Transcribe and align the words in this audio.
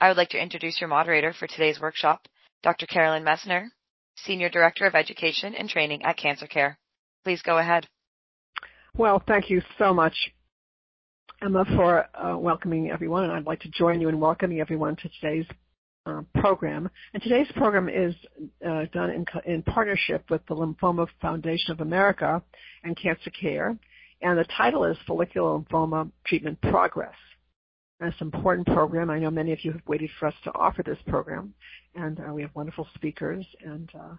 I 0.00 0.08
would 0.08 0.16
like 0.16 0.30
to 0.30 0.42
introduce 0.42 0.80
your 0.80 0.88
moderator 0.88 1.34
for 1.38 1.46
today's 1.46 1.78
workshop, 1.78 2.26
Dr. 2.62 2.86
Carolyn 2.86 3.22
Messner, 3.22 3.68
Senior 4.16 4.48
Director 4.48 4.86
of 4.86 4.94
Education 4.94 5.54
and 5.54 5.68
Training 5.68 6.04
at 6.04 6.16
Cancer 6.16 6.46
Care. 6.46 6.78
Please 7.22 7.42
go 7.42 7.58
ahead. 7.58 7.86
Well, 8.96 9.22
thank 9.28 9.50
you 9.50 9.60
so 9.78 9.92
much, 9.92 10.14
Emma, 11.42 11.66
for 11.76 12.06
uh, 12.16 12.38
welcoming 12.38 12.90
everyone, 12.90 13.24
and 13.24 13.32
I'd 13.34 13.44
like 13.44 13.60
to 13.60 13.68
join 13.68 14.00
you 14.00 14.08
in 14.08 14.18
welcoming 14.18 14.60
everyone 14.60 14.96
to 14.96 15.10
today's 15.20 15.46
uh, 16.06 16.22
program. 16.34 16.88
And 17.12 17.22
today's 17.22 17.52
program 17.54 17.90
is 17.90 18.14
uh, 18.66 18.86
done 18.94 19.10
in, 19.10 19.26
in 19.44 19.62
partnership 19.62 20.24
with 20.30 20.40
the 20.46 20.54
Lymphoma 20.56 21.08
Foundation 21.20 21.72
of 21.72 21.80
America 21.82 22.42
and 22.84 22.96
Cancer 22.96 23.30
Care, 23.38 23.76
and 24.22 24.38
the 24.38 24.46
title 24.56 24.84
is 24.84 24.96
Follicular 25.06 25.58
Lymphoma 25.58 26.10
Treatment 26.24 26.58
Progress. 26.62 27.14
An 28.00 28.14
important 28.20 28.66
program. 28.66 29.10
I 29.10 29.18
know 29.18 29.30
many 29.30 29.52
of 29.52 29.62
you 29.62 29.72
have 29.72 29.82
waited 29.86 30.08
for 30.18 30.26
us 30.26 30.34
to 30.44 30.54
offer 30.54 30.82
this 30.82 30.98
program, 31.06 31.52
and 31.94 32.18
uh, 32.18 32.32
we 32.32 32.40
have 32.40 32.50
wonderful 32.54 32.88
speakers. 32.94 33.44
And 33.62 33.90
uh, 33.94 34.14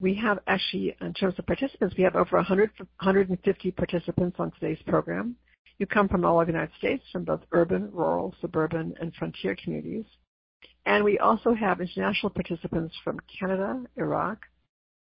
we 0.00 0.14
have 0.14 0.38
actually, 0.46 0.94
in 1.00 1.12
terms 1.12 1.34
of 1.36 1.44
participants, 1.44 1.96
we 1.98 2.04
have 2.04 2.14
over 2.14 2.36
100, 2.36 2.70
150 2.78 3.70
participants 3.72 4.36
on 4.38 4.52
today's 4.52 4.78
program. 4.86 5.34
You 5.78 5.86
come 5.86 6.08
from 6.08 6.24
all 6.24 6.36
over 6.36 6.46
the 6.46 6.52
United 6.52 6.76
States, 6.78 7.02
from 7.12 7.24
both 7.24 7.40
urban, 7.50 7.90
rural, 7.92 8.32
suburban, 8.40 8.94
and 9.00 9.12
frontier 9.14 9.56
communities. 9.56 10.06
And 10.86 11.02
we 11.02 11.18
also 11.18 11.52
have 11.52 11.80
international 11.80 12.30
participants 12.30 12.94
from 13.02 13.18
Canada, 13.40 13.82
Iraq, 13.96 14.38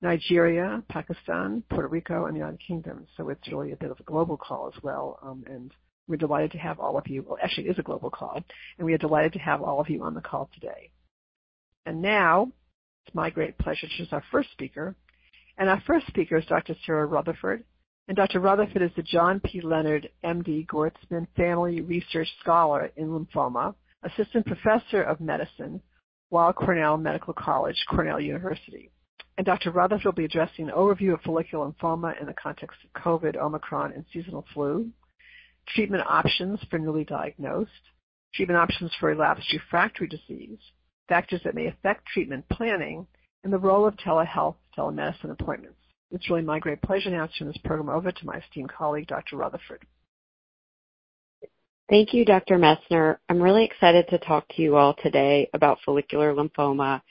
Nigeria, 0.02 0.82
Pakistan, 0.90 1.62
Puerto 1.70 1.90
Rico, 1.90 2.26
and 2.26 2.36
the 2.36 2.40
United 2.40 2.62
Kingdom. 2.66 3.06
So 3.18 3.28
it's 3.30 3.52
really 3.52 3.74
a 3.74 3.76
bit 3.76 3.92
of 3.92 4.00
a 4.00 4.04
global 4.04 4.38
call 4.38 4.72
as 4.74 4.82
well. 4.82 5.20
Um, 5.22 5.44
and 5.48 5.72
we're 6.08 6.18
delighted 6.18 6.52
to 6.52 6.58
have 6.58 6.80
all 6.80 6.98
of 6.98 7.08
you. 7.08 7.24
Well, 7.28 7.38
actually, 7.42 7.68
it 7.68 7.72
is 7.72 7.80
a 7.80 7.84
global 7.84 8.10
call, 8.10 8.42
and 8.78 8.86
we 8.86 8.94
are 8.94 8.98
delighted 8.98 9.34
to 9.34 9.40
have 9.40 9.62
all 9.62 9.80
of 9.80 9.90
you 9.90 10.04
on 10.04 10.14
the 10.14 10.22
call 10.22 10.50
today. 10.54 10.92
And 11.86 12.02
now, 12.02 12.52
it's 13.06 13.16
my 13.16 13.30
great 13.30 13.58
pleasure 13.58 13.88
to 13.88 13.92
introduce 13.92 14.14
our 14.14 14.24
first 14.32 14.52
speaker. 14.52 14.96
And 15.58 15.70
our 15.70 15.82
first 15.88 16.08
speaker 16.08 16.38
is 16.38 16.46
Dr. 16.46 16.76
Sarah 16.86 17.06
Rutherford. 17.06 17.64
And 18.08 18.16
Dr. 18.16 18.40
Rutherford 18.40 18.82
is 18.82 18.92
the 18.96 19.04
John 19.04 19.42
P. 19.42 19.62
Leonard, 19.62 20.10
MD, 20.24 20.66
Gurtzman 20.66 21.28
Family 21.36 21.82
Research 21.82 22.28
Scholar 22.42 22.92
in 22.96 23.08
Lymphoma, 23.08 23.76
Assistant 24.04 24.46
Professor 24.46 25.02
of 25.02 25.20
Medicine, 25.20 25.82
Weill 26.30 26.54
Cornell 26.54 26.98
Medical 26.98 27.34
College, 27.34 27.78
Cornell 27.90 28.20
University. 28.20 28.92
And 29.38 29.46
Dr. 29.46 29.72
Rutherford 29.72 30.06
will 30.06 30.12
be 30.14 30.26
addressing 30.26 30.70
an 30.70 30.76
overview 30.76 31.14
of 31.14 31.22
follicular 31.22 31.72
lymphoma 31.72 32.20
in 32.20 32.28
the 32.28 32.34
context 32.34 32.78
of 32.84 33.02
COVID, 33.02 33.36
Omicron, 33.36 33.92
and 33.94 34.06
seasonal 34.12 34.46
flu, 34.54 34.90
treatment 35.68 36.04
options 36.08 36.60
for 36.70 36.80
newly 36.80 37.04
diagnosed, 37.04 37.72
treatment 38.34 38.60
options 38.60 38.92
for 39.00 39.10
relapsed 39.10 39.52
refractory 39.54 40.08
disease, 40.08 40.60
factors 41.08 41.42
that 41.44 41.56
may 41.56 41.68
affect 41.68 42.06
treatment 42.08 42.46
planning, 42.50 43.08
and 43.44 43.52
the 43.52 43.58
role 43.58 43.86
of 43.86 43.96
telehealth, 43.98 44.56
telemedicine 44.78 45.32
appointments. 45.32 45.78
It's 46.12 46.30
really 46.30 46.42
my 46.42 46.60
great 46.60 46.82
pleasure 46.82 47.10
now 47.10 47.28
to 47.28 47.34
turn 47.34 47.48
this 47.48 47.58
program 47.64 47.90
over 47.90 48.12
to 48.12 48.26
my 48.26 48.38
esteemed 48.38 48.72
colleague, 48.72 49.08
Dr. 49.08 49.38
Rutherford. 49.38 49.84
Thank 51.90 52.14
you, 52.14 52.26
Dr. 52.26 52.58
Messner. 52.58 53.18
I'm 53.30 53.42
really 53.42 53.64
excited 53.64 54.08
to 54.10 54.18
talk 54.18 54.46
to 54.50 54.62
you 54.62 54.76
all 54.76 54.96
today 55.02 55.50
about 55.54 55.80
follicular 55.86 56.34
lymphoma 56.34 57.02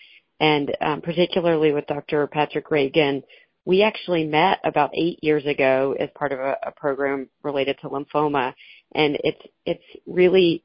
and 0.41 0.77
um, 0.81 1.01
particularly 1.01 1.73
with 1.73 1.87
Dr. 1.87 2.27
Patrick 2.27 2.71
Reagan, 2.71 3.23
we 3.67 3.83
actually 3.83 4.25
met 4.25 4.61
about 4.65 4.91
eight 4.95 5.19
years 5.23 5.45
ago 5.45 5.95
as 5.99 6.09
part 6.15 6.33
of 6.33 6.39
a, 6.39 6.57
a 6.63 6.71
program 6.71 7.29
related 7.43 7.77
to 7.83 7.89
lymphoma, 7.89 8.55
and 8.95 9.19
it's 9.23 9.43
it's 9.67 9.85
really 10.07 10.63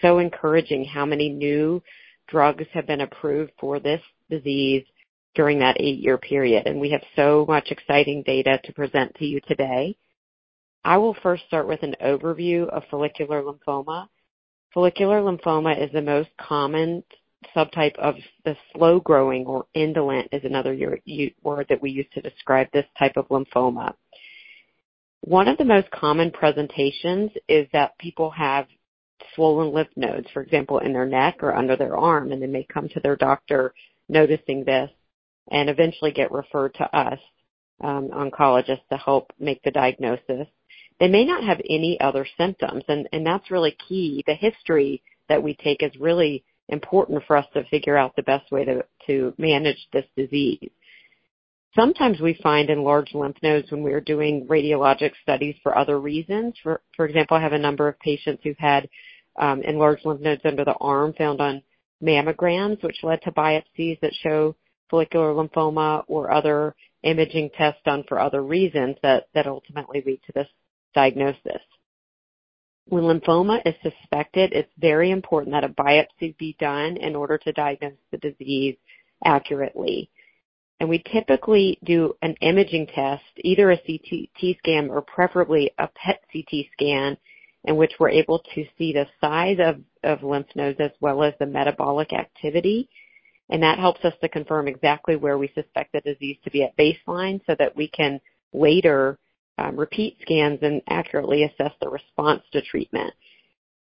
so 0.00 0.18
encouraging 0.18 0.84
how 0.84 1.04
many 1.04 1.28
new 1.28 1.82
drugs 2.28 2.64
have 2.72 2.86
been 2.86 3.02
approved 3.02 3.52
for 3.60 3.80
this 3.80 4.00
disease 4.30 4.84
during 5.34 5.58
that 5.58 5.76
eight-year 5.80 6.16
period, 6.16 6.66
and 6.66 6.80
we 6.80 6.90
have 6.90 7.02
so 7.16 7.44
much 7.46 7.70
exciting 7.70 8.22
data 8.22 8.60
to 8.64 8.72
present 8.72 9.12
to 9.16 9.26
you 9.26 9.40
today. 9.48 9.96
I 10.84 10.96
will 10.98 11.16
first 11.22 11.44
start 11.48 11.66
with 11.66 11.82
an 11.82 11.96
overview 12.02 12.68
of 12.68 12.84
follicular 12.88 13.42
lymphoma. 13.42 14.06
Follicular 14.72 15.20
lymphoma 15.20 15.82
is 15.82 15.90
the 15.92 16.02
most 16.02 16.30
common 16.38 17.02
subtype 17.54 17.96
of 17.96 18.16
the 18.44 18.56
slow 18.72 19.00
growing 19.00 19.46
or 19.46 19.66
indolent 19.74 20.28
is 20.32 20.44
another 20.44 20.76
word 21.42 21.66
that 21.68 21.82
we 21.82 21.90
use 21.90 22.06
to 22.14 22.20
describe 22.20 22.68
this 22.72 22.86
type 22.98 23.16
of 23.16 23.28
lymphoma. 23.28 23.94
One 25.20 25.48
of 25.48 25.56
the 25.56 25.64
most 25.64 25.90
common 25.90 26.30
presentations 26.30 27.30
is 27.48 27.66
that 27.72 27.98
people 27.98 28.30
have 28.30 28.66
swollen 29.34 29.72
lymph 29.72 29.88
nodes, 29.96 30.28
for 30.32 30.42
example, 30.42 30.78
in 30.78 30.92
their 30.92 31.06
neck 31.06 31.38
or 31.40 31.54
under 31.54 31.76
their 31.76 31.96
arm, 31.96 32.32
and 32.32 32.42
they 32.42 32.46
may 32.46 32.64
come 32.64 32.88
to 32.90 33.00
their 33.00 33.16
doctor 33.16 33.72
noticing 34.08 34.64
this 34.64 34.90
and 35.50 35.68
eventually 35.68 36.12
get 36.12 36.32
referred 36.32 36.74
to 36.74 36.96
us, 36.96 37.18
um, 37.80 38.08
oncologists, 38.08 38.86
to 38.90 38.96
help 38.96 39.32
make 39.38 39.62
the 39.62 39.70
diagnosis. 39.70 40.46
They 41.00 41.08
may 41.08 41.24
not 41.24 41.44
have 41.44 41.60
any 41.68 41.98
other 42.00 42.26
symptoms, 42.38 42.84
and, 42.88 43.08
and 43.12 43.26
that's 43.26 43.50
really 43.50 43.76
key. 43.88 44.22
The 44.26 44.34
history 44.34 45.02
that 45.28 45.42
we 45.42 45.54
take 45.54 45.82
is 45.82 45.92
really 45.98 46.44
important 46.68 47.22
for 47.26 47.36
us 47.36 47.46
to 47.54 47.64
figure 47.64 47.96
out 47.96 48.16
the 48.16 48.22
best 48.22 48.50
way 48.50 48.64
to, 48.64 48.84
to 49.06 49.34
manage 49.38 49.88
this 49.92 50.06
disease. 50.16 50.70
Sometimes 51.74 52.20
we 52.20 52.38
find 52.42 52.70
enlarged 52.70 53.14
lymph 53.14 53.36
nodes 53.42 53.70
when 53.70 53.82
we 53.82 53.92
are 53.92 54.00
doing 54.00 54.46
radiologic 54.46 55.10
studies 55.22 55.56
for 55.62 55.76
other 55.76 55.98
reasons. 55.98 56.54
For, 56.62 56.80
for 56.96 57.04
example, 57.04 57.36
I 57.36 57.42
have 57.42 57.52
a 57.52 57.58
number 57.58 57.88
of 57.88 57.98
patients 57.98 58.42
who've 58.44 58.56
had 58.58 58.88
um, 59.36 59.62
enlarged 59.62 60.06
lymph 60.06 60.20
nodes 60.20 60.42
under 60.44 60.64
the 60.64 60.76
arm 60.80 61.12
found 61.14 61.40
on 61.40 61.62
mammograms, 62.02 62.82
which 62.82 63.02
led 63.02 63.22
to 63.22 63.32
biopsies 63.32 63.98
that 64.00 64.14
show 64.22 64.54
follicular 64.88 65.32
lymphoma 65.32 66.04
or 66.06 66.30
other 66.30 66.76
imaging 67.02 67.50
tests 67.56 67.80
done 67.84 68.04
for 68.08 68.20
other 68.20 68.42
reasons 68.42 68.96
that, 69.02 69.26
that 69.34 69.46
ultimately 69.46 70.02
lead 70.06 70.20
to 70.26 70.32
this 70.32 70.48
diagnosis. 70.94 71.60
When 72.86 73.04
lymphoma 73.04 73.62
is 73.64 73.74
suspected, 73.82 74.52
it's 74.52 74.70
very 74.78 75.10
important 75.10 75.52
that 75.52 75.64
a 75.64 75.68
biopsy 75.68 76.36
be 76.36 76.54
done 76.58 76.96
in 76.98 77.16
order 77.16 77.38
to 77.38 77.52
diagnose 77.52 77.92
the 78.10 78.18
disease 78.18 78.76
accurately. 79.24 80.10
And 80.80 80.88
we 80.88 81.02
typically 81.10 81.78
do 81.84 82.14
an 82.20 82.34
imaging 82.40 82.88
test, 82.88 83.24
either 83.38 83.70
a 83.70 83.78
CT 83.78 84.56
scan 84.58 84.90
or 84.90 85.00
preferably 85.00 85.70
a 85.78 85.88
PET 85.88 86.20
CT 86.30 86.66
scan, 86.72 87.16
in 87.64 87.76
which 87.76 87.92
we're 87.98 88.10
able 88.10 88.40
to 88.54 88.66
see 88.76 88.92
the 88.92 89.06
size 89.20 89.58
of, 90.02 90.22
lymph 90.22 90.48
nodes 90.54 90.80
as 90.80 90.90
well 91.00 91.22
as 91.22 91.32
the 91.38 91.46
metabolic 91.46 92.12
activity. 92.12 92.90
And 93.48 93.62
that 93.62 93.78
helps 93.78 94.04
us 94.04 94.12
to 94.20 94.28
confirm 94.28 94.68
exactly 94.68 95.16
where 95.16 95.38
we 95.38 95.48
suspect 95.54 95.92
the 95.92 96.02
disease 96.02 96.36
to 96.44 96.50
be 96.50 96.62
at 96.62 96.76
baseline 96.76 97.40
so 97.46 97.56
that 97.58 97.74
we 97.74 97.88
can 97.88 98.20
later 98.52 99.18
um, 99.58 99.76
repeat 99.76 100.16
scans 100.22 100.58
and 100.62 100.82
accurately 100.88 101.44
assess 101.44 101.72
the 101.80 101.88
response 101.88 102.42
to 102.52 102.62
treatment. 102.62 103.14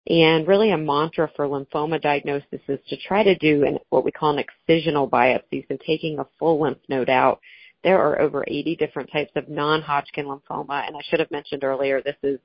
And 0.08 0.48
really 0.48 0.72
a 0.72 0.78
mantra 0.78 1.30
for 1.36 1.48
lymphoma 1.48 2.02
diagnosis 2.02 2.59
is 2.68 2.80
to 2.90 2.98
try 2.98 3.24
to 3.24 3.36
do 3.36 3.66
an, 3.66 3.78
what 3.90 4.04
we 4.04 4.12
call 4.12 4.36
an 4.36 4.44
excisional 4.44 5.09
biopsy, 5.09 5.68
so 5.68 5.78
taking 5.85 6.20
a 6.20 6.28
full 6.40 6.62
lymph 6.62 6.79
node 6.90 7.09
out. 7.09 7.40
There 7.84 8.00
are 8.00 8.20
over 8.20 8.44
80 8.47 8.76
different 8.76 9.12
types 9.12 9.32
of 9.35 9.47
non-Hodgkin 9.47 10.26
lymphoma, 10.26 10.88
and 10.88 10.96
I 10.96 11.02
should 11.03 11.20
have 11.20 11.32
mentioned 11.32 11.64
earlier 11.64 12.02
this 12.02 12.16
is 12.23 12.40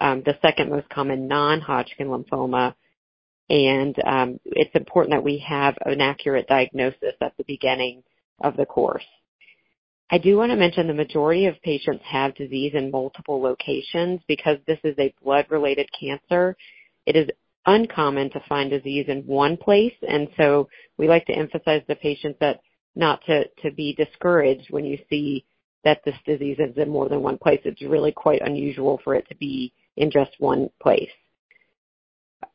um, 0.00 0.22
the 0.24 0.38
second 0.40 0.70
most 0.70 0.88
common 0.88 1.26
non-Hodgkin 1.26 2.08
lymphoma, 2.08 2.74
and 3.48 3.96
um, 4.06 4.40
it's 4.44 4.74
important 4.74 5.12
that 5.14 5.24
we 5.24 5.44
have 5.46 5.76
an 5.84 6.00
accurate 6.00 6.46
diagnosis 6.46 7.14
at 7.20 7.36
the 7.36 7.44
beginning 7.44 8.04
of 8.40 8.56
the 8.56 8.66
course. 8.66 9.04
I 10.12 10.18
do 10.18 10.36
want 10.36 10.50
to 10.50 10.56
mention 10.56 10.88
the 10.88 10.94
majority 10.94 11.46
of 11.46 11.60
patients 11.62 12.02
have 12.04 12.34
disease 12.34 12.72
in 12.74 12.90
multiple 12.90 13.40
locations 13.40 14.20
because 14.26 14.58
this 14.66 14.78
is 14.82 14.96
a 14.98 15.14
blood-related 15.22 15.88
cancer. 15.98 16.56
It 17.06 17.14
is 17.14 17.28
uncommon 17.64 18.30
to 18.30 18.42
find 18.48 18.70
disease 18.70 19.06
in 19.08 19.20
one 19.20 19.56
place, 19.56 19.94
and 20.08 20.28
so 20.36 20.68
we 20.98 21.06
like 21.06 21.26
to 21.26 21.32
emphasize 21.32 21.82
to 21.88 21.94
patients 21.94 22.38
that 22.40 22.60
not 22.96 23.20
to, 23.26 23.44
to 23.62 23.70
be 23.70 23.94
discouraged 23.94 24.66
when 24.70 24.84
you 24.84 24.98
see 25.08 25.44
that 25.84 26.00
this 26.04 26.16
disease 26.26 26.58
is 26.58 26.76
in 26.76 26.90
more 26.90 27.08
than 27.08 27.22
one 27.22 27.38
place. 27.38 27.60
It's 27.64 27.80
really 27.80 28.12
quite 28.12 28.42
unusual 28.42 29.00
for 29.04 29.14
it 29.14 29.28
to 29.28 29.36
be 29.36 29.72
in 29.96 30.10
just 30.10 30.32
one 30.38 30.70
place. 30.82 31.10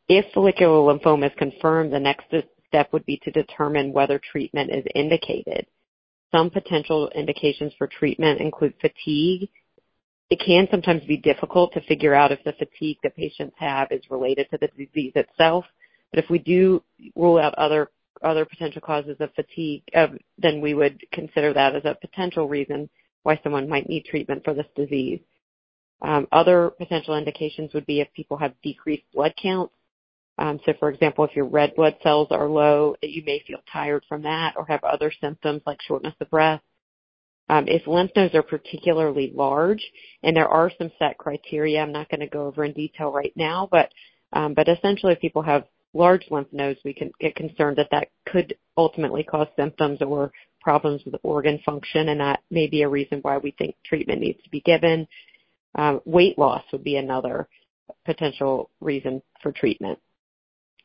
If 0.10 0.26
follicular 0.34 0.94
lymphoma 0.94 1.28
is 1.28 1.38
confirmed, 1.38 1.94
the 1.94 2.00
next 2.00 2.26
step 2.68 2.92
would 2.92 3.06
be 3.06 3.18
to 3.24 3.32
determine 3.32 3.94
whether 3.94 4.20
treatment 4.20 4.72
is 4.72 4.84
indicated. 4.94 5.66
Some 6.36 6.50
potential 6.50 7.10
indications 7.16 7.72
for 7.78 7.88
treatment 7.88 8.42
include 8.42 8.74
fatigue. 8.82 9.48
It 10.30 10.42
can 10.46 10.68
sometimes 10.70 11.02
be 11.06 11.16
difficult 11.16 11.72
to 11.74 11.82
figure 11.82 12.14
out 12.14 12.34
if 12.34 12.44
the 12.44 12.52
fatigue 12.52 12.98
that 13.04 13.16
patients 13.16 13.56
have 13.58 13.88
is 13.92 14.02
related 14.10 14.50
to 14.52 14.58
the 14.58 14.68
disease 14.68 15.14
itself. 15.16 15.64
But 16.12 16.22
if 16.22 16.30
we 16.30 16.40
do 16.40 16.84
rule 17.16 17.38
out 17.38 17.56
other 17.56 17.90
potential 18.22 18.82
causes 18.82 19.16
of 19.22 19.34
fatigue, 19.34 19.84
uh, 19.96 20.08
then 20.38 20.60
we 20.60 20.74
would 20.74 21.00
consider 21.14 21.54
that 21.54 21.74
as 21.74 21.86
a 21.86 21.98
potential 22.02 22.50
reason 22.50 22.90
why 23.24 23.40
someone 23.42 23.70
might 23.70 23.88
need 23.88 24.04
treatment 24.04 24.44
for 24.44 24.54
this 24.54 24.68
disease. 24.76 25.22
Um, 26.02 26.28
other 26.34 26.70
potential 26.78 27.16
indications 27.16 27.74
would 27.74 27.86
be 27.86 28.02
if 28.02 28.12
people 28.14 28.36
have 28.36 28.54
decreased 28.62 29.06
blood 29.14 29.34
counts. 29.42 29.75
Um, 30.38 30.60
so, 30.66 30.74
for 30.80 30.90
example, 30.90 31.24
if 31.24 31.36
your 31.36 31.46
red 31.46 31.76
blood 31.76 31.96
cells 32.04 32.28
are 32.32 32.48
low, 32.48 32.96
you 33.02 33.24
may 33.26 33.42
feel 33.48 33.60
tired 33.72 34.04
from 34.10 34.24
that 34.24 34.56
or 34.58 34.66
have 34.66 34.84
other 34.84 35.12
symptoms 35.22 35.62
like 35.66 35.82
shortness 35.82 36.16
of 36.20 36.30
breath. 36.30 36.62
Um, 37.48 37.66
if 37.68 37.88
lymph 37.88 38.12
nodes 38.16 38.36
are 38.36 38.44
particularly 38.44 39.32
large, 39.34 39.84
and 40.24 40.36
there 40.36 40.50
are 40.50 40.72
some 40.78 40.92
set 40.98 41.18
criteria, 41.18 41.82
I'm 41.82 41.92
not 41.92 42.10
going 42.10 42.22
to 42.22 42.28
go 42.28 42.48
over 42.48 42.66
in 42.66 42.74
detail 42.74 43.12
right 43.12 43.34
now, 43.36 43.70
but 43.72 43.92
um, 44.34 44.54
but 44.54 44.68
essentially, 44.68 45.14
if 45.14 45.22
people 45.22 45.44
have 45.44 45.66
large 45.94 46.26
lymph 46.30 46.52
nodes, 46.52 46.80
we 46.84 46.94
can 46.94 47.12
get 47.22 47.36
concerned 47.36 47.78
that 47.78 47.90
that 47.92 48.10
could 48.26 48.58
ultimately 48.76 49.24
cause 49.24 49.48
symptoms 49.56 50.02
or 50.02 50.32
problems 50.60 51.02
with 51.06 51.16
organ 51.24 51.60
function, 51.66 52.10
and 52.10 52.20
that 52.20 52.42
may 52.50 52.68
be 52.68 52.82
a 52.82 52.90
reason 52.90 53.20
why 53.22 53.38
we 53.38 53.52
think 53.52 53.76
treatment 53.86 54.20
needs 54.20 54.42
to 54.44 54.50
be 54.50 54.60
given. 54.62 55.08
Weight 56.04 56.38
loss 56.38 56.64
would 56.72 56.84
be 56.84 56.98
another 56.98 57.48
potential 58.06 58.70
reason 58.82 59.22
for 59.42 59.52
treatment. 59.52 60.00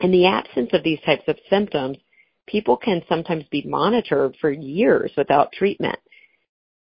In 0.01 0.11
the 0.11 0.27
absence 0.27 0.71
of 0.73 0.83
these 0.83 1.01
types 1.05 1.25
of 1.29 1.39
symptoms, 1.49 1.99
people 2.47 2.77
can 2.77 3.03
sometimes 3.09 3.45
be 3.51 3.63
monitored 3.67 4.35
for 4.41 4.51
years 4.51 5.13
without 5.17 5.53
treatment. 5.53 5.99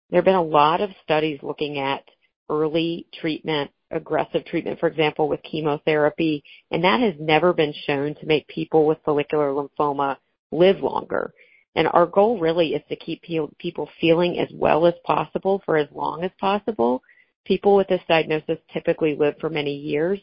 There 0.10 0.20
have 0.20 0.26
been 0.26 0.36
a 0.36 0.42
lot 0.42 0.82
of 0.82 0.90
studies 1.04 1.40
looking 1.42 1.80
at 1.80 2.04
early 2.50 3.08
treatment, 3.20 3.72
aggressive 3.92 4.46
treatment, 4.46 4.80
for 4.80 4.88
example, 4.88 5.28
with 5.28 5.42
chemotherapy, 5.44 6.44
and 6.72 6.84
that 6.84 7.00
has 7.00 7.14
never 7.20 7.54
been 7.54 7.74
shown 7.88 8.16
to 8.16 8.26
make 8.26 8.48
people 8.48 8.86
with 8.86 9.00
follicular 9.06 9.52
lymphoma 9.52 10.18
live 10.52 10.82
longer. 10.82 11.34
And 11.76 11.88
our 11.88 12.06
goal 12.06 12.40
really 12.40 12.74
is 12.74 12.84
to 12.90 12.96
keep 12.96 13.24
people 13.58 13.90
feeling 14.00 14.40
as 14.40 14.50
well 14.54 14.86
as 14.86 14.94
possible 15.06 15.62
for 15.66 15.78
as 15.78 15.88
long 15.92 16.24
as 16.24 16.32
possible 16.40 17.02
People 17.46 17.76
with 17.76 17.88
this 17.88 18.02
diagnosis 18.08 18.58
typically 18.74 19.16
live 19.16 19.36
for 19.40 19.50
many 19.50 19.76
years. 19.76 20.20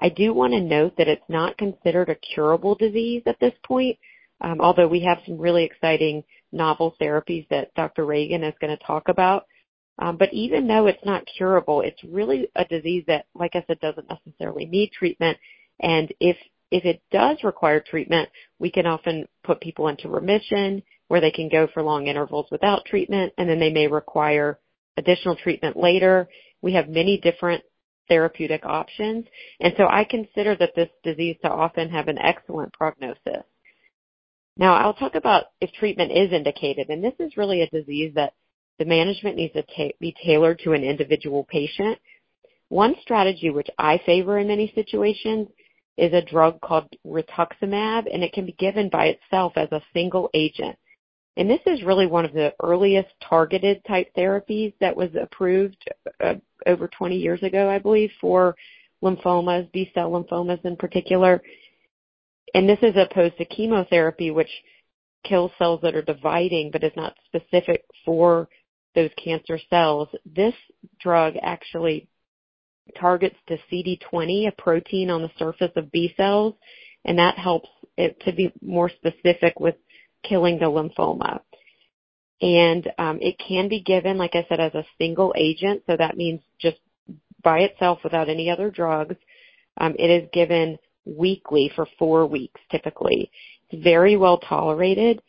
I 0.00 0.08
do 0.08 0.32
want 0.32 0.54
to 0.54 0.60
note 0.60 0.94
that 0.96 1.08
it's 1.08 1.28
not 1.28 1.58
considered 1.58 2.08
a 2.08 2.14
curable 2.14 2.74
disease 2.74 3.22
at 3.26 3.38
this 3.38 3.52
point, 3.64 3.98
um, 4.40 4.60
although 4.60 4.88
we 4.88 5.00
have 5.00 5.18
some 5.26 5.38
really 5.38 5.64
exciting 5.64 6.24
novel 6.52 6.96
therapies 7.00 7.46
that 7.50 7.74
Dr. 7.74 8.06
Reagan 8.06 8.42
is 8.42 8.54
going 8.60 8.76
to 8.76 8.84
talk 8.84 9.08
about. 9.08 9.46
Um, 9.98 10.16
but 10.16 10.32
even 10.32 10.66
though 10.66 10.86
it's 10.86 11.04
not 11.04 11.26
curable, 11.36 11.82
it's 11.82 12.02
really 12.02 12.48
a 12.56 12.64
disease 12.64 13.04
that, 13.06 13.26
like 13.34 13.54
I 13.54 13.62
said, 13.66 13.78
doesn't 13.80 14.08
necessarily 14.08 14.64
need 14.64 14.92
treatment. 14.92 15.36
And 15.80 16.12
if 16.20 16.36
if 16.70 16.84
it 16.84 17.02
does 17.10 17.38
require 17.42 17.80
treatment, 17.80 18.28
we 18.60 18.70
can 18.70 18.86
often 18.86 19.26
put 19.42 19.60
people 19.60 19.88
into 19.88 20.08
remission 20.08 20.82
where 21.08 21.20
they 21.20 21.32
can 21.32 21.48
go 21.48 21.66
for 21.74 21.82
long 21.82 22.06
intervals 22.06 22.46
without 22.52 22.84
treatment, 22.84 23.32
and 23.36 23.48
then 23.48 23.58
they 23.58 23.72
may 23.72 23.88
require 23.88 24.58
additional 24.96 25.34
treatment 25.34 25.76
later. 25.76 26.28
We 26.62 26.74
have 26.74 26.88
many 26.88 27.18
different 27.18 27.64
therapeutic 28.10 28.66
options. 28.66 29.24
And 29.60 29.72
so 29.78 29.86
I 29.88 30.04
consider 30.04 30.54
that 30.56 30.74
this 30.76 30.90
disease 31.02 31.36
to 31.42 31.50
often 31.50 31.88
have 31.88 32.08
an 32.08 32.18
excellent 32.18 32.74
prognosis. 32.74 33.44
Now 34.58 34.74
I'll 34.74 34.92
talk 34.92 35.14
about 35.14 35.44
if 35.62 35.72
treatment 35.72 36.12
is 36.12 36.32
indicated, 36.32 36.90
and 36.90 37.02
this 37.02 37.14
is 37.18 37.38
really 37.38 37.62
a 37.62 37.70
disease 37.70 38.12
that 38.16 38.34
the 38.78 38.84
management 38.84 39.36
needs 39.36 39.54
to 39.54 39.64
be 40.00 40.14
tailored 40.22 40.58
to 40.64 40.72
an 40.72 40.84
individual 40.84 41.46
patient. 41.48 41.98
One 42.68 42.94
strategy 43.00 43.50
which 43.50 43.68
I 43.78 44.00
favor 44.04 44.38
in 44.38 44.48
many 44.48 44.72
situations 44.74 45.48
is 45.96 46.12
a 46.12 46.22
drug 46.22 46.60
called 46.60 46.88
rituximab, 47.06 48.06
and 48.12 48.22
it 48.22 48.32
can 48.32 48.46
be 48.46 48.52
given 48.52 48.88
by 48.88 49.06
itself 49.06 49.52
as 49.56 49.70
a 49.70 49.82
single 49.92 50.30
agent. 50.34 50.76
And 51.40 51.48
this 51.48 51.60
is 51.64 51.82
really 51.82 52.06
one 52.06 52.26
of 52.26 52.34
the 52.34 52.52
earliest 52.62 53.08
targeted 53.26 53.82
type 53.86 54.14
therapies 54.14 54.74
that 54.78 54.94
was 54.94 55.08
approved 55.18 55.82
uh, 56.22 56.34
over 56.66 56.86
20 56.86 57.16
years 57.16 57.42
ago, 57.42 57.66
I 57.66 57.78
believe, 57.78 58.10
for 58.20 58.54
lymphomas, 59.02 59.72
B-cell 59.72 60.10
lymphomas 60.10 60.62
in 60.66 60.76
particular. 60.76 61.40
And 62.52 62.68
this 62.68 62.80
is 62.82 62.94
opposed 62.94 63.38
to 63.38 63.46
chemotherapy, 63.46 64.30
which 64.30 64.50
kills 65.24 65.50
cells 65.56 65.80
that 65.82 65.94
are 65.94 66.02
dividing 66.02 66.72
but 66.72 66.84
is 66.84 66.92
not 66.94 67.16
specific 67.24 67.86
for 68.04 68.46
those 68.94 69.10
cancer 69.16 69.58
cells. 69.70 70.08
This 70.26 70.54
drug 71.00 71.36
actually 71.40 72.06
targets 72.98 73.36
the 73.48 73.58
CD20, 73.72 74.46
a 74.46 74.52
protein 74.62 75.08
on 75.08 75.22
the 75.22 75.30
surface 75.38 75.72
of 75.74 75.90
B 75.90 76.12
cells, 76.18 76.52
and 77.06 77.18
that 77.18 77.38
helps 77.38 77.70
it 77.96 78.20
to 78.26 78.32
be 78.32 78.52
more 78.60 78.90
specific 78.90 79.58
with 79.58 79.76
killing 80.22 80.58
the 80.58 80.66
lymphoma. 80.66 81.40
And 82.42 82.90
um, 82.98 83.18
it 83.20 83.36
can 83.38 83.68
be 83.68 83.80
given, 83.80 84.16
like 84.16 84.34
I 84.34 84.46
said, 84.48 84.60
as 84.60 84.74
a 84.74 84.86
single 84.98 85.34
agent. 85.36 85.82
So 85.86 85.96
that 85.96 86.16
means 86.16 86.40
just 86.58 86.78
by 87.42 87.60
itself 87.60 87.98
without 88.02 88.28
any 88.28 88.50
other 88.50 88.70
drugs. 88.70 89.16
Um, 89.78 89.94
it 89.98 90.10
is 90.10 90.28
given 90.32 90.78
weekly 91.04 91.70
for 91.74 91.86
four 91.98 92.26
weeks 92.26 92.60
typically. 92.70 93.30
It's 93.70 93.82
very 93.82 94.16
well 94.16 94.38
tolerated. 94.38 95.22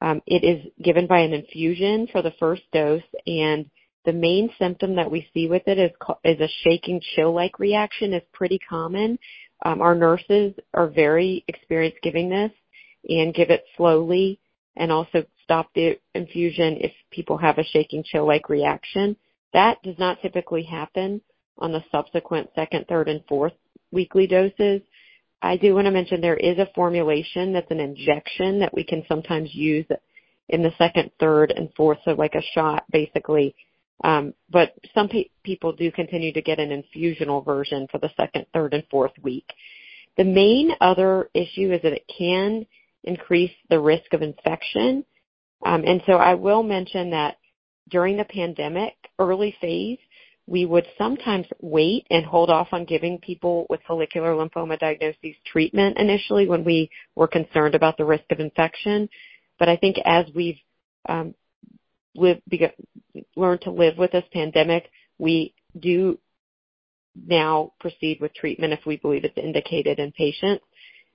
Um, 0.00 0.22
it 0.26 0.44
is 0.44 0.70
given 0.82 1.06
by 1.06 1.20
an 1.20 1.32
infusion 1.32 2.08
for 2.12 2.22
the 2.22 2.32
first 2.38 2.62
dose, 2.72 3.02
and 3.26 3.68
the 4.04 4.12
main 4.12 4.48
symptom 4.58 4.94
that 4.94 5.10
we 5.10 5.28
see 5.34 5.48
with 5.48 5.62
it 5.66 5.78
is 5.78 5.90
is 6.24 6.40
a 6.40 6.48
shaking 6.62 7.00
chill-like 7.14 7.58
reaction. 7.58 8.14
is 8.14 8.22
pretty 8.32 8.60
common. 8.68 9.18
Um, 9.64 9.82
our 9.82 9.96
nurses 9.96 10.54
are 10.72 10.86
very 10.86 11.44
experienced 11.48 11.98
giving 12.02 12.28
this 12.28 12.52
and 13.08 13.34
give 13.34 13.50
it 13.50 13.64
slowly 13.76 14.38
and 14.76 14.92
also 14.92 15.24
stop 15.42 15.70
the 15.74 15.98
infusion 16.14 16.78
if 16.80 16.92
people 17.10 17.36
have 17.36 17.58
a 17.58 17.64
shaking 17.64 18.04
chill-like 18.04 18.48
reaction. 18.48 19.16
That 19.52 19.82
does 19.82 19.98
not 19.98 20.20
typically 20.22 20.62
happen 20.62 21.20
on 21.58 21.72
the 21.72 21.84
subsequent 21.90 22.50
second, 22.54 22.86
third, 22.88 23.08
and 23.08 23.22
fourth 23.28 23.54
weekly 23.90 24.26
doses. 24.26 24.82
I 25.42 25.56
do 25.56 25.74
want 25.74 25.86
to 25.86 25.90
mention 25.90 26.20
there 26.20 26.36
is 26.36 26.58
a 26.58 26.68
formulation 26.74 27.52
that's 27.52 27.70
an 27.70 27.80
injection 27.80 28.58
that 28.60 28.74
we 28.74 28.84
can 28.84 29.04
sometimes 29.08 29.54
use 29.54 29.86
in 30.48 30.62
the 30.62 30.72
second, 30.78 31.10
third, 31.20 31.52
and 31.54 31.70
fourth, 31.76 31.98
so 32.04 32.12
like 32.12 32.34
a 32.34 32.42
shot 32.54 32.84
basically. 32.90 33.54
Um, 34.04 34.34
but 34.50 34.74
some 34.94 35.08
pe- 35.08 35.30
people 35.42 35.72
do 35.72 35.90
continue 35.90 36.32
to 36.32 36.42
get 36.42 36.60
an 36.60 36.70
infusional 36.70 37.44
version 37.44 37.86
for 37.90 37.98
the 37.98 38.10
second, 38.16 38.46
third, 38.52 38.74
and 38.74 38.84
fourth 38.90 39.12
week. 39.22 39.46
The 40.16 40.24
main 40.24 40.72
other 40.80 41.30
issue 41.34 41.72
is 41.72 41.82
that 41.82 41.92
it 41.92 42.10
can 42.16 42.66
increase 43.08 43.52
the 43.70 43.80
risk 43.80 44.12
of 44.12 44.22
infection. 44.22 45.04
Um, 45.64 45.84
and 45.84 46.02
so 46.06 46.12
I 46.12 46.34
will 46.34 46.62
mention 46.62 47.10
that 47.10 47.36
during 47.88 48.16
the 48.16 48.24
pandemic 48.24 48.94
early 49.18 49.56
phase, 49.60 49.98
we 50.46 50.64
would 50.64 50.86
sometimes 50.96 51.46
wait 51.60 52.06
and 52.10 52.24
hold 52.24 52.48
off 52.48 52.68
on 52.72 52.86
giving 52.86 53.18
people 53.18 53.66
with 53.68 53.80
follicular 53.86 54.32
lymphoma 54.32 54.78
diagnoses 54.78 55.34
treatment 55.50 55.98
initially 55.98 56.48
when 56.48 56.64
we 56.64 56.90
were 57.14 57.28
concerned 57.28 57.74
about 57.74 57.98
the 57.98 58.04
risk 58.04 58.24
of 58.30 58.40
infection. 58.40 59.08
But 59.58 59.68
I 59.68 59.76
think 59.76 59.96
as 60.04 60.24
we've 60.34 60.58
um, 61.06 61.34
learned 62.16 63.62
to 63.62 63.70
live 63.70 63.98
with 63.98 64.12
this 64.12 64.24
pandemic, 64.32 64.90
we 65.18 65.54
do 65.78 66.18
now 67.26 67.72
proceed 67.80 68.18
with 68.20 68.34
treatment 68.34 68.72
if 68.72 68.80
we 68.86 68.96
believe 68.96 69.24
it's 69.24 69.36
indicated 69.36 69.98
in 69.98 70.12
patients. 70.12 70.64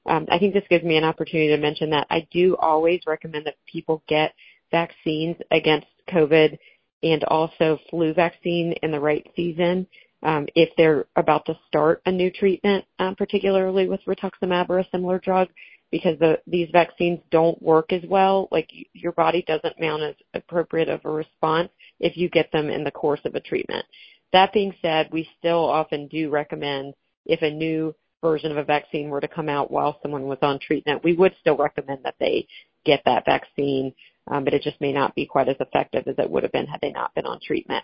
Um, 0.06 0.28
I 0.30 0.38
think 0.40 0.54
this 0.54 0.64
gives 0.70 0.84
me 0.84 0.98
an 0.98 1.04
opportunity 1.04 1.50
to 1.50 1.58
mention 1.58 1.90
that 1.92 2.08
I 2.10 2.28
do 2.32 2.56
always 2.58 3.02
recommend 3.08 3.46
that 3.46 3.56
people 3.66 4.04
get 4.08 4.34
vaccines 4.72 5.38
against 5.52 5.88
COVID 6.10 6.58
and 7.04 7.24
also 7.26 7.80
flu 7.90 8.14
vaccine 8.14 8.74
in 8.82 8.92
the 8.92 9.00
right 9.00 9.26
season 9.36 9.88
um, 10.24 10.48
if 10.56 10.70
they're 10.78 11.06
about 11.16 11.46
to 11.46 11.58
start 11.68 12.02
a 12.06 12.12
new 12.12 12.32
treatment, 12.32 12.86
um, 13.00 13.16
particularly 13.16 13.88
with 13.88 14.00
rituximab 14.08 14.70
or 14.70 14.80
a 14.80 14.88
similar 14.92 15.20
drug, 15.20 15.50
because 15.92 16.18
the, 16.20 16.40
these 16.48 16.70
vaccines 16.72 17.20
don't 17.30 17.62
work 17.62 17.92
as 17.94 18.02
well. 18.08 18.48
Like 18.52 18.70
your 18.94 19.12
body 19.12 19.44
doesn't 19.46 19.80
mount 19.80 20.02
as 20.02 20.16
appropriate 20.34 20.90
of 20.90 21.02
a 21.06 21.10
response 21.10 21.70
if 22.00 22.18
you 22.18 22.30
get 22.30 22.52
them 22.52 22.70
in 22.70 22.84
the 22.84 22.92
course 22.92 23.20
of 23.26 23.36
a 23.36 23.42
treatment. 23.42 23.86
That 24.32 24.54
being 24.54 24.74
said, 24.82 25.10
we 25.12 25.30
still 25.38 25.64
often 25.70 26.08
do 26.08 26.30
recommend 26.30 26.96
if 27.26 27.42
a 27.42 27.52
new 27.52 27.94
version 28.24 28.50
of 28.50 28.58
a 28.58 28.64
vaccine 28.64 29.10
were 29.10 29.22
to 29.22 29.28
come 29.28 29.50
out 29.50 29.70
while 29.70 30.00
someone 30.02 30.24
was 30.24 30.40
on 30.42 30.58
treatment, 30.60 31.04
we 31.04 31.14
would 31.14 31.36
still 31.40 31.58
recommend 31.58 32.00
that 32.04 32.16
they 32.20 32.48
get 32.86 33.04
that 33.06 33.26
vaccine 33.26 33.94
um, 34.28 34.44
but 34.44 34.54
it 34.54 34.62
just 34.62 34.80
may 34.80 34.94
not 34.94 35.16
be 35.16 35.26
quite 35.26 35.50
as 35.50 35.56
effective 35.60 36.08
as 36.08 36.16
it 36.18 36.30
would 36.30 36.44
have 36.44 36.52
been 36.52 36.68
had 36.68 36.82
they 36.82 36.92
not 36.92 37.14
been 37.14 37.26
on 37.26 37.40
treatment. 37.46 37.84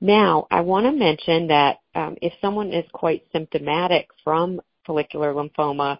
Now, 0.00 0.46
I 0.50 0.60
want 0.60 0.86
to 0.86 0.92
mention 0.92 1.48
that 1.48 1.78
um, 1.94 2.16
if 2.20 2.32
someone 2.40 2.72
is 2.72 2.84
quite 2.92 3.24
symptomatic 3.32 4.08
from 4.22 4.60
follicular 4.84 5.32
lymphoma, 5.32 5.98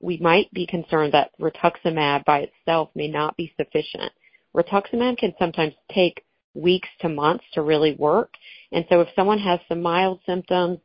we 0.00 0.16
might 0.16 0.52
be 0.52 0.66
concerned 0.66 1.12
that 1.12 1.30
rituximab 1.40 2.24
by 2.24 2.48
itself 2.50 2.88
may 2.94 3.06
not 3.06 3.36
be 3.36 3.52
sufficient. 3.56 4.12
Rituximab 4.56 5.18
can 5.18 5.34
sometimes 5.38 5.74
take 5.92 6.24
weeks 6.54 6.88
to 7.00 7.08
months 7.08 7.44
to 7.52 7.62
really 7.62 7.94
work. 7.94 8.32
And 8.72 8.84
so 8.88 9.00
if 9.00 9.08
someone 9.14 9.38
has 9.38 9.60
some 9.68 9.82
mild 9.82 10.20
symptoms 10.26 10.78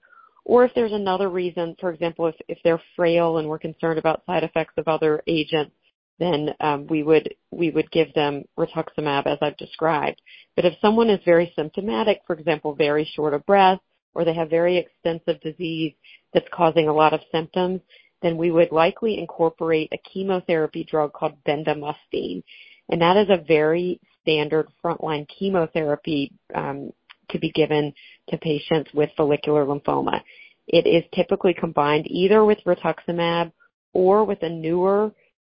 or 0.45 0.63
if 0.63 0.71
there's 0.75 0.93
another 0.93 1.29
reason, 1.29 1.75
for 1.79 1.91
example, 1.91 2.27
if, 2.27 2.35
if 2.47 2.59
they're 2.63 2.81
frail 2.95 3.39
and 3.39 3.49
we're 3.49 3.59
concerned 3.59 3.99
about 3.99 4.23
side 4.25 4.43
effects 4.43 4.75
of 4.77 4.87
other 4.87 5.21
agents, 5.27 5.71
then 6.19 6.51
um, 6.61 6.87
we 6.87 7.03
would 7.03 7.33
we 7.51 7.71
would 7.71 7.91
give 7.91 8.13
them 8.13 8.43
rituximab 8.57 9.25
as 9.25 9.37
I've 9.41 9.57
described. 9.57 10.21
But 10.55 10.65
if 10.65 10.75
someone 10.81 11.09
is 11.09 11.19
very 11.25 11.51
symptomatic, 11.55 12.21
for 12.25 12.35
example, 12.35 12.73
very 12.73 13.09
short 13.15 13.33
of 13.33 13.45
breath, 13.45 13.79
or 14.13 14.23
they 14.23 14.33
have 14.33 14.49
very 14.49 14.77
extensive 14.77 15.41
disease 15.41 15.93
that's 16.33 16.47
causing 16.53 16.87
a 16.87 16.93
lot 16.93 17.13
of 17.13 17.19
symptoms, 17.31 17.81
then 18.21 18.37
we 18.37 18.51
would 18.51 18.71
likely 18.71 19.19
incorporate 19.19 19.91
a 19.91 20.09
chemotherapy 20.09 20.85
drug 20.89 21.11
called 21.11 21.33
bendamustine. 21.43 22.43
And 22.89 23.01
that 23.01 23.17
is 23.17 23.29
a 23.29 23.43
very 23.45 23.99
standard 24.21 24.67
frontline 24.83 25.27
chemotherapy 25.27 26.31
um, 26.53 26.91
to 27.29 27.39
be 27.39 27.51
given 27.51 27.93
to 28.29 28.37
patients 28.37 28.91
with 28.93 29.09
follicular 29.15 29.65
lymphoma. 29.65 30.21
It 30.67 30.87
is 30.87 31.03
typically 31.13 31.53
combined 31.53 32.07
either 32.09 32.43
with 32.43 32.57
rituximab 32.65 33.51
or 33.93 34.23
with 34.23 34.41
a 34.43 34.49
newer 34.49 35.11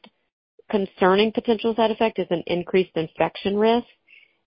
concerning 0.70 1.32
potential 1.32 1.74
side 1.74 1.90
effect 1.90 2.18
is 2.18 2.26
an 2.30 2.42
increased 2.46 2.96
infection 2.96 3.56
risk. 3.56 3.86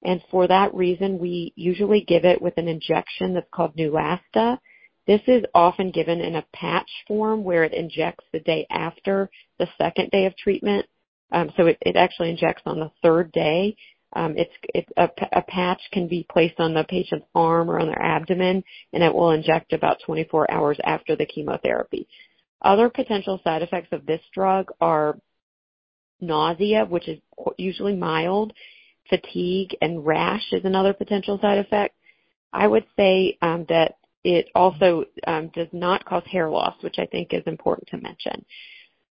And 0.04 0.22
for 0.32 0.48
that 0.48 0.74
reason, 0.74 1.20
we 1.20 1.54
usually 1.56 2.02
give 2.02 2.26
it 2.26 2.42
with 2.42 2.58
an 2.58 2.68
injection 2.68 3.34
that's 3.34 3.48
called 3.54 3.76
Neulasta. 3.78 4.58
This 5.08 5.22
is 5.28 5.44
often 5.54 5.92
given 5.92 6.22
in 6.22 6.36
a 6.36 6.46
patch 6.54 6.90
form 7.08 7.44
where 7.44 7.64
it 7.64 7.74
injects 7.74 8.26
the 8.32 8.40
day 8.40 8.66
after 8.70 9.30
the 9.60 9.68
second 9.78 10.10
day 10.12 10.26
of 10.26 10.36
treatment. 10.38 10.86
Um, 11.32 11.52
so 11.56 11.68
it, 11.68 11.96
actually 11.96 12.30
injects 12.30 12.64
on 12.66 12.80
the 12.80 12.92
third 13.02 13.32
day. 13.32 13.76
Um, 14.14 14.36
it's, 14.38 14.90
a, 14.98 15.42
patch 15.42 15.82
can 15.92 16.08
be 16.08 16.26
placed 16.30 16.60
on 16.60 16.74
the 16.74 16.84
patient's 16.84 17.26
arm 17.34 17.70
or 17.70 17.80
on 17.80 17.88
their 17.88 18.02
abdomen, 18.02 18.64
and 18.92 19.04
it 19.04 19.14
will 19.14 19.32
inject 19.32 19.74
about 19.74 20.00
24 20.06 20.52
hours 20.52 20.78
after 20.84 21.16
the 21.16 21.26
chemotherapy. 21.26 22.08
Other 22.62 22.90
potential 22.90 23.40
side 23.44 23.62
effects 23.62 23.90
of 23.92 24.06
this 24.06 24.22
drug 24.34 24.72
are 24.82 25.18
nausea, 26.20 26.86
which 26.86 27.08
is 27.08 27.20
usually 27.58 27.96
mild, 27.96 28.54
fatigue, 29.10 29.76
and 29.82 30.06
rash 30.06 30.44
is 30.52 30.66
another 30.66 30.94
potential 30.94 31.40
side 31.42 31.58
effect. 31.58 31.96
I 32.54 32.68
would 32.68 32.86
say 32.98 33.38
um, 33.42 33.66
that 33.70 33.96
it 34.24 34.50
also 34.54 35.06
um, 35.26 35.50
does 35.54 35.70
not 35.72 36.06
cause 36.06 36.24
hair 36.30 36.50
loss, 36.50 36.76
which 36.82 37.00
I 37.00 37.06
think 37.06 37.34
is 37.34 37.44
important 37.48 37.88
to 37.90 37.98
mention. 37.98 38.46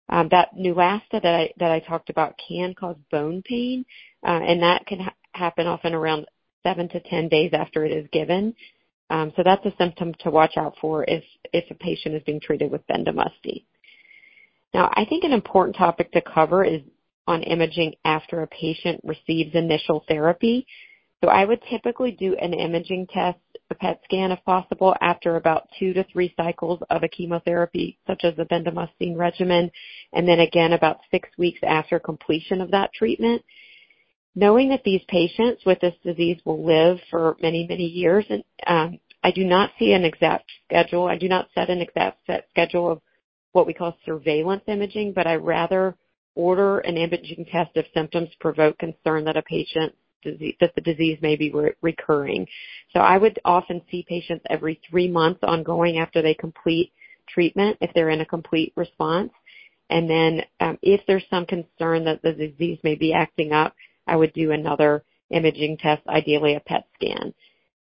Um, 0.10 0.30
that 0.32 0.56
Neulasta 0.56 1.22
that 1.22 1.26
I 1.26 1.54
that 1.58 1.72
I 1.72 1.80
talked 1.80 2.10
about 2.10 2.40
can 2.48 2.74
cause 2.74 2.96
bone 3.12 3.42
pain, 3.44 3.86
uh, 4.26 4.40
and 4.42 4.62
that 4.62 4.86
can 4.86 5.00
ha- 5.02 5.14
happen 5.34 5.68
often 5.68 5.94
around 5.94 6.28
seven 6.64 6.88
to 6.90 7.00
ten 7.02 7.28
days 7.28 7.52
after 7.54 7.86
it 7.86 7.92
is 7.92 8.08
given. 8.12 8.56
Um, 9.10 9.32
so 9.36 9.44
that's 9.44 9.66
a 9.66 9.74
symptom 9.78 10.14
to 10.20 10.30
watch 10.30 10.58
out 10.58 10.76
for 10.80 11.04
if 11.08 11.24
if 11.54 11.70
a 11.72 11.76
patient 11.76 12.16
is 12.16 12.24
being 12.24 12.40
treated 12.40 12.72
with 12.72 12.88
bendamustine. 12.88 13.64
Now, 14.74 14.92
I 14.94 15.06
think 15.06 15.24
an 15.24 15.32
important 15.34 15.76
topic 15.76 16.12
to 16.12 16.22
cover 16.22 16.64
is 16.64 16.82
on 17.26 17.44
imaging 17.44 17.96
after 18.06 18.42
a 18.42 18.48
patient 18.48 19.02
receives 19.04 19.56
initial 19.56 20.04
therapy. 20.08 20.66
So 21.24 21.30
I 21.30 21.46
would 21.46 21.62
typically 21.70 22.12
do 22.12 22.36
an 22.36 22.54
imaging 22.54 23.08
test, 23.08 23.40
a 23.70 23.76
PET 23.76 24.00
scan 24.06 24.32
if 24.32 24.44
possible, 24.46 24.96
after 25.02 25.36
about 25.36 25.68
two 25.78 25.94
to 25.94 26.04
three 26.06 26.34
cycles 26.38 26.80
of 26.90 27.04
a 27.04 27.08
chemotherapy, 27.08 27.98
such 28.08 28.24
as 28.24 28.36
the 28.36 28.46
bendamustine 28.46 29.18
regimen, 29.18 29.72
and 30.14 30.28
then 30.28 30.40
again 30.40 30.74
about 30.74 31.00
six 31.12 31.30
weeks 31.38 31.60
after 31.64 32.00
completion 32.00 32.62
of 32.62 32.72
that 32.72 32.94
treatment. 32.94 33.44
Knowing 34.36 34.70
that 34.70 34.84
these 34.84 35.02
patients 35.08 35.64
with 35.66 35.80
this 35.80 35.96
disease 36.04 36.40
will 36.46 36.64
live 36.64 37.00
for 37.10 37.36
many, 37.42 37.66
many 37.68 37.86
years, 37.86 38.26
and 38.30 38.44
um, 38.68 39.00
I 39.24 39.32
do 39.32 39.44
not 39.44 39.72
see 39.80 39.94
an 39.94 40.06
exact 40.06 40.50
schedule. 40.66 41.08
I 41.08 41.18
do 41.18 41.28
not 41.28 41.50
set 41.56 41.70
an 41.70 41.82
exact 41.82 42.20
set 42.28 42.48
schedule 42.52 42.92
of 42.92 43.02
what 43.52 43.66
we 43.66 43.74
call 43.74 43.98
surveillance 44.06 44.64
imaging, 44.68 45.14
but 45.14 45.26
I 45.26 45.36
rather 45.36 45.96
order 46.36 46.80
an 46.80 46.98
imaging 46.98 47.46
test 47.52 47.72
if 47.74 47.88
symptoms 47.94 48.30
provoke 48.40 48.78
concern 48.78 49.26
that 49.26 49.36
a 49.36 49.42
patient 49.42 49.94
disease, 50.32 50.56
that 50.60 50.74
the 50.76 50.82
disease 50.82 51.18
may 51.22 51.36
be 51.36 51.52
re- 51.52 51.74
recurring. 51.82 52.48
So 52.94 53.00
I 53.00 53.18
would 53.18 53.40
often 53.46 53.82
see 53.90 54.06
patients 54.08 54.46
every 54.50 54.80
three 54.90 55.08
months 55.08 55.40
ongoing 55.44 56.00
after 56.00 56.22
they 56.22 56.34
complete 56.34 56.92
treatment 57.28 57.78
if 57.82 57.92
they're 57.94 58.10
in 58.10 58.22
a 58.22 58.26
complete 58.26 58.74
response. 58.76 59.32
And 59.90 60.10
then 60.10 60.42
um, 60.60 60.78
if 60.82 61.02
there's 61.08 61.24
some 61.30 61.46
concern 61.46 62.06
that 62.06 62.22
the 62.22 62.34
disease 62.34 62.80
may 62.84 62.96
be 62.96 63.14
acting 63.14 63.54
up, 63.54 63.74
I 64.06 64.16
would 64.16 64.34
do 64.34 64.52
another 64.52 65.04
imaging 65.30 65.78
test, 65.78 66.02
ideally 66.08 66.56
a 66.56 66.60
PET 66.62 66.86
scan. 66.96 67.34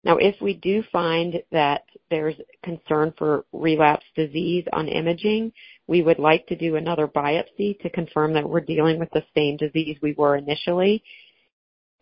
Now, 0.03 0.17
if 0.17 0.35
we 0.41 0.55
do 0.55 0.83
find 0.91 1.41
that 1.51 1.83
there's 2.09 2.35
concern 2.63 3.13
for 3.17 3.45
relapse 3.51 4.05
disease 4.15 4.65
on 4.73 4.87
imaging, 4.87 5.51
we 5.87 6.01
would 6.01 6.17
like 6.17 6.47
to 6.47 6.55
do 6.55 6.75
another 6.75 7.07
biopsy 7.07 7.79
to 7.81 7.89
confirm 7.89 8.33
that 8.33 8.49
we're 8.49 8.61
dealing 8.61 8.97
with 8.97 9.09
the 9.11 9.23
same 9.35 9.57
disease 9.57 9.97
we 10.01 10.13
were 10.13 10.37
initially. 10.37 11.03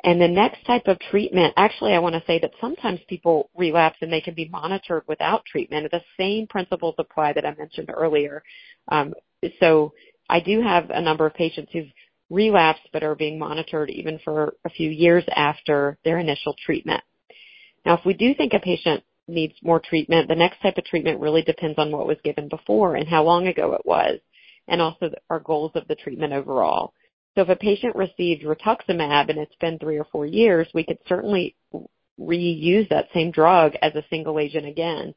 And 0.03 0.21
the 0.21 0.27
next 0.27 0.65
type 0.65 0.87
of 0.87 0.97
treatment, 1.11 1.53
actually 1.57 1.93
I 1.93 1.99
want 1.99 2.15
to 2.15 2.23
say 2.25 2.39
that 2.39 2.51
sometimes 2.61 2.99
people 3.09 3.49
relapse 3.55 3.97
and 4.01 4.11
they 4.11 4.21
can 4.21 4.33
be 4.33 4.47
monitored 4.47 5.03
without 5.07 5.43
treatment. 5.45 5.91
The 5.91 6.01
same 6.17 6.47
principles 6.47 6.95
apply 6.97 7.33
that 7.33 7.45
I 7.45 7.53
mentioned 7.55 7.91
earlier. 7.93 8.41
Um, 8.89 9.13
so 9.59 9.93
I 10.29 10.39
do 10.39 10.61
have 10.61 10.89
a 10.89 11.01
number 11.01 11.25
of 11.25 11.33
patients 11.33 11.71
who've 11.73 11.91
relapsed 12.29 12.87
but 12.93 13.03
are 13.03 13.15
being 13.15 13.37
monitored 13.39 13.89
even 13.89 14.19
for 14.23 14.53
a 14.63 14.69
few 14.69 14.89
years 14.89 15.23
after 15.35 15.97
their 16.05 16.19
initial 16.19 16.55
treatment. 16.65 17.01
Now 17.85 17.95
if 17.95 18.05
we 18.05 18.13
do 18.13 18.33
think 18.33 18.53
a 18.53 18.59
patient 18.59 19.03
needs 19.29 19.53
more 19.63 19.79
treatment. 19.79 20.27
The 20.27 20.35
next 20.35 20.61
type 20.61 20.77
of 20.77 20.85
treatment 20.85 21.19
really 21.19 21.43
depends 21.43 21.77
on 21.77 21.91
what 21.91 22.07
was 22.07 22.17
given 22.23 22.49
before 22.49 22.95
and 22.95 23.07
how 23.07 23.23
long 23.23 23.47
ago 23.47 23.73
it 23.73 23.85
was, 23.85 24.19
and 24.67 24.81
also 24.81 25.11
our 25.29 25.39
goals 25.39 25.71
of 25.75 25.87
the 25.87 25.95
treatment 25.95 26.33
overall. 26.33 26.93
So 27.36 27.41
if 27.43 27.50
a 27.50 27.55
patient 27.55 27.95
received 27.95 28.43
rituximab 28.43 29.29
and 29.29 29.39
it's 29.39 29.55
been 29.62 29.79
three 29.79 29.98
or 29.98 30.05
four 30.12 30.25
years, 30.25 30.67
we 30.74 30.83
could 30.83 30.98
certainly 31.07 31.55
reuse 32.19 32.89
that 32.89 33.07
same 33.13 33.31
drug 33.31 33.74
as 33.81 33.95
a 33.95 34.05
single 34.09 34.39
agent 34.39 34.65
again. 34.65 35.13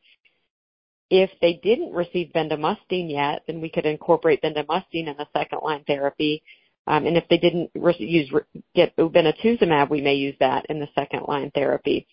If 1.11 1.31
they 1.41 1.61
didn't 1.63 1.93
receive 1.93 2.33
bendamustine 2.35 3.11
yet, 3.11 3.43
then 3.47 3.61
we 3.61 3.71
could 3.71 3.87
incorporate 3.87 4.43
bendamustine 4.43 5.09
in 5.09 5.17
the 5.19 5.27
second 5.37 5.61
line 5.63 5.85
therapy. 5.87 6.43
Um, 6.87 7.07
and 7.07 7.17
if 7.17 7.25
they 7.29 7.39
didn't 7.39 7.71
use 7.99 8.33
get 8.75 8.97
obinutuzumab, 8.97 9.91
we 9.91 10.01
may 10.01 10.15
use 10.15 10.37
that 10.41 10.67
in 10.67 10.81
the 10.81 10.89
second 10.95 11.25
line 11.29 11.51
therapy. 11.55 12.07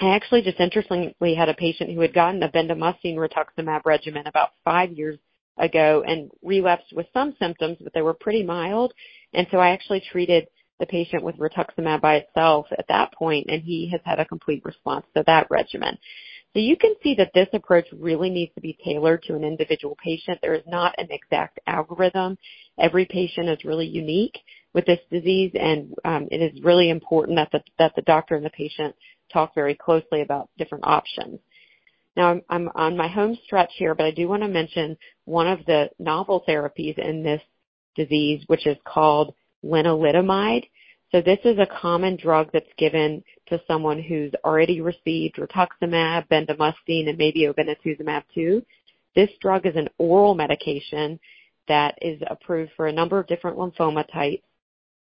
I 0.00 0.14
actually 0.14 0.42
just 0.42 0.60
interestingly 0.60 1.34
had 1.34 1.48
a 1.48 1.54
patient 1.54 1.92
who 1.92 2.00
had 2.00 2.12
gotten 2.12 2.42
a 2.42 2.50
bendamustine 2.50 3.16
rituximab 3.16 3.82
regimen 3.86 4.26
about 4.26 4.50
five 4.64 4.92
years 4.92 5.18
ago 5.58 6.04
and 6.06 6.30
relapsed 6.42 6.92
with 6.92 7.06
some 7.12 7.34
symptoms, 7.38 7.78
but 7.80 7.92
they 7.94 8.02
were 8.02 8.14
pretty 8.14 8.42
mild. 8.42 8.92
And 9.32 9.46
so 9.50 9.58
I 9.58 9.70
actually 9.70 10.02
treated 10.12 10.48
the 10.78 10.86
patient 10.86 11.22
with 11.22 11.36
rituximab 11.38 12.00
by 12.00 12.16
itself 12.16 12.66
at 12.76 12.86
that 12.88 13.12
point, 13.14 13.46
and 13.48 13.62
he 13.62 13.88
has 13.90 14.00
had 14.04 14.20
a 14.20 14.24
complete 14.24 14.64
response 14.64 15.06
to 15.14 15.24
that 15.26 15.46
regimen. 15.50 15.96
So 16.52 16.60
you 16.60 16.76
can 16.76 16.94
see 17.02 17.14
that 17.16 17.32
this 17.34 17.48
approach 17.52 17.86
really 17.92 18.30
needs 18.30 18.54
to 18.54 18.60
be 18.60 18.78
tailored 18.82 19.22
to 19.24 19.34
an 19.34 19.44
individual 19.44 19.96
patient. 20.02 20.38
There 20.40 20.54
is 20.54 20.62
not 20.66 20.94
an 20.96 21.08
exact 21.10 21.60
algorithm. 21.66 22.38
Every 22.78 23.04
patient 23.04 23.48
is 23.48 23.64
really 23.64 23.86
unique 23.86 24.38
with 24.72 24.86
this 24.86 25.00
disease, 25.10 25.52
and 25.54 25.94
um, 26.04 26.28
it 26.30 26.40
is 26.40 26.62
really 26.62 26.90
important 26.90 27.36
that 27.36 27.50
the, 27.52 27.60
that 27.78 27.92
the 27.94 28.02
doctor 28.02 28.36
and 28.36 28.44
the 28.44 28.50
patient 28.50 28.94
talk 29.32 29.54
very 29.54 29.74
closely 29.74 30.22
about 30.22 30.48
different 30.56 30.84
options. 30.86 31.40
Now, 32.16 32.30
I'm, 32.30 32.42
I'm 32.48 32.68
on 32.74 32.96
my 32.96 33.08
home 33.08 33.36
stretch 33.44 33.72
here, 33.76 33.94
but 33.94 34.06
I 34.06 34.10
do 34.10 34.28
want 34.28 34.42
to 34.42 34.48
mention 34.48 34.96
one 35.26 35.46
of 35.46 35.64
the 35.66 35.90
novel 35.98 36.42
therapies 36.48 36.98
in 36.98 37.22
this 37.22 37.42
disease, 37.94 38.42
which 38.46 38.66
is 38.66 38.76
called 38.84 39.34
lenalidomide. 39.64 40.64
So 41.12 41.20
this 41.20 41.38
is 41.44 41.58
a 41.58 41.66
common 41.80 42.16
drug 42.16 42.50
that's 42.52 42.66
given 42.78 43.22
to 43.48 43.60
someone 43.68 44.02
who's 44.02 44.32
already 44.44 44.80
received 44.80 45.36
rituximab, 45.36 46.26
bendamustine, 46.28 47.08
and 47.08 47.18
maybe 47.18 47.46
obinutuzumab 47.46 48.24
too. 48.34 48.64
This 49.14 49.30
drug 49.40 49.66
is 49.66 49.76
an 49.76 49.88
oral 49.98 50.34
medication 50.34 51.20
that 51.68 51.96
is 52.00 52.20
approved 52.28 52.72
for 52.76 52.86
a 52.86 52.92
number 52.92 53.18
of 53.18 53.26
different 53.26 53.56
lymphoma 53.56 54.04
types 54.12 54.42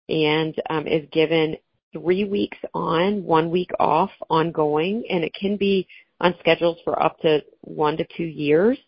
and 0.09 0.55
um, 0.69 0.87
is 0.87 1.07
given 1.12 1.57
three 1.93 2.25
weeks 2.25 2.59
on, 2.75 3.25
one 3.25 3.50
week 3.50 3.71
off, 3.79 4.11
ongoing, 4.29 5.05
and 5.11 5.25
it 5.25 5.35
can 5.35 5.57
be 5.57 5.87
on 6.21 6.35
schedules 6.41 6.79
for 6.85 7.00
up 7.03 7.19
to 7.21 7.43
one 7.62 7.97
to 7.97 8.07
two 8.17 8.25
years. 8.25 8.79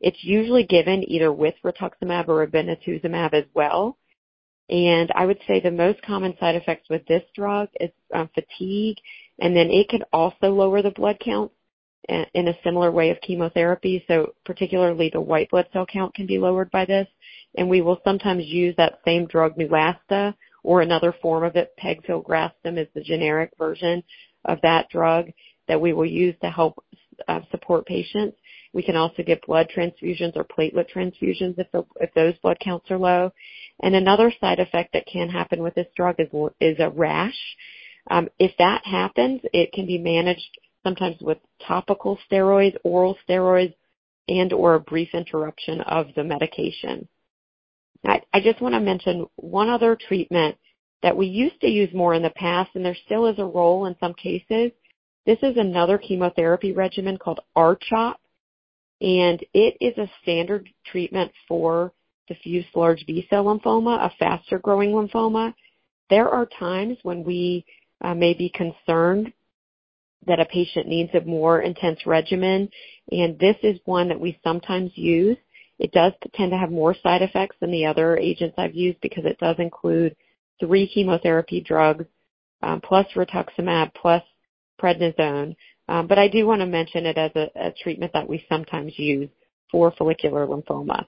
It's 0.00 0.22
usually 0.22 0.64
given 0.64 1.08
either 1.10 1.32
with 1.32 1.54
rituximab 1.64 2.28
or 2.28 2.46
obinutuzumab 2.46 3.34
as 3.34 3.44
well. 3.54 3.98
And 4.70 5.10
I 5.14 5.26
would 5.26 5.40
say 5.46 5.60
the 5.60 5.70
most 5.70 6.00
common 6.02 6.36
side 6.38 6.54
effects 6.54 6.88
with 6.88 7.04
this 7.06 7.24
drug 7.34 7.68
is 7.80 7.90
um, 8.14 8.30
fatigue, 8.34 8.96
and 9.40 9.54
then 9.54 9.68
it 9.70 9.88
can 9.88 10.02
also 10.12 10.48
lower 10.48 10.80
the 10.80 10.92
blood 10.92 11.18
count 11.22 11.50
in 12.08 12.48
a 12.48 12.58
similar 12.64 12.90
way 12.90 13.10
of 13.10 13.20
chemotherapy. 13.20 14.04
So 14.08 14.34
particularly 14.44 15.10
the 15.12 15.20
white 15.20 15.50
blood 15.50 15.68
cell 15.72 15.86
count 15.86 16.14
can 16.14 16.26
be 16.26 16.38
lowered 16.38 16.70
by 16.70 16.84
this. 16.84 17.06
And 17.56 17.68
we 17.68 17.82
will 17.82 18.00
sometimes 18.04 18.44
use 18.46 18.74
that 18.76 19.00
same 19.04 19.26
drug 19.26 19.56
Neulasta 19.56 20.34
or 20.62 20.82
another 20.82 21.14
form 21.22 21.44
of 21.44 21.56
it, 21.56 21.72
pegfilgrastim 21.82 22.78
is 22.78 22.88
the 22.94 23.00
generic 23.00 23.50
version 23.58 24.02
of 24.44 24.58
that 24.62 24.88
drug 24.90 25.26
that 25.70 25.80
we 25.80 25.92
will 25.92 26.04
use 26.04 26.34
to 26.42 26.50
help 26.50 26.84
uh, 27.28 27.38
support 27.52 27.86
patients. 27.86 28.36
We 28.72 28.82
can 28.82 28.96
also 28.96 29.22
give 29.22 29.38
blood 29.46 29.68
transfusions 29.74 30.36
or 30.36 30.42
platelet 30.42 30.90
transfusions 30.92 31.54
if, 31.58 32.14
those 32.14 32.34
blood 32.42 32.58
counts 32.60 32.90
are 32.90 32.98
low. 32.98 33.32
And 33.84 33.94
another 33.94 34.32
side 34.40 34.58
effect 34.58 34.92
that 34.94 35.06
can 35.06 35.28
happen 35.28 35.62
with 35.62 35.76
this 35.76 35.86
drug 35.96 36.16
is, 36.18 36.76
a 36.80 36.90
rash. 36.90 37.38
Um, 38.10 38.28
if 38.40 38.50
that 38.58 38.84
happens, 38.84 39.42
it 39.52 39.70
can 39.72 39.86
be 39.86 39.98
managed 39.98 40.58
sometimes 40.82 41.18
with 41.20 41.38
topical 41.68 42.18
steroids, 42.28 42.76
oral 42.82 43.16
steroids, 43.28 43.74
and 44.26 44.52
or 44.52 44.74
a 44.74 44.80
brief 44.80 45.10
interruption 45.12 45.82
of 45.82 46.08
the 46.16 46.24
medication. 46.24 47.06
I 48.04 48.40
just 48.42 48.60
want 48.60 48.74
to 48.74 48.80
mention 48.80 49.26
one 49.36 49.68
other 49.68 49.96
treatment 49.96 50.56
that 51.02 51.16
we 51.16 51.26
used 51.26 51.60
to 51.60 51.68
use 51.68 51.94
more 51.94 52.14
in 52.14 52.22
the 52.22 52.30
past, 52.30 52.70
and 52.74 52.84
there 52.84 52.96
still 53.06 53.26
is 53.26 53.38
a 53.38 53.44
role 53.44 53.86
in 53.86 53.94
some 54.00 54.14
cases. 54.14 54.72
This 55.26 55.38
is 55.42 55.56
another 55.56 55.98
chemotherapy 55.98 56.72
regimen 56.72 57.18
called 57.18 57.40
R-CHOP, 57.54 58.18
and 59.00 59.44
it 59.52 59.76
is 59.80 59.96
a 59.98 60.10
standard 60.22 60.68
treatment 60.86 61.30
for 61.46 61.92
diffuse 62.26 62.64
large 62.74 63.04
B-cell 63.06 63.44
lymphoma, 63.44 64.06
a 64.06 64.10
faster 64.18 64.58
growing 64.58 64.90
lymphoma. 64.90 65.52
There 66.08 66.28
are 66.28 66.46
times 66.58 66.96
when 67.02 67.24
we 67.24 67.64
uh, 68.00 68.14
may 68.14 68.34
be 68.34 68.48
concerned 68.50 69.32
that 70.26 70.40
a 70.40 70.44
patient 70.46 70.86
needs 70.86 71.10
a 71.14 71.20
more 71.22 71.62
intense 71.62 72.06
regimen, 72.06 72.68
and 73.10 73.38
this 73.38 73.56
is 73.62 73.78
one 73.84 74.08
that 74.08 74.20
we 74.20 74.38
sometimes 74.44 74.90
use. 74.94 75.36
It 75.78 75.92
does 75.92 76.12
tend 76.34 76.50
to 76.52 76.58
have 76.58 76.70
more 76.70 76.94
side 77.02 77.22
effects 77.22 77.56
than 77.60 77.70
the 77.70 77.86
other 77.86 78.16
agents 78.16 78.54
I've 78.58 78.74
used 78.74 79.00
because 79.00 79.24
it 79.24 79.38
does 79.38 79.56
include 79.58 80.14
three 80.60 80.86
chemotherapy 80.86 81.60
drugs, 81.60 82.04
um, 82.62 82.80
plus 82.82 83.06
rituximab, 83.16 83.94
plus 83.94 84.22
prednisone. 84.80 85.54
Um, 85.88 86.06
but 86.06 86.18
I 86.18 86.28
do 86.28 86.46
want 86.46 86.60
to 86.60 86.66
mention 86.66 87.06
it 87.06 87.18
as 87.18 87.32
a, 87.34 87.72
treatment 87.82 88.12
that 88.12 88.28
we 88.28 88.44
sometimes 88.48 88.92
use 88.96 89.28
for 89.70 89.92
follicular 89.92 90.46
lymphoma. 90.46 91.04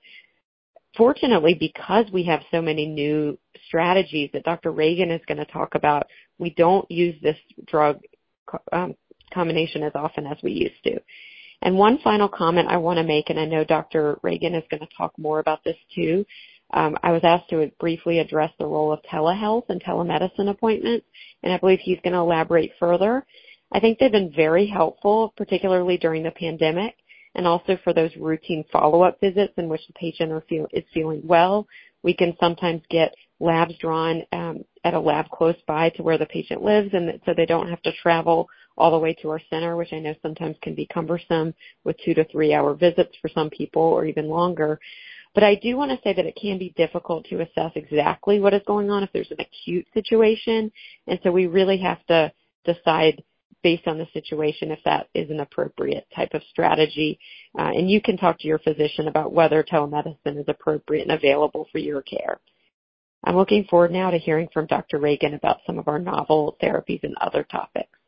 Fortunately, 0.96 1.54
because 1.54 2.06
we 2.12 2.24
have 2.24 2.40
so 2.50 2.60
many 2.60 2.86
new 2.86 3.38
strategies 3.66 4.30
that 4.32 4.44
Dr. 4.44 4.72
Reagan 4.72 5.10
is 5.10 5.22
going 5.26 5.38
to 5.38 5.44
talk 5.46 5.74
about, 5.74 6.06
we 6.38 6.50
don't 6.50 6.90
use 6.90 7.14
this 7.22 7.36
drug 7.66 8.00
um, 8.72 8.94
combination 9.32 9.82
as 9.82 9.92
often 9.94 10.26
as 10.26 10.36
we 10.42 10.52
used 10.52 10.82
to. 10.84 11.00
And 11.62 11.78
one 11.78 11.98
final 12.02 12.28
comment 12.28 12.68
I 12.68 12.76
want 12.76 12.98
to 12.98 13.04
make, 13.04 13.30
and 13.30 13.38
I 13.38 13.44
know 13.44 13.64
Dr. 13.64 14.18
Reagan 14.22 14.54
is 14.54 14.64
going 14.68 14.80
to 14.80 14.96
talk 14.96 15.12
more 15.16 15.38
about 15.38 15.62
this 15.64 15.76
too. 15.94 16.26
Um, 16.74 16.96
I 17.02 17.12
was 17.12 17.22
asked 17.22 17.50
to 17.50 17.70
briefly 17.78 18.18
address 18.18 18.50
the 18.58 18.66
role 18.66 18.92
of 18.92 19.02
telehealth 19.02 19.68
and 19.68 19.82
telemedicine 19.82 20.50
appointments, 20.50 21.06
and 21.42 21.52
I 21.52 21.58
believe 21.58 21.80
he's 21.80 22.00
going 22.02 22.14
to 22.14 22.18
elaborate 22.18 22.72
further. 22.80 23.24
I 23.72 23.80
think 23.80 23.98
they've 23.98 24.12
been 24.12 24.32
very 24.34 24.66
helpful, 24.66 25.32
particularly 25.36 25.96
during 25.96 26.22
the 26.22 26.30
pandemic, 26.30 26.94
and 27.34 27.46
also 27.46 27.78
for 27.82 27.94
those 27.94 28.14
routine 28.16 28.64
follow-up 28.70 29.18
visits 29.20 29.54
in 29.56 29.68
which 29.68 29.86
the 29.86 29.94
patient 29.94 30.32
is 30.72 30.84
feeling 30.92 31.22
well. 31.24 31.66
We 32.02 32.14
can 32.14 32.36
sometimes 32.38 32.82
get 32.90 33.14
labs 33.40 33.74
drawn 33.78 34.22
um, 34.32 34.64
at 34.84 34.94
a 34.94 35.00
lab 35.00 35.30
close 35.30 35.56
by 35.66 35.88
to 35.90 36.02
where 36.02 36.18
the 36.18 36.26
patient 36.26 36.62
lives, 36.62 36.90
and 36.92 37.18
so 37.24 37.32
they 37.34 37.46
don't 37.46 37.68
have 37.68 37.80
to 37.82 37.92
travel 38.02 38.48
all 38.76 38.90
the 38.90 38.98
way 38.98 39.14
to 39.14 39.30
our 39.30 39.40
center, 39.50 39.76
which 39.76 39.92
I 39.92 40.00
know 40.00 40.14
sometimes 40.22 40.56
can 40.62 40.74
be 40.74 40.86
cumbersome 40.86 41.54
with 41.84 41.96
two 42.04 42.14
to 42.14 42.24
three 42.24 42.52
hour 42.52 42.74
visits 42.74 43.16
for 43.20 43.28
some 43.28 43.50
people 43.50 43.82
or 43.82 44.04
even 44.04 44.28
longer. 44.28 44.78
But 45.34 45.44
I 45.44 45.54
do 45.54 45.76
want 45.76 45.90
to 45.92 46.00
say 46.04 46.12
that 46.12 46.26
it 46.26 46.38
can 46.40 46.58
be 46.58 46.74
difficult 46.76 47.24
to 47.26 47.40
assess 47.40 47.72
exactly 47.74 48.38
what 48.38 48.52
is 48.52 48.62
going 48.66 48.90
on 48.90 49.02
if 49.02 49.10
there's 49.12 49.30
an 49.30 49.40
acute 49.40 49.86
situation. 49.94 50.70
And 51.06 51.18
so 51.22 51.32
we 51.32 51.46
really 51.46 51.78
have 51.78 52.04
to 52.06 52.30
decide 52.64 53.22
based 53.62 53.86
on 53.86 53.98
the 53.98 54.06
situation 54.12 54.70
if 54.70 54.80
that 54.84 55.08
is 55.14 55.30
an 55.30 55.40
appropriate 55.40 56.06
type 56.14 56.34
of 56.34 56.42
strategy. 56.50 57.18
Uh, 57.58 57.70
and 57.74 57.90
you 57.90 58.00
can 58.00 58.16
talk 58.16 58.38
to 58.38 58.48
your 58.48 58.58
physician 58.58 59.08
about 59.08 59.32
whether 59.32 59.62
telemedicine 59.62 60.38
is 60.38 60.48
appropriate 60.48 61.02
and 61.02 61.12
available 61.12 61.66
for 61.72 61.78
your 61.78 62.02
care. 62.02 62.40
I'm 63.24 63.36
looking 63.36 63.64
forward 63.64 63.92
now 63.92 64.10
to 64.10 64.18
hearing 64.18 64.48
from 64.52 64.66
Dr. 64.66 64.98
Reagan 64.98 65.34
about 65.34 65.60
some 65.66 65.78
of 65.78 65.86
our 65.88 65.98
novel 65.98 66.56
therapies 66.62 67.04
and 67.04 67.14
other 67.20 67.44
topics. 67.44 67.98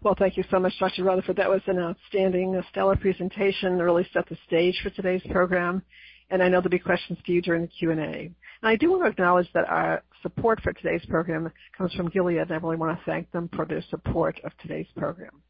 Well, 0.00 0.14
thank 0.16 0.36
you 0.36 0.44
so 0.50 0.60
much, 0.60 0.74
Dr. 0.78 1.04
Rutherford. 1.04 1.36
That 1.36 1.50
was 1.50 1.60
an 1.66 1.78
outstanding, 1.78 2.54
a 2.54 2.62
stellar 2.70 2.96
presentation. 2.96 3.76
That 3.76 3.84
really 3.84 4.08
set 4.12 4.28
the 4.28 4.38
stage 4.46 4.78
for 4.82 4.90
today's 4.90 5.22
program. 5.30 5.82
And 6.30 6.42
I 6.42 6.46
know 6.46 6.60
there'll 6.60 6.70
be 6.70 6.78
questions 6.78 7.18
for 7.24 7.32
you 7.32 7.42
during 7.42 7.62
the 7.62 7.68
Q&A. 7.68 7.94
And 7.96 8.34
I 8.62 8.76
do 8.76 8.90
want 8.90 9.02
to 9.04 9.10
acknowledge 9.10 9.48
that 9.54 9.68
our 9.68 10.02
support 10.22 10.60
for 10.62 10.72
today's 10.72 11.04
program 11.06 11.50
comes 11.76 11.92
from 11.94 12.08
Gilead, 12.08 12.38
and 12.38 12.52
I 12.52 12.56
really 12.56 12.76
want 12.76 12.98
to 12.98 13.04
thank 13.04 13.30
them 13.32 13.48
for 13.54 13.64
their 13.64 13.82
support 13.90 14.40
of 14.44 14.52
today's 14.58 14.86
program. 14.96 15.42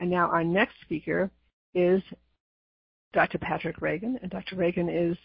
And 0.00 0.10
now 0.10 0.28
our 0.30 0.44
next 0.44 0.74
speaker 0.82 1.30
is 1.74 2.02
Dr. 3.12 3.38
Patrick 3.38 3.80
Reagan, 3.80 4.18
and 4.22 4.30
Dr. 4.30 4.56
Reagan 4.56 4.88
is 4.88 5.16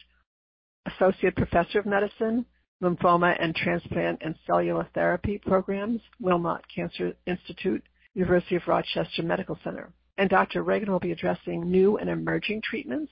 Associate 0.85 1.35
Professor 1.35 1.79
of 1.79 1.85
Medicine, 1.85 2.45
Lymphoma 2.83 3.35
and 3.39 3.55
Transplant 3.55 4.21
and 4.21 4.35
Cellular 4.45 4.87
Therapy 4.93 5.37
Programs, 5.37 6.01
Wilmot 6.19 6.61
Cancer 6.73 7.13
Institute, 7.25 7.83
University 8.13 8.55
of 8.55 8.67
Rochester 8.67 9.23
Medical 9.23 9.57
Center. 9.63 9.91
And 10.17 10.29
Dr. 10.29 10.63
Reagan 10.63 10.91
will 10.91 10.99
be 10.99 11.11
addressing 11.11 11.69
new 11.69 11.97
and 11.97 12.09
emerging 12.09 12.61
treatments, 12.63 13.11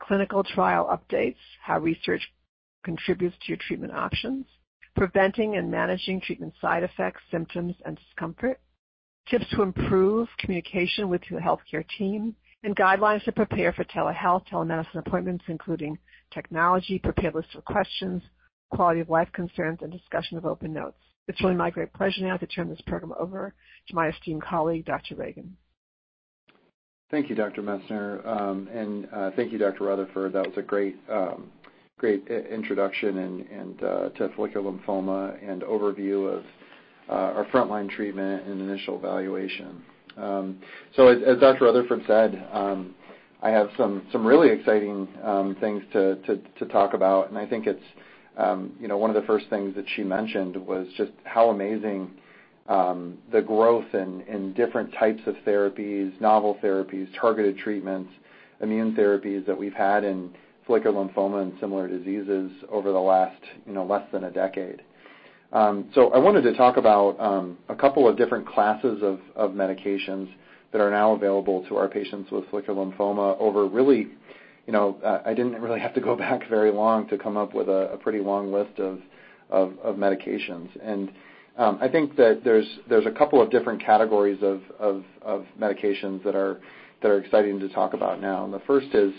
clinical 0.00 0.44
trial 0.44 0.86
updates, 0.86 1.36
how 1.62 1.78
research 1.78 2.22
contributes 2.84 3.36
to 3.40 3.48
your 3.48 3.58
treatment 3.58 3.92
options, 3.92 4.46
preventing 4.96 5.56
and 5.56 5.70
managing 5.70 6.20
treatment 6.20 6.54
side 6.60 6.82
effects, 6.82 7.20
symptoms, 7.30 7.74
and 7.84 7.98
discomfort, 7.98 8.60
tips 9.28 9.46
to 9.50 9.62
improve 9.62 10.28
communication 10.38 11.08
with 11.08 11.22
your 11.30 11.40
healthcare 11.40 11.84
team, 11.98 12.34
and 12.62 12.76
guidelines 12.76 13.22
to 13.24 13.32
prepare 13.32 13.72
for 13.72 13.84
telehealth, 13.84 14.46
telemedicine 14.48 15.06
appointments, 15.06 15.44
including 15.48 15.98
technology, 16.32 16.98
prepared 16.98 17.34
list 17.34 17.54
of 17.54 17.64
questions, 17.64 18.22
quality 18.70 19.00
of 19.00 19.10
life 19.10 19.28
concerns, 19.32 19.78
and 19.82 19.92
discussion 19.92 20.38
of 20.38 20.46
open 20.46 20.72
notes. 20.72 20.96
It's 21.28 21.42
really 21.42 21.54
my 21.54 21.70
great 21.70 21.92
pleasure 21.92 22.22
now 22.22 22.36
to 22.36 22.46
turn 22.46 22.68
this 22.68 22.80
program 22.86 23.12
over 23.18 23.54
to 23.88 23.94
my 23.94 24.08
esteemed 24.08 24.42
colleague, 24.42 24.84
Dr. 24.84 25.14
Reagan. 25.14 25.56
Thank 27.10 27.28
you, 27.28 27.36
Dr. 27.36 27.62
Messner, 27.62 28.26
um, 28.26 28.68
and 28.72 29.08
uh, 29.12 29.30
thank 29.36 29.52
you, 29.52 29.58
Dr. 29.58 29.84
Rutherford. 29.84 30.32
That 30.32 30.46
was 30.46 30.56
a 30.56 30.62
great, 30.62 30.96
um, 31.08 31.50
great 32.04 32.28
introduction 32.28 33.16
uh, 33.82 34.10
to 34.10 34.28
follicular 34.36 34.70
lymphoma 34.70 35.42
and 35.42 35.62
overview 35.62 36.36
of 36.36 36.44
uh, 37.08 37.12
our 37.12 37.46
frontline 37.46 37.88
treatment 37.88 38.46
and 38.46 38.60
initial 38.60 38.98
evaluation. 38.98 39.82
Um, 40.18 40.58
so, 40.96 41.08
as, 41.08 41.40
Dr. 41.40 41.64
Rutherford 41.64 42.02
said, 42.06 42.46
um, 42.52 42.94
I 43.40 43.48
have 43.48 43.70
some 43.78 44.04
really 44.14 44.50
exciting 44.50 45.08
um, 45.22 45.56
things 45.60 45.82
to, 45.94 46.16
talk 46.70 46.92
about, 46.92 47.30
and 47.30 47.38
I 47.38 47.46
think 47.46 47.66
it's 47.66 47.82
you 48.78 48.86
know, 48.86 48.98
one 48.98 49.08
of 49.08 49.16
the 49.16 49.26
first 49.26 49.46
things 49.48 49.74
that 49.74 49.86
she 49.96 50.02
mentioned 50.02 50.56
was 50.56 50.86
just 50.98 51.12
how 51.24 51.48
amazing 51.48 52.10
the 52.68 53.42
growth 53.46 53.94
in, 53.94 54.20
in 54.28 54.52
different 54.52 54.92
types 54.92 55.22
of 55.26 55.36
therapies, 55.46 56.20
novel 56.20 56.58
therapies, 56.62 57.08
targeted 57.18 57.56
treatments, 57.56 58.12
immune 58.60 58.94
therapies 58.94 59.46
that 59.46 59.58
we've 59.58 59.72
had 59.72 60.04
in 60.04 60.30
follicular 60.66 61.04
lymphoma 61.04 61.42
and 61.42 61.52
similar 61.60 61.88
diseases 61.88 62.50
over 62.70 62.92
the 62.92 62.98
last, 62.98 63.40
you 63.66 63.72
know, 63.72 63.84
less 63.84 64.06
than 64.12 64.24
a 64.24 64.30
decade. 64.30 64.82
Um 65.52 65.90
so 65.94 66.10
I 66.12 66.18
wanted 66.18 66.42
to 66.42 66.54
talk 66.54 66.76
about 66.76 67.16
a 67.68 67.74
couple 67.76 68.08
of 68.08 68.16
different 68.16 68.46
classes 68.46 69.02
of 69.02 69.50
medications 69.52 70.28
that 70.72 70.80
are 70.80 70.90
now 70.90 71.12
available 71.12 71.64
to 71.68 71.76
our 71.76 71.88
patients 71.88 72.30
with 72.32 72.44
follicular 72.50 72.84
lymphoma 72.84 73.38
over 73.38 73.66
really, 73.66 74.08
you 74.66 74.72
know, 74.72 74.98
I 75.24 75.34
didn't 75.34 75.60
really 75.62 75.80
have 75.80 75.94
to 75.94 76.00
go 76.00 76.16
back 76.26 76.48
very 76.48 76.72
long 76.72 77.08
to 77.08 77.18
come 77.18 77.36
up 77.36 77.54
with 77.54 77.68
a 77.68 77.98
pretty 78.02 78.20
long 78.20 78.52
list 78.52 78.78
of 78.80 78.98
medications. 79.96 80.68
And 80.82 81.12
um 81.56 81.78
I 81.80 81.88
think 81.88 82.16
that 82.16 82.42
there's 82.42 83.06
a 83.06 83.12
couple 83.12 83.40
of 83.40 83.50
different 83.50 83.80
categories 83.84 84.42
of 84.42 85.44
medications 85.60 86.24
that 86.24 86.34
are 86.34 86.60
exciting 87.18 87.60
to 87.60 87.68
talk 87.68 87.94
about 87.94 88.20
now. 88.20 88.44
And 88.44 88.52
the 88.52 88.62
first 88.66 88.88
is 88.94 89.12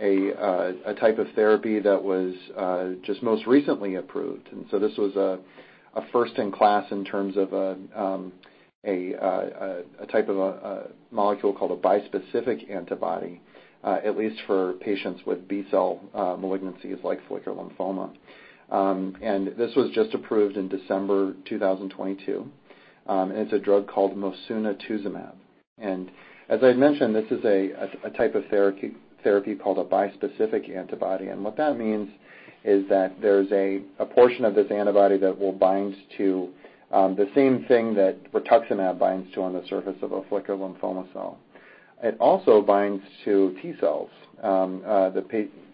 Uh, 0.00 0.74
a 0.86 0.94
type 0.94 1.18
of 1.18 1.26
therapy 1.34 1.80
that 1.80 2.00
was 2.00 2.32
uh, 2.56 2.90
just 3.04 3.20
most 3.20 3.46
recently 3.48 3.96
approved. 3.96 4.48
And 4.52 4.64
so 4.70 4.78
this 4.78 4.96
was 4.96 5.16
a 5.16 5.40
first 6.12 6.36
in 6.38 6.52
class 6.52 6.84
in 6.92 7.04
terms 7.04 7.36
of 7.36 7.52
a 7.52 7.76
um, 7.96 8.32
uh, 8.86 10.06
type 10.12 10.28
of 10.28 10.38
a 10.38 10.86
molecule 11.10 11.52
called 11.52 11.72
a 11.72 11.76
bispecific 11.76 12.70
antibody, 12.70 13.40
at 13.82 14.16
least 14.16 14.36
for 14.46 14.74
patients 14.74 15.22
with 15.26 15.48
B-cell 15.48 16.00
malignancies 16.14 17.02
like 17.02 17.18
follicular 17.26 17.64
lymphoma. 17.64 18.10
Um 18.70 19.16
and 19.22 19.48
this 19.56 19.74
was 19.74 19.90
just 19.94 20.12
approved 20.14 20.58
in 20.58 20.68
December 20.68 21.34
2022. 21.46 22.46
Um, 23.06 23.32
it's 23.32 23.52
a 23.52 23.58
drug 23.58 23.88
called 23.88 24.14
mosunetuzumab. 24.14 25.34
And 25.78 26.10
as 26.50 26.60
I 26.62 26.74
mentioned, 26.74 27.16
this 27.16 27.30
is 27.30 27.44
a 27.44 28.10
type 28.16 28.34
of 28.34 28.44
therapy 28.50 28.94
called 29.62 29.78
a 29.78 29.84
bispecific 29.84 30.74
antibody. 30.74 31.28
And 31.28 31.44
what 31.44 31.56
that 31.56 31.78
means 31.78 32.10
is 32.64 32.88
that 32.88 33.20
there's 33.20 33.50
a 33.52 33.80
portion 34.14 34.44
of 34.44 34.54
this 34.54 34.70
antibody 34.70 35.16
that 35.18 35.38
will 35.38 35.52
bind 35.52 35.94
to 36.16 36.48
um, 36.90 37.14
the 37.16 37.28
same 37.34 37.64
thing 37.66 37.94
that 37.94 38.32
rituximab 38.32 38.98
binds 38.98 39.32
to 39.34 39.42
on 39.42 39.52
the 39.52 39.62
surface 39.68 39.96
of 40.02 40.12
a 40.12 40.22
follicular 40.24 40.58
lymphoma 40.58 41.12
cell. 41.12 41.38
It 42.02 42.16
also 42.20 42.62
binds 42.62 43.02
to 43.24 43.56
T 43.60 43.74
cells, 43.80 44.10
um, 44.42 44.82
uh, 44.86 45.10
the 45.10 45.22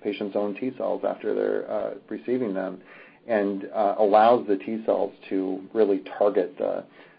patient's 0.02 0.36
own 0.36 0.54
T 0.54 0.72
cells 0.76 1.02
after 1.06 1.34
they're 1.34 1.70
uh, 1.70 1.94
receiving 2.08 2.54
them, 2.54 2.80
and 3.26 3.66
uh, 3.74 3.94
allows 3.98 4.46
the 4.46 4.56
T 4.56 4.82
cells 4.84 5.12
to 5.28 5.62
really 5.72 6.02
target 6.18 6.54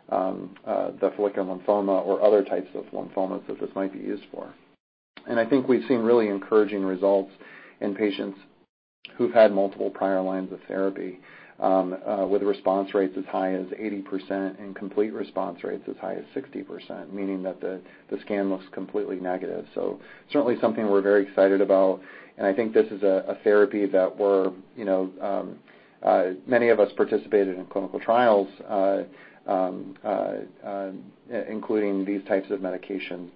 um, 0.10 0.56
the 0.66 1.12
follicular 1.16 1.56
lymphoma 1.56 2.06
or 2.06 2.22
other 2.22 2.44
types 2.44 2.70
of 2.76 2.86
lymphomas 2.86 3.46
that 3.48 3.60
this 3.60 3.70
might 3.76 3.94
be 3.94 4.00
used 4.00 4.24
for. 4.32 4.54
I 5.28 5.46
think 5.46 5.68
we've 5.68 5.86
seen 5.88 6.00
really 6.00 6.28
encouraging 6.30 6.84
results 6.84 7.32
in 7.82 7.96
patients 7.96 8.40
who've 9.18 9.34
had 9.34 9.52
multiple 9.52 9.90
prior 9.90 10.22
lines 10.22 10.52
of 10.52 10.60
therapy, 10.68 11.20
um, 11.60 11.96
uh, 12.06 12.26
with 12.26 12.44
response 12.44 12.94
rates 12.94 13.16
as 13.18 13.26
high 13.26 13.54
as 13.54 13.66
80% 13.68 14.60
and 14.60 14.76
complete 14.76 15.14
response 15.14 15.64
rates 15.64 15.84
as 15.90 15.96
high 16.02 16.16
as 16.16 16.26
60%, 16.36 17.14
meaning 17.14 17.44
that 17.44 17.62
the 17.62 17.82
scan 18.22 18.50
looks 18.50 18.66
completely 18.74 19.18
negative. 19.20 19.66
So 19.74 20.00
certainly 20.32 20.58
something 20.60 20.90
we're 20.90 21.02
very 21.02 21.24
excited 21.24 21.62
about. 21.62 22.02
And 22.38 22.46
I 22.46 22.54
think 22.54 22.74
this 22.74 22.88
is 22.92 23.04
a 23.04 23.38
therapy 23.44 23.86
that 23.86 24.18
we're, 24.18 24.52
you 24.76 24.84
know, 24.84 25.10
um, 25.22 25.60
uh, 26.04 26.34
many 26.46 26.70
of 26.70 26.80
us 26.80 26.92
participated 26.98 27.58
in 27.58 27.66
clinical 27.68 28.00
trials, 28.00 28.50
uh, 28.68 29.04
um, 29.48 29.96
including 31.48 32.04
these 32.04 32.22
types 32.28 32.52
of 32.52 32.60
medications. 32.60 33.30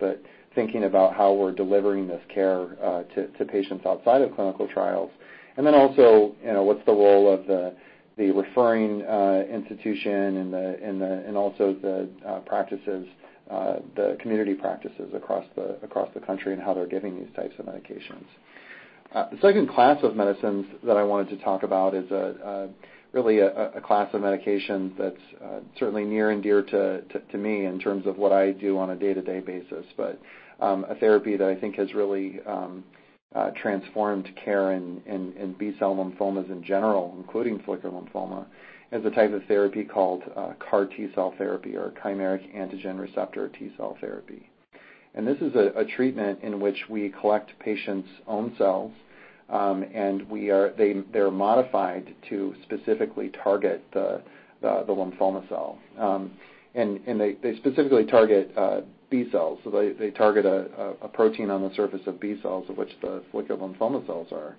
Thinking 0.59 0.83
about 0.83 1.15
how 1.15 1.31
we're 1.31 1.53
delivering 1.53 2.05
this 2.05 2.21
care 2.27 2.75
uh, 2.83 3.03
to 3.15 3.45
patients 3.45 3.85
outside 3.85 4.21
of 4.21 4.35
clinical 4.35 4.67
trials. 4.67 5.09
And 5.55 5.65
then 5.65 5.73
also, 5.73 6.35
you 6.43 6.51
know, 6.51 6.63
what's 6.63 6.85
the 6.85 6.91
role 6.91 7.33
of 7.33 7.47
the 7.47 7.73
referring 8.17 9.01
uh, 9.03 9.45
institution 9.49 10.53
and 10.53 11.37
also 11.37 11.77
the 11.81 12.09
uh, 12.27 12.39
practices, 12.39 13.07
the 13.47 14.17
community 14.19 14.53
practices 14.53 15.13
across 15.15 15.45
the 15.55 16.19
country 16.27 16.51
and 16.51 16.61
how 16.61 16.73
they're 16.73 16.85
giving 16.85 17.17
these 17.17 17.33
types 17.37 17.53
of 17.57 17.65
medications. 17.65 18.25
The 19.13 19.39
second 19.41 19.69
class 19.69 20.03
of 20.03 20.17
medicines 20.17 20.65
that 20.83 20.97
I 20.97 21.03
wanted 21.03 21.29
to 21.37 21.41
talk 21.41 21.63
about 21.63 21.95
is 21.95 22.11
really 23.13 23.39
a 23.39 23.81
class 23.83 24.13
of 24.13 24.21
medications 24.21 24.91
that's 24.97 25.61
certainly 25.79 26.03
near 26.03 26.31
and 26.31 26.43
dear 26.43 26.61
to 26.63 27.37
me 27.37 27.65
in 27.65 27.79
terms 27.79 28.05
of 28.05 28.17
what 28.17 28.33
I 28.33 28.51
do 28.51 28.77
on 28.77 28.89
a 28.89 28.95
day-to-day 28.97 29.39
basis. 29.39 29.85
Um, 30.61 30.85
a 30.89 30.95
therapy 30.95 31.37
that 31.37 31.47
I 31.47 31.55
think 31.55 31.75
has 31.75 31.93
really 31.93 32.39
um, 32.45 32.83
uh, 33.33 33.51
transformed 33.61 34.29
care 34.43 34.73
in 34.73 35.55
B-cell 35.57 35.95
lymphomas 35.95 36.49
in 36.49 36.63
general, 36.63 37.15
including 37.17 37.59
follicular 37.59 38.01
lymphoma, 38.01 38.45
is 38.91 39.05
a 39.05 39.11
type 39.11 39.31
of 39.33 39.43
therapy 39.45 39.83
called 39.83 40.23
uh, 40.35 40.53
CAR 40.59 40.85
T-cell 40.85 41.33
therapy 41.37 41.75
or 41.75 41.93
chimeric 42.03 42.53
antigen 42.55 42.99
receptor 42.99 43.49
T-cell 43.49 43.97
therapy. 44.01 44.49
And 45.15 45.27
this 45.27 45.37
is 45.37 45.55
a 45.55 45.85
treatment 45.95 46.39
in 46.43 46.59
which 46.59 46.77
we 46.89 47.09
collect 47.21 47.57
patients' 47.59 48.09
own 48.27 48.53
cells, 48.57 48.91
um, 49.49 49.83
and 49.93 50.27
they're 51.11 51.31
modified 51.31 52.13
to 52.29 52.55
specifically 52.63 53.31
target 53.43 53.83
the 53.93 54.21
lymphoma 54.63 55.47
cell. 55.49 55.77
Um 55.97 56.31
and 56.75 57.19
they 57.19 57.55
specifically 57.57 58.05
target 58.05 58.51
uh, 58.55 58.81
B 59.09 59.25
cells. 59.31 59.59
So 59.63 59.71
they 59.71 60.11
target 60.11 60.45
a 60.45 61.07
protein 61.07 61.49
on 61.49 61.61
the 61.61 61.73
surface 61.75 62.01
of 62.05 62.19
B 62.19 62.39
cells, 62.41 62.69
of 62.69 62.77
which 62.77 62.91
the 63.01 63.23
follicular 63.31 63.59
lymphoma 63.59 64.05
cells 64.05 64.27
are. 64.31 64.55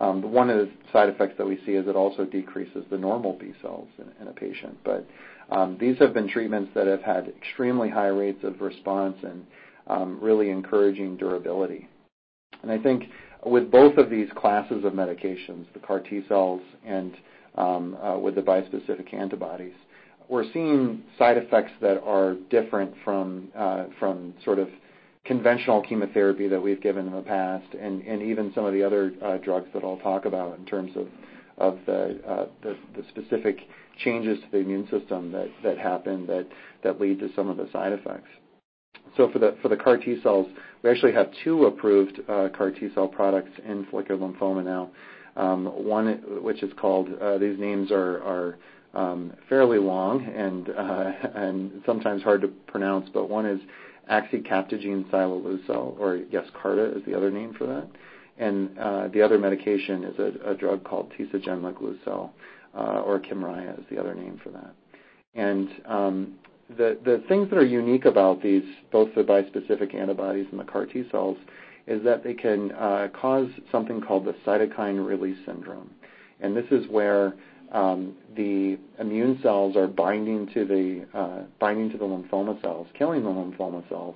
Um, 0.00 0.32
one 0.32 0.50
of 0.50 0.56
the 0.56 0.70
side 0.92 1.08
effects 1.08 1.34
that 1.38 1.46
we 1.46 1.58
see 1.64 1.72
is 1.72 1.86
it 1.86 1.94
also 1.94 2.24
decreases 2.24 2.84
the 2.90 2.98
normal 2.98 3.34
B 3.34 3.52
cells 3.60 3.88
in 4.20 4.26
a 4.26 4.32
patient. 4.32 4.78
But 4.84 5.06
um, 5.50 5.76
these 5.78 5.98
have 5.98 6.14
been 6.14 6.28
treatments 6.28 6.70
that 6.74 6.86
have 6.86 7.02
had 7.02 7.28
extremely 7.28 7.90
high 7.90 8.08
rates 8.08 8.42
of 8.42 8.60
response 8.60 9.16
and 9.22 9.46
um, 9.86 10.18
really 10.20 10.50
encouraging 10.50 11.16
durability. 11.16 11.88
And 12.62 12.70
I 12.70 12.78
think 12.78 13.04
with 13.44 13.70
both 13.70 13.98
of 13.98 14.08
these 14.08 14.28
classes 14.36 14.84
of 14.84 14.92
medications, 14.92 15.66
the 15.74 15.80
CAR 15.80 16.00
T-cells 16.00 16.62
and 16.84 17.14
uh, 17.56 18.18
with 18.20 18.34
the 18.34 18.40
bispecific 18.42 19.12
antibodies, 19.12 19.74
we're 20.32 20.50
seeing 20.54 21.02
side 21.18 21.36
effects 21.36 21.72
that 21.82 22.02
are 22.04 22.36
different 22.48 22.94
uh, 23.06 23.84
from 23.98 24.32
sort 24.42 24.58
of 24.58 24.66
conventional 25.26 25.82
chemotherapy 25.82 26.48
that 26.48 26.60
we've 26.60 26.80
given 26.80 27.06
in 27.06 27.12
the 27.12 27.20
past 27.20 27.66
and 27.74 28.02
even 28.22 28.50
some 28.54 28.64
of 28.64 28.72
the 28.72 28.82
other 28.82 29.12
uh, 29.22 29.36
drugs 29.36 29.68
that 29.74 29.84
I'll 29.84 29.98
talk 29.98 30.24
about 30.24 30.58
in 30.58 30.64
terms 30.64 30.92
of 31.58 31.76
uh, 31.86 32.46
the 32.62 32.76
specific 33.10 33.58
changes 34.02 34.38
to 34.40 34.46
the 34.52 34.56
immune 34.56 34.88
system 34.88 35.32
that 35.62 35.76
happen 35.76 36.26
that 36.82 36.98
lead 36.98 37.18
to 37.20 37.28
some 37.36 37.50
of 37.50 37.58
the 37.58 37.68
side 37.70 37.92
effects. 37.92 38.28
So 39.18 39.30
for 39.30 39.68
the 39.68 39.76
CAR 39.76 39.98
T-cells, 39.98 40.46
we 40.82 40.88
actually 40.88 41.12
have 41.12 41.28
two 41.44 41.66
approved 41.66 42.20
CAR 42.26 42.70
T-cell 42.70 43.08
products 43.08 43.52
in 43.68 43.86
follicular 43.90 44.26
lymphoma 44.26 44.64
now. 44.64 44.90
Um, 45.36 45.66
one 45.66 46.42
which 46.42 46.62
is 46.62 46.72
called, 46.78 47.08
these 47.38 47.58
names 47.58 47.92
are 47.92 48.56
fairly 49.48 49.78
long 49.78 50.24
and 51.34 51.82
sometimes 51.86 52.22
hard 52.22 52.42
to 52.42 52.48
pronounce, 52.48 53.08
but 53.12 53.28
one 53.28 53.46
is 53.46 53.60
axicabtagene 54.10 55.08
ciloleucel, 55.10 55.98
or 55.98 56.18
Yescarta 56.32 56.96
is 56.96 57.04
the 57.06 57.14
other 57.16 57.30
name 57.30 57.54
for 57.54 57.66
that. 57.66 57.88
And 58.38 58.78
uh 58.78 59.08
the 59.08 59.22
other 59.22 59.38
medication 59.38 60.04
is 60.04 60.18
a 60.18 60.54
drug 60.54 60.84
called 60.84 61.12
tisagenlecleucel, 61.18 62.30
or 62.74 63.20
Kymriah 63.20 63.78
is 63.78 63.84
the 63.90 63.98
other 63.98 64.14
name 64.14 64.40
for 64.42 64.50
that. 64.50 64.74
And 65.34 65.68
um 65.86 66.34
the 66.76 66.98
the 67.04 67.22
things 67.28 67.50
that 67.50 67.58
are 67.58 67.64
unique 67.64 68.06
about 68.06 68.42
these, 68.42 68.64
both 68.90 69.14
the 69.14 69.22
bispecific 69.22 69.94
antibodies 69.94 70.46
and 70.50 70.58
the 70.58 70.64
CAR 70.64 70.86
T-cells, 70.86 71.36
is 71.86 72.02
that 72.04 72.24
they 72.24 72.34
can 72.34 72.70
cause 73.12 73.48
something 73.70 74.00
called 74.00 74.24
the 74.24 74.34
cytokine 74.46 75.04
release 75.06 75.38
syndrome. 75.46 75.90
And 76.40 76.56
this 76.56 76.66
is 76.70 76.88
where 76.88 77.34
the 77.72 78.78
immune 78.98 79.38
cells 79.42 79.76
are 79.76 79.86
binding 79.86 80.46
to 80.52 80.64
the 80.64 81.18
uh 81.18 81.44
binding 81.58 81.90
to 81.90 81.98
the 81.98 82.04
lymphoma 82.04 82.60
cells, 82.60 82.86
killing 82.98 83.22
the 83.22 83.30
lymphoma 83.30 83.88
cells, 83.88 84.14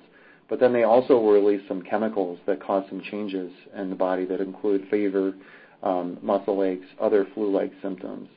but 0.49 0.59
then 0.59 0.73
they 0.73 0.83
also 0.83 1.19
release 1.19 1.61
some 1.67 1.81
chemicals 1.81 2.39
that 2.45 2.61
cause 2.61 2.85
some 2.89 3.01
changes 3.01 3.51
in 3.75 3.89
the 3.89 3.95
body 3.95 4.25
that 4.25 4.39
include 4.39 4.87
fever, 4.89 5.33
um, 5.83 6.17
muscle 6.21 6.63
aches, 6.63 6.85
other 6.99 7.27
flu-like 7.33 7.71
symptoms. 7.81 8.29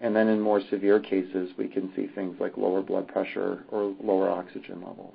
And 0.00 0.14
then 0.14 0.28
in 0.28 0.40
more 0.40 0.60
severe 0.70 1.00
cases, 1.00 1.50
we 1.58 1.66
can 1.66 1.92
see 1.96 2.06
things 2.14 2.36
like 2.40 2.56
lower 2.56 2.82
blood 2.82 3.08
pressure 3.08 3.64
or 3.70 3.94
lower 4.02 4.30
oxygen 4.30 4.76
levels. 4.76 5.14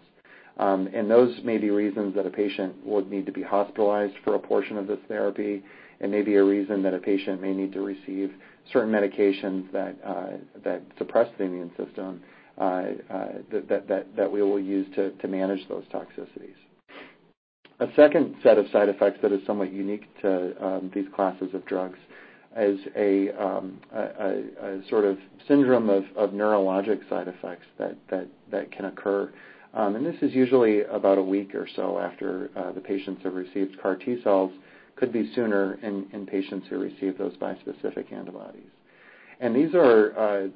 Um, 0.57 0.87
and 0.93 1.09
those 1.09 1.35
may 1.43 1.57
be 1.57 1.71
reasons 1.71 2.15
that 2.15 2.25
a 2.25 2.29
patient 2.29 2.75
would 2.85 3.09
need 3.09 3.25
to 3.25 3.31
be 3.31 3.41
hospitalized 3.41 4.13
for 4.23 4.35
a 4.35 4.39
portion 4.39 4.77
of 4.77 4.87
this 4.87 4.99
therapy. 5.07 5.63
and 5.99 6.11
may 6.11 6.21
be 6.21 6.35
a 6.35 6.43
reason 6.43 6.83
that 6.83 6.93
a 6.93 6.99
patient 6.99 7.41
may 7.41 7.53
need 7.53 7.71
to 7.73 7.81
receive 7.81 8.33
certain 8.71 8.91
medications 8.91 9.71
that 9.71 9.95
uh, 10.05 10.77
suppress 10.97 11.29
the 11.37 11.43
immune 11.43 11.71
system 11.77 12.21
uh, 12.57 12.83
uh, 13.09 13.27
that 13.51 14.29
we 14.31 14.41
will 14.41 14.59
use 14.59 14.87
to 14.95 15.27
manage 15.27 15.67
those 15.69 15.83
toxicities. 15.85 16.55
A 17.79 17.87
second 17.95 18.35
set 18.43 18.57
of 18.57 18.67
side 18.71 18.89
effects 18.89 19.19
that 19.23 19.31
is 19.31 19.39
somewhat 19.47 19.73
unique 19.73 20.05
to 20.21 20.53
um, 20.63 20.91
these 20.93 21.07
classes 21.15 21.49
of 21.53 21.65
drugs 21.65 21.97
is 22.55 22.79
a 22.95 23.31
um, 23.43 23.79
sort 24.87 25.05
of 25.05 25.17
syndrome 25.47 25.89
of 25.89 26.29
neurologic 26.29 27.07
side 27.09 27.27
effects 27.27 27.65
that 27.79 28.71
can 28.71 28.85
occur. 28.85 29.31
Um, 29.73 29.95
and 29.95 30.05
this 30.05 30.15
is 30.21 30.33
usually 30.33 30.83
about 30.83 31.17
a 31.17 31.23
week 31.23 31.55
or 31.55 31.67
so 31.75 31.97
after 31.99 32.49
uh, 32.55 32.71
the 32.73 32.81
patients 32.81 33.23
have 33.23 33.33
received 33.33 33.79
CAR 33.81 33.95
T-cells, 33.95 34.51
could 34.95 35.12
be 35.12 35.31
sooner 35.33 35.79
in 35.81 36.27
patients 36.27 36.67
who 36.69 36.77
receive 36.77 37.17
those 37.17 37.36
bispecific 37.38 38.13
antibodies. 38.13 38.69
And 39.39 39.55
these 39.55 39.73
are 39.73 40.17
uh, 40.17 40.47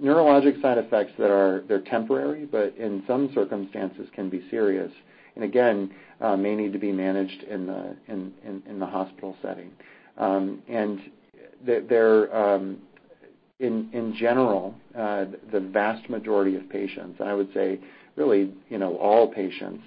neurologic 0.00 0.62
side 0.62 0.78
effects 0.78 1.12
that 1.18 1.30
are 1.30 1.64
they're 1.66 1.80
temporary, 1.80 2.46
but 2.46 2.76
in 2.76 3.02
some 3.08 3.30
circumstances 3.34 4.06
can 4.14 4.30
be 4.30 4.44
serious, 4.50 4.92
and 5.34 5.44
again, 5.44 5.92
uh, 6.20 6.36
may 6.36 6.54
need 6.54 6.72
to 6.72 6.78
be 6.78 6.92
managed 6.92 7.42
in 7.42 7.66
the 7.66 8.86
hospital 8.86 9.36
setting. 9.42 9.70
Um, 10.16 10.62
and 10.68 11.00
they're 11.66 12.34
um, 12.34 12.78
in 13.58 14.14
general, 14.18 14.74
the 14.94 15.60
vast 15.72 16.08
majority 16.08 16.54
of 16.54 16.68
patients, 16.70 17.20
I 17.20 17.34
would 17.34 17.52
say 17.52 17.80
really 18.16 18.52
you 18.68 18.78
know, 18.78 18.96
all 18.96 19.28
patients, 19.28 19.82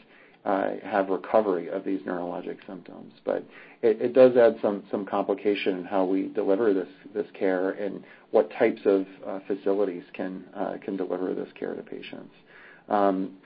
uh, 0.45 0.71
have 0.83 1.09
recovery 1.09 1.67
of 1.69 1.83
these 1.83 1.99
neurologic 2.01 2.57
symptoms. 2.65 3.13
But 3.25 3.43
it 3.81 4.13
does 4.13 4.35
add 4.35 4.55
some 4.61 5.05
complication 5.05 5.77
in 5.77 5.85
how 5.85 6.05
we 6.05 6.29
deliver 6.29 6.73
this 6.73 7.25
care 7.37 7.71
and 7.71 8.03
what 8.31 8.49
types 8.57 8.81
of 8.85 9.05
uh, 9.27 9.39
facilities 9.47 10.03
uh, 10.17 10.73
can 10.83 10.97
deliver 10.97 11.33
this 11.33 11.49
care 11.57 11.75
to 11.75 11.81
patients. 11.81 12.33
Um, 12.87 13.37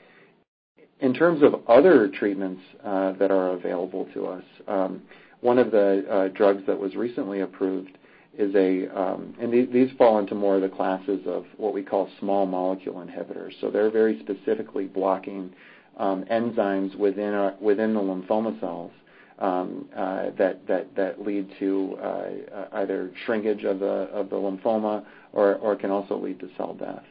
in 1.00 1.14
terms 1.14 1.42
of 1.44 1.68
other 1.68 2.08
treatments 2.08 2.62
that 2.84 3.32
are 3.32 3.50
available 3.50 4.08
to 4.14 4.28
us, 4.28 4.44
um, 4.68 5.02
one 5.42 5.60
of 5.60 5.72
the 5.72 6.32
drugs 6.36 6.64
that 6.68 6.80
was 6.80 6.96
recently 6.96 7.42
approved 7.42 7.98
Um, 8.40 9.36
these 9.52 9.92
fall 9.98 10.18
into 10.18 10.34
more 10.34 10.56
of 10.56 10.62
the 10.62 10.70
classes 10.70 11.22
of 11.28 11.46
what 11.58 11.74
we 11.74 11.84
call 11.84 12.10
small 12.20 12.46
molecule 12.46 12.96
inhibitors. 12.96 13.52
So 13.62 13.70
they're 13.70 13.92
very 13.92 14.20
specifically 14.22 14.86
blocking 14.86 15.54
um, 15.98 16.24
enzymes 16.32 16.96
uh, 16.96 17.56
within 17.62 17.94
the 17.94 18.00
lymphoma 18.00 18.60
cells 18.60 18.92
um, 19.40 19.88
uh, 19.96 20.32
that 20.38 21.16
lead 21.20 21.48
to 21.60 21.98
uh, 22.02 22.30
either 22.74 23.12
shrinkage 23.26 23.64
of 23.66 23.80
the 23.80 24.08
lymphoma 24.32 25.06
or 25.34 25.76
can 25.76 25.92
also 25.92 26.18
lead 26.18 26.40
to 26.40 26.50
cell 26.58 26.74
death. 26.74 27.04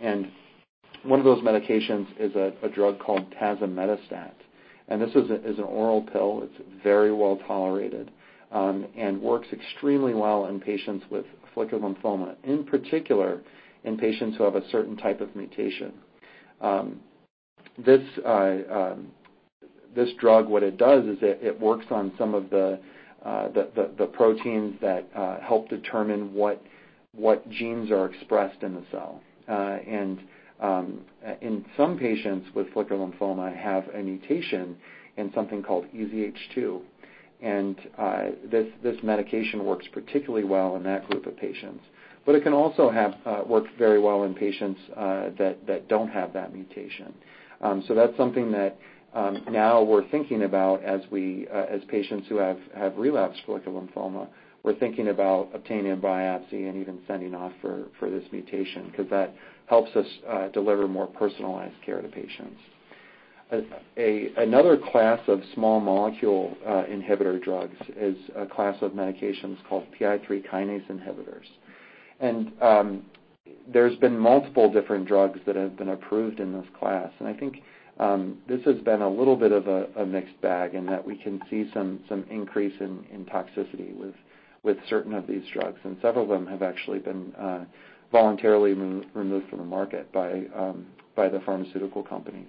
And 0.00 0.30
one 1.04 1.18
of 1.18 1.24
those 1.24 1.42
medications 1.42 2.06
is 2.18 2.34
a 2.36 2.68
drug 2.68 2.98
called 2.98 3.30
tazemetostat. 3.40 4.32
And 4.88 5.00
this 5.00 5.10
is 5.10 5.58
an 5.58 5.64
oral 5.64 6.02
pill. 6.02 6.42
It's 6.44 6.82
very 6.82 7.12
well-tolerated, 7.12 8.10
Um, 8.50 8.86
and 8.96 9.20
works 9.20 9.46
extremely 9.52 10.14
well 10.14 10.46
in 10.46 10.58
patients 10.58 11.04
with 11.10 11.26
follicular 11.54 11.86
lymphoma, 11.86 12.34
in 12.44 12.64
particular, 12.64 13.42
in 13.84 13.98
patients 13.98 14.38
who 14.38 14.44
have 14.44 14.54
a 14.54 14.66
certain 14.70 14.96
type 14.96 15.20
of 15.20 15.34
mutation. 15.36 15.92
Um, 16.60 17.00
uh, 17.86 17.92
um, 18.70 19.08
this 19.94 20.08
drug, 20.18 20.48
what 20.48 20.62
it 20.62 20.76
does 20.76 21.04
is 21.04 21.18
it 21.20 21.58
works 21.60 21.86
on 21.90 22.12
some 22.18 22.34
of 22.34 22.50
the 22.50 22.80
uh, 23.24 23.48
proteins 24.12 24.76
that 24.80 25.08
uh, 25.14 25.40
help 25.40 25.68
determine 25.68 26.32
what 26.32 26.62
genes 27.50 27.90
are 27.90 28.06
expressed 28.06 28.62
in 28.62 28.74
the 28.74 28.84
cell. 28.90 29.20
And 29.48 30.20
in 31.40 31.64
some 31.76 31.98
patients 31.98 32.48
with 32.54 32.72
follicular 32.72 33.06
lymphoma 33.06 33.56
have 33.56 33.84
a 33.94 34.02
mutation 34.02 34.76
in 35.16 35.32
something 35.34 35.62
called 35.62 35.86
EZH2. 35.94 36.80
Uh, 37.44 38.30
this 38.50 38.66
this 38.82 38.96
medication 39.02 39.64
works 39.64 39.86
particularly 39.92 40.44
well 40.44 40.76
in 40.76 40.82
that 40.82 41.08
group 41.08 41.26
of 41.26 41.36
patients. 41.36 41.84
But 42.26 42.34
it 42.34 42.42
can 42.42 42.52
also 42.52 42.90
uh, 42.90 43.42
work 43.46 43.64
very 43.78 44.00
well 44.00 44.24
in 44.24 44.34
patients 44.34 44.80
uh, 44.96 45.30
that 45.38 45.88
don't 45.88 46.08
have 46.08 46.32
that 46.32 46.52
mutation. 46.52 47.14
Um 47.60 47.82
so 47.86 47.94
that's 47.94 48.16
something 48.16 48.52
that 48.52 48.76
um, 49.14 49.44
now 49.50 49.82
we're 49.82 50.06
thinking 50.10 50.42
about 50.42 50.82
as 50.84 51.00
patients 51.88 52.28
who 52.28 52.36
have 52.36 52.58
relapsed 52.96 53.40
follicular 53.46 53.80
lymphoma. 53.80 54.28
We're 54.62 54.74
thinking 54.74 55.08
about 55.08 55.50
obtaining 55.54 55.92
a 55.92 55.96
biopsy 55.96 56.68
and 56.68 56.76
even 56.76 56.98
sending 57.06 57.34
off 57.34 57.52
for 57.62 58.10
this 58.10 58.24
mutation, 58.32 58.88
because 58.90 59.08
that 59.10 59.34
helps 59.66 59.94
us 59.96 60.06
deliver 60.52 60.86
more 60.88 61.06
personalized 61.06 61.76
care 61.86 62.02
to 62.02 62.08
patients. 62.08 62.60
Another 63.50 64.76
class 64.76 65.20
of 65.26 65.40
small 65.54 65.80
molecule 65.80 66.56
uh, 66.66 66.84
inhibitor 66.84 67.42
drugs 67.42 67.76
is 67.96 68.16
a 68.36 68.46
class 68.46 68.76
of 68.82 68.92
medications 68.92 69.56
called 69.68 69.86
PI3 69.98 70.46
kinase 70.48 70.86
inhibitors. 70.90 71.46
And 72.20 72.52
um 72.60 73.04
there's 73.66 73.96
been 73.96 74.18
multiple 74.18 74.72
different 74.72 75.06
drugs 75.06 75.40
that 75.46 75.56
have 75.56 75.76
been 75.76 75.90
approved 75.90 76.40
in 76.40 76.52
this 76.52 76.66
class. 76.78 77.10
And 77.18 77.28
I 77.28 77.34
think 77.34 77.62
um, 77.98 78.38
this 78.48 78.60
has 78.64 78.78
been 78.78 79.02
a 79.02 79.08
little 79.08 79.36
bit 79.36 79.52
of 79.52 79.66
a 79.66 80.06
mixed 80.06 80.40
bag 80.40 80.74
in 80.74 80.86
that 80.86 81.04
we 81.04 81.16
can 81.16 81.40
see 81.50 81.70
some 81.74 82.00
increase 82.30 82.74
in 82.80 83.26
toxicity 83.32 83.94
with 84.62 84.76
certain 84.88 85.14
of 85.14 85.26
these 85.26 85.42
drugs, 85.52 85.78
and 85.84 85.96
several 86.02 86.24
of 86.24 86.30
them 86.30 86.46
have 86.46 86.62
actually 86.62 86.98
been 86.98 87.34
uh, 87.34 87.64
voluntarily 88.12 88.72
removed 88.72 89.48
from 89.48 89.58
the 89.58 89.64
market 89.64 90.10
by 90.12 90.44
um, 90.54 90.86
the 91.16 91.42
pharmaceutical 91.44 92.02
companies. 92.02 92.48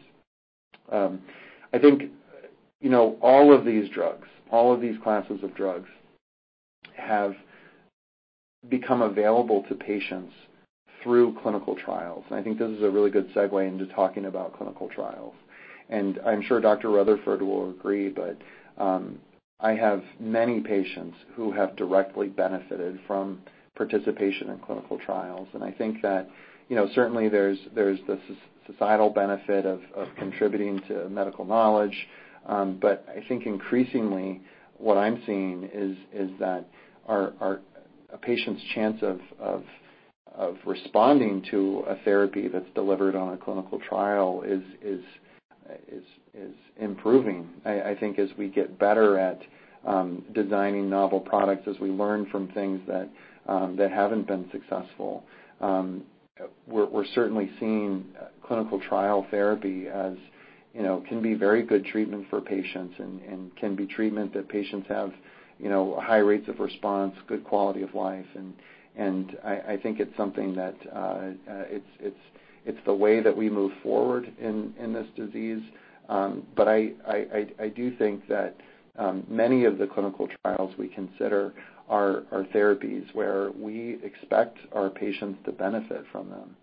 Um, 0.92 1.22
I 1.74 1.80
think 1.80 2.12
you 2.82 2.90
know, 2.90 3.18
all 3.22 3.54
of 3.54 3.66
these 3.66 3.90
drugs, 3.90 4.28
all 4.52 4.74
of 4.74 4.82
these 4.82 4.96
classes 5.04 5.44
of 5.44 5.54
drugs, 5.56 5.90
have 6.96 7.36
become 8.70 9.02
available 9.02 9.64
to 9.70 9.76
patients 9.76 10.34
through 11.04 11.38
clinical 11.42 11.76
trials. 11.76 12.24
And 12.30 12.40
I 12.40 12.44
think 12.44 12.58
this 12.58 12.70
is 12.70 12.84
a 12.84 12.90
really 12.90 13.10
good 13.10 13.34
segue 13.34 13.68
into 13.68 13.86
talking 13.88 14.26
about 14.26 14.58
clinical 14.58 14.90
trials. 14.90 15.34
And 15.90 16.20
I'm 16.26 16.42
sure 16.42 16.60
Dr. 16.60 16.90
Rutherford 16.90 17.42
will 17.42 17.70
agree, 17.72 18.10
but 18.10 18.38
um, 18.78 19.20
I 19.60 19.72
have 19.72 20.04
many 20.20 20.60
patients 20.60 21.18
who 21.36 21.52
have 21.52 21.76
directly 21.76 22.28
benefited 22.28 23.00
from 23.08 23.42
participation 23.76 24.50
in 24.50 24.60
clinical 24.60 25.00
trials. 25.00 25.48
And 25.54 25.64
I 25.64 25.72
think 25.72 26.02
that 26.02 26.30
you 26.70 26.76
know, 26.76 26.88
certainly 26.94 27.28
there's 27.30 27.58
the 27.74 28.20
societal 28.72 29.10
benefit 29.10 29.66
of 29.66 29.82
contributing 30.18 30.80
to 30.88 31.10
medical 31.10 31.46
knowledge. 31.46 31.96
Um, 32.46 32.78
but 32.82 33.06
I 33.10 33.28
think 33.28 33.46
increasingly 33.46 34.42
what 34.78 34.98
I'm 34.98 35.22
seeing 35.26 35.70
is 35.74 36.30
that 36.40 36.66
a 37.08 38.18
patient's 38.22 38.62
chance 38.74 39.02
of 39.40 40.56
responding 40.66 41.44
to 41.52 41.84
a 41.88 41.96
therapy 42.04 42.48
that's 42.48 42.70
delivered 42.76 43.16
on 43.16 43.34
a 43.34 43.38
clinical 43.38 43.80
trial 43.88 44.44
is 44.46 44.64
improving. 46.80 47.50
I 47.66 47.96
think 48.00 48.20
as 48.20 48.30
we 48.38 48.48
get 48.48 48.80
better 48.80 49.20
at 49.20 49.42
um, 49.86 50.24
designing 50.34 50.90
novel 50.90 51.20
products, 51.20 51.68
as 51.68 51.80
we 51.80 51.90
learn 51.90 52.26
from 52.32 52.50
things 52.50 52.82
that 52.88 53.10
um, 53.48 53.78
haven't 53.78 54.28
been 54.28 54.50
successful, 54.52 55.24
we're 56.68 57.06
certainly 57.16 57.50
seeing 57.60 58.06
clinical 58.46 58.80
trial 58.80 59.26
therapy 59.32 59.88
as 59.88 60.14
you 60.74 60.84
know 60.84 61.04
can 61.08 61.22
be 61.22 61.34
very 61.34 61.64
good 61.64 61.86
treatment 61.86 62.26
for 62.30 62.42
patients 62.42 62.96
and 63.00 63.56
can 63.56 63.76
be 63.76 63.86
treatment 63.86 64.34
that 64.34 64.48
patients 64.48 64.88
have 64.88 65.12
you 65.60 65.70
know, 65.70 66.00
high 66.02 66.18
rates 66.18 66.48
of 66.48 66.60
response, 66.60 67.14
good 67.28 67.44
quality 67.44 67.82
of 67.84 67.94
life. 67.94 68.26
I 68.98 69.78
think 69.84 70.00
it's 70.00 70.16
something 70.18 70.56
that 70.56 70.76
uh 70.94 70.98
uh 70.98 71.32
it's 71.70 71.86
it's 72.00 72.20
it's 72.66 72.80
the 72.86 72.94
way 72.94 73.22
that 73.22 73.36
we 73.36 73.50
move 73.50 73.72
forward 73.84 74.32
in 74.40 74.94
this 74.94 75.08
disease. 75.16 75.62
Um 76.08 76.44
but 76.56 76.68
I 76.68 77.72
do 77.76 77.96
think 77.98 78.28
that 78.28 78.56
many 79.30 79.66
of 79.66 79.78
the 79.78 79.88
clinical 79.88 80.28
trials 80.42 80.74
we 80.78 80.88
consider 80.88 81.54
are 81.90 82.24
therapies 82.54 83.14
where 83.14 83.52
we 83.52 84.00
expect 84.04 84.58
our 84.74 84.90
patients 84.90 85.40
to 85.46 85.52
benefit 85.52 86.06
from 86.12 86.30
them. 86.30 86.56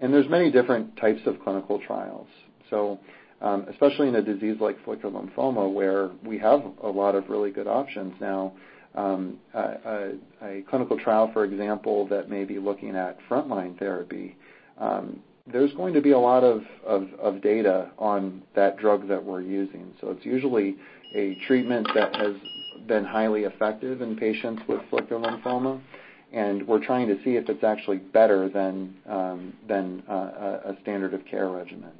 And 0.00 0.14
there's 0.14 0.28
many 0.28 0.50
different 0.50 0.96
types 0.96 1.20
of 1.26 1.40
clinical 1.42 1.80
trials. 1.86 2.28
So 2.70 2.98
um 3.42 3.66
especially 3.68 4.08
in 4.08 4.14
a 4.16 4.22
disease 4.22 4.56
like 4.60 4.76
follicular 4.84 5.20
lymphoma, 5.20 5.72
where 5.72 6.10
we 6.24 6.38
have 6.38 6.62
a 6.82 6.88
lot 6.88 7.14
of 7.14 7.28
really 7.28 7.50
good 7.50 7.66
options 7.66 8.14
now, 8.20 8.52
a 8.94 10.62
clinical 10.68 10.98
trial, 10.98 11.30
for 11.32 11.44
example, 11.44 12.06
that 12.08 12.28
may 12.28 12.44
be 12.44 12.58
looking 12.58 12.96
at 12.96 13.18
frontline 13.28 13.78
therapy, 13.78 14.36
there's 15.50 15.72
going 15.74 15.94
to 15.94 16.00
be 16.00 16.12
a 16.12 16.18
lot 16.18 16.44
of 16.44 17.42
data 17.42 17.90
on 17.98 18.42
that 18.54 18.76
drug 18.76 19.08
that 19.08 19.24
we're 19.24 19.42
using. 19.42 19.92
So 20.00 20.10
it's 20.10 20.24
usually 20.24 20.76
a 21.14 21.36
treatment 21.46 21.88
that 21.94 22.14
has 22.16 22.34
been 22.86 23.04
highly 23.04 23.44
effective 23.44 24.02
in 24.02 24.16
patients 24.16 24.62
with 24.68 24.80
follicular 24.90 25.30
lymphoma, 25.30 25.80
and 26.32 26.66
we're 26.66 26.84
trying 26.84 27.08
to 27.08 27.16
see 27.24 27.36
if 27.36 27.48
it's 27.48 27.64
actually 27.64 27.98
better 27.98 28.48
than 28.48 28.94
um, 29.08 29.52
uh, 29.68 30.12
a 30.12 30.76
standard 30.82 31.14
of 31.14 31.24
care 31.26 31.48
regimen. 31.48 31.92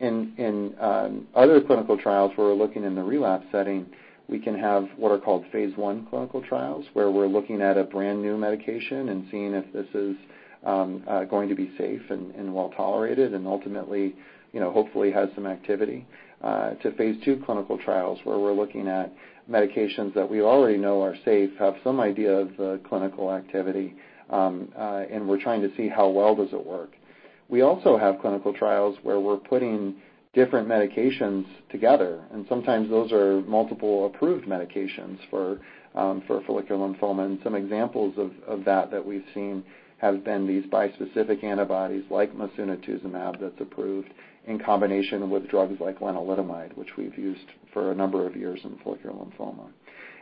In 0.00 0.74
um, 0.80 1.26
other 1.34 1.60
clinical 1.60 1.98
trials 1.98 2.32
where 2.36 2.48
we're 2.48 2.54
looking 2.54 2.84
in 2.84 2.94
the 2.94 3.02
relapse 3.02 3.46
setting, 3.52 3.86
We 4.30 4.38
can 4.38 4.56
have 4.56 4.88
what 4.96 5.10
are 5.10 5.18
called 5.18 5.44
phase 5.50 5.72
I 5.76 5.98
clinical 6.08 6.40
trials, 6.40 6.86
where 6.92 7.10
we're 7.10 7.26
looking 7.26 7.60
at 7.60 7.76
a 7.76 7.82
brand-new 7.82 8.36
medication 8.38 9.08
and 9.08 9.26
seeing 9.28 9.54
if 9.54 9.70
this 9.72 9.88
is 9.92 10.16
um, 10.64 11.02
uh, 11.08 11.24
going 11.24 11.48
to 11.48 11.56
be 11.56 11.72
safe 11.76 12.02
and 12.10 12.54
well-tolerated 12.54 13.34
and 13.34 13.44
ultimately, 13.44 14.14
you 14.52 14.60
know 14.60 14.70
hopefully 14.70 15.10
has 15.10 15.28
some 15.34 15.46
activity, 15.46 16.06
uh, 16.42 16.70
to 16.74 16.92
phase 16.92 17.16
II 17.26 17.40
clinical 17.44 17.76
trials, 17.78 18.20
where 18.22 18.38
we're 18.38 18.52
looking 18.52 18.86
at 18.86 19.12
medications 19.50 20.14
that 20.14 20.28
we 20.28 20.40
already 20.40 20.78
know 20.78 21.02
are 21.02 21.16
safe, 21.24 21.50
have 21.58 21.74
some 21.82 22.00
idea 22.00 22.32
of 22.32 22.56
the 22.56 22.80
clinical 22.88 23.32
activity, 23.32 23.94
um, 24.30 24.68
uh, 24.78 25.04
and 25.10 25.28
we're 25.28 25.40
trying 25.40 25.60
to 25.60 25.74
see 25.76 25.88
how 25.88 26.08
well 26.08 26.34
does 26.34 26.52
it 26.52 26.64
work. 26.64 26.92
We 27.48 27.62
also 27.62 27.98
have 27.98 28.20
clinical 28.20 28.52
trials 28.52 28.96
where 29.02 29.18
we're 29.18 29.36
putting 29.36 29.96
different 30.32 30.68
medications 30.68 31.44
together, 31.70 32.22
and 32.32 32.46
sometimes 32.48 32.88
those 32.88 33.10
are 33.12 33.40
multiple 33.42 34.06
approved 34.06 34.46
medications 34.46 35.18
for 35.28 35.58
um, 35.96 36.22
follicular 36.26 36.88
lymphoma. 36.88 37.26
And 37.26 37.40
some 37.42 37.56
examples 37.56 38.14
of 38.46 38.64
that 38.64 38.92
that 38.92 39.04
we've 39.04 39.24
seen 39.34 39.64
have 39.98 40.24
been 40.24 40.46
these 40.46 40.64
bispecific 40.66 41.44
antibodies 41.44 42.04
like 42.10 42.32
mosunetuzumab 42.34 43.40
that's 43.40 43.60
approved 43.60 44.08
in 44.46 44.58
combination 44.58 45.30
with 45.30 45.48
drugs 45.48 45.80
like 45.80 46.00
lenalidomide, 46.00 46.76
which 46.76 46.96
we've 46.96 47.16
used 47.18 47.46
for 47.72 47.92
a 47.92 47.94
number 47.94 48.26
of 48.26 48.36
years 48.36 48.60
in 48.64 48.78
follicular 48.82 49.14
lymphoma. 49.14 49.68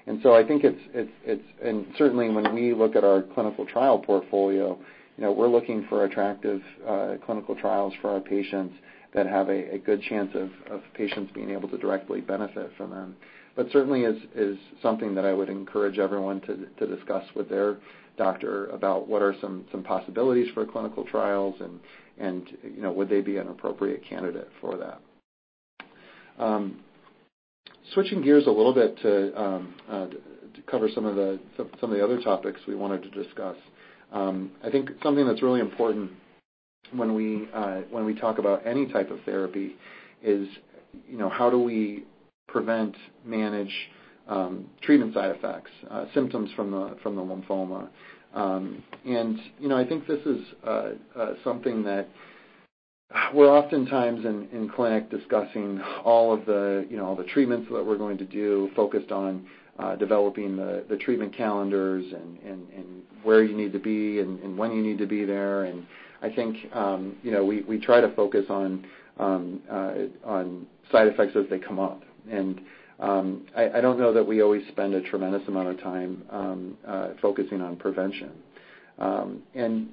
And 0.06 0.20
so 0.22 0.34
I 0.34 0.46
think 0.46 0.64
it's 0.64 0.80
it's 0.94 1.10
it's 1.24 1.44
and 1.62 1.86
certainly 1.98 2.30
when 2.30 2.54
we 2.54 2.72
look 2.72 2.96
at 2.96 3.04
our 3.04 3.22
clinical 3.34 3.66
trial 3.66 3.98
portfolio, 3.98 4.78
you 5.16 5.24
know, 5.24 5.32
we're 5.32 5.48
looking 5.48 5.86
for 5.88 6.04
attractive 6.04 6.62
uh, 6.86 7.14
clinical 7.24 7.54
trials 7.54 7.92
for 8.00 8.10
our 8.10 8.20
patients 8.20 8.74
that 9.14 9.26
have 9.26 9.48
a 9.48 9.78
good 9.78 10.02
chance 10.02 10.30
of 10.34 10.80
patients 10.94 11.30
being 11.34 11.50
able 11.50 11.68
to 11.68 11.78
directly 11.78 12.20
benefit 12.20 12.70
from 12.76 12.90
them. 12.90 13.16
But 13.56 13.68
certainly 13.72 14.04
is 14.04 14.58
something 14.82 15.14
that 15.14 15.24
I 15.24 15.32
would 15.32 15.48
encourage 15.48 15.98
everyone 15.98 16.40
to 16.42 16.86
discuss 16.86 17.24
with 17.34 17.48
their 17.48 17.78
doctor 18.16 18.66
about 18.66 19.08
what 19.08 19.22
are 19.22 19.34
some 19.40 19.64
possibilities 19.84 20.48
for 20.54 20.64
clinical 20.66 21.04
trials 21.04 21.54
and 22.20 22.48
you 22.62 22.82
know, 22.82 22.92
would 22.92 23.08
they 23.08 23.20
be 23.20 23.36
an 23.36 23.48
appropriate 23.48 24.02
candidate 24.08 24.48
for 24.60 24.76
that. 24.76 25.00
Um, 26.38 26.80
switching 27.92 28.22
gears 28.22 28.46
a 28.46 28.50
little 28.50 28.74
bit 28.74 29.00
to 29.02 29.40
um, 29.40 29.74
uh, 29.90 30.06
cover 30.70 30.88
some 30.94 31.04
of 31.04 31.16
the 31.16 32.04
other 32.04 32.20
topics 32.22 32.60
we 32.66 32.74
wanted 32.74 33.02
to 33.02 33.10
discuss. 33.10 33.56
Um, 34.12 34.52
I 34.64 34.70
think 34.70 34.90
something 35.02 35.26
that's 35.26 35.42
really 35.42 35.60
important 35.60 36.12
uh, 36.92 37.80
when 37.90 38.04
we 38.04 38.14
talk 38.18 38.38
about 38.38 38.66
any 38.66 38.86
type 38.90 39.10
of 39.10 39.20
therapy 39.24 39.76
is 40.22 40.48
you 41.08 41.18
know, 41.18 41.28
how 41.28 41.50
do 41.50 41.58
we 41.58 42.04
prevent, 42.46 42.96
manage 43.24 43.72
treatment 44.82 45.14
side 45.14 45.34
effects, 45.34 45.70
uh, 45.90 46.04
symptoms 46.14 46.50
from 46.54 46.70
the 46.70 46.96
lymphoma. 47.06 47.88
Um, 48.34 48.82
I 49.78 49.84
think 49.84 50.06
this 50.06 50.20
is 50.26 50.40
uh, 50.66 50.90
uh, 51.16 51.32
something 51.44 51.82
that 51.84 52.08
we're 53.32 53.50
oftentimes 53.50 54.24
in 54.24 54.70
clinic 54.74 55.10
discussing 55.10 55.80
all 56.04 56.34
of 56.34 56.44
the 56.46 56.86
you 56.90 56.96
know, 56.96 57.06
all 57.06 57.16
the 57.16 57.24
treatments 57.24 57.68
that 57.72 57.84
we're 57.84 57.96
going 57.96 58.18
to 58.18 58.24
do, 58.24 58.70
focused 58.76 59.12
on 59.12 59.46
uh, 59.78 59.96
developing 59.96 60.56
the 60.56 60.84
the 60.90 60.96
treatment 60.96 61.34
calendars 61.36 62.04
and 62.12 63.02
where 63.22 63.42
you 63.42 63.56
need 63.56 63.72
to 63.72 63.78
be 63.78 64.20
and 64.20 64.58
when 64.58 64.72
you 64.72 64.82
need 64.82 64.98
to 64.98 65.06
be 65.06 65.24
there. 65.24 65.64
And 65.64 65.86
I 66.22 66.28
think 66.30 66.56
um 66.74 67.16
you 67.22 67.30
know 67.30 67.44
we 67.44 67.78
try 67.78 68.00
to 68.00 68.14
focus 68.14 68.46
on 68.50 68.84
um, 69.18 69.60
on 70.24 70.66
side 70.92 71.06
effects 71.06 71.36
as 71.36 71.44
they 71.50 71.58
come 71.58 71.78
up. 71.78 72.02
Um, 72.98 73.46
I 73.56 73.80
don't 73.80 73.98
know 73.98 74.12
that 74.12 74.26
we 74.26 74.42
always 74.42 74.66
spend 74.68 74.94
a 74.94 75.00
tremendous 75.02 75.46
amount 75.46 75.68
of 75.68 75.80
time 75.80 76.22
um, 76.30 76.78
uh, 76.86 77.08
focusing 77.22 77.60
on 77.60 77.76
prevention. 77.76 78.32
Um 78.98 79.42
and 79.54 79.88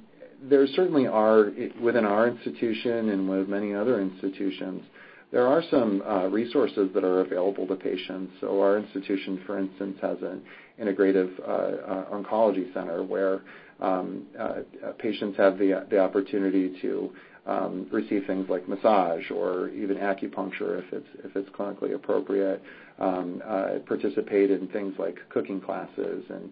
there 0.50 0.66
certainly 0.68 1.08
are, 1.08 1.52
within 1.82 2.06
our 2.06 2.28
institution 2.28 3.10
and 3.10 3.30
with 3.30 3.48
many 3.48 3.74
other 3.74 4.02
institutions, 4.02 4.84
there 5.32 5.48
are 5.48 5.64
some 5.72 6.02
uh, 6.02 6.28
resources 6.28 6.90
that 6.94 7.04
are 7.04 7.22
available 7.22 7.68
to 7.68 7.76
patients. 7.76 8.34
So 8.42 8.62
our 8.62 8.78
institution, 8.78 9.42
for 9.46 9.58
instance, 9.60 9.98
has 10.02 10.18
an 10.22 10.42
integrative 10.82 11.40
uh, 11.40 11.52
uh, 11.52 12.06
oncology 12.12 12.74
center 12.74 13.04
where 13.04 13.42
um, 13.80 14.26
uh, 14.40 14.60
patients 15.00 15.38
have 15.38 15.58
the 15.58 16.00
opportunity 16.00 16.80
to 16.82 17.12
um, 17.46 17.88
receive 17.92 18.26
things 18.26 18.48
like 18.50 18.68
massage 18.68 19.30
or 19.30 19.70
even 19.70 19.98
acupuncture 19.98 20.84
if 20.92 21.36
it's 21.36 21.50
clinically 21.50 21.94
appropriate, 21.94 22.62
um, 23.00 23.42
participate 23.86 24.50
in 24.50 24.68
things 24.70 24.96
like 24.98 25.18
cooking 25.30 25.62
classes 25.62 26.24
and 26.30 26.52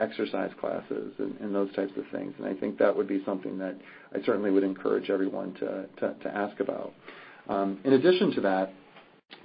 exercise 0.00 0.50
classes 0.60 1.12
and 1.18 1.54
those 1.54 1.72
types 1.74 1.92
of 1.96 2.04
things. 2.10 2.34
And 2.38 2.46
I 2.46 2.54
think 2.54 2.78
that 2.78 2.96
would 2.96 3.06
be 3.06 3.22
something 3.24 3.58
that 3.58 3.76
I 4.12 4.24
certainly 4.24 4.50
would 4.50 4.64
encourage 4.64 5.10
everyone 5.10 5.54
to 5.54 6.30
ask 6.34 6.58
about. 6.58 6.92
In 7.84 7.92
addition 7.92 8.34
to 8.34 8.40
that, 8.40 8.72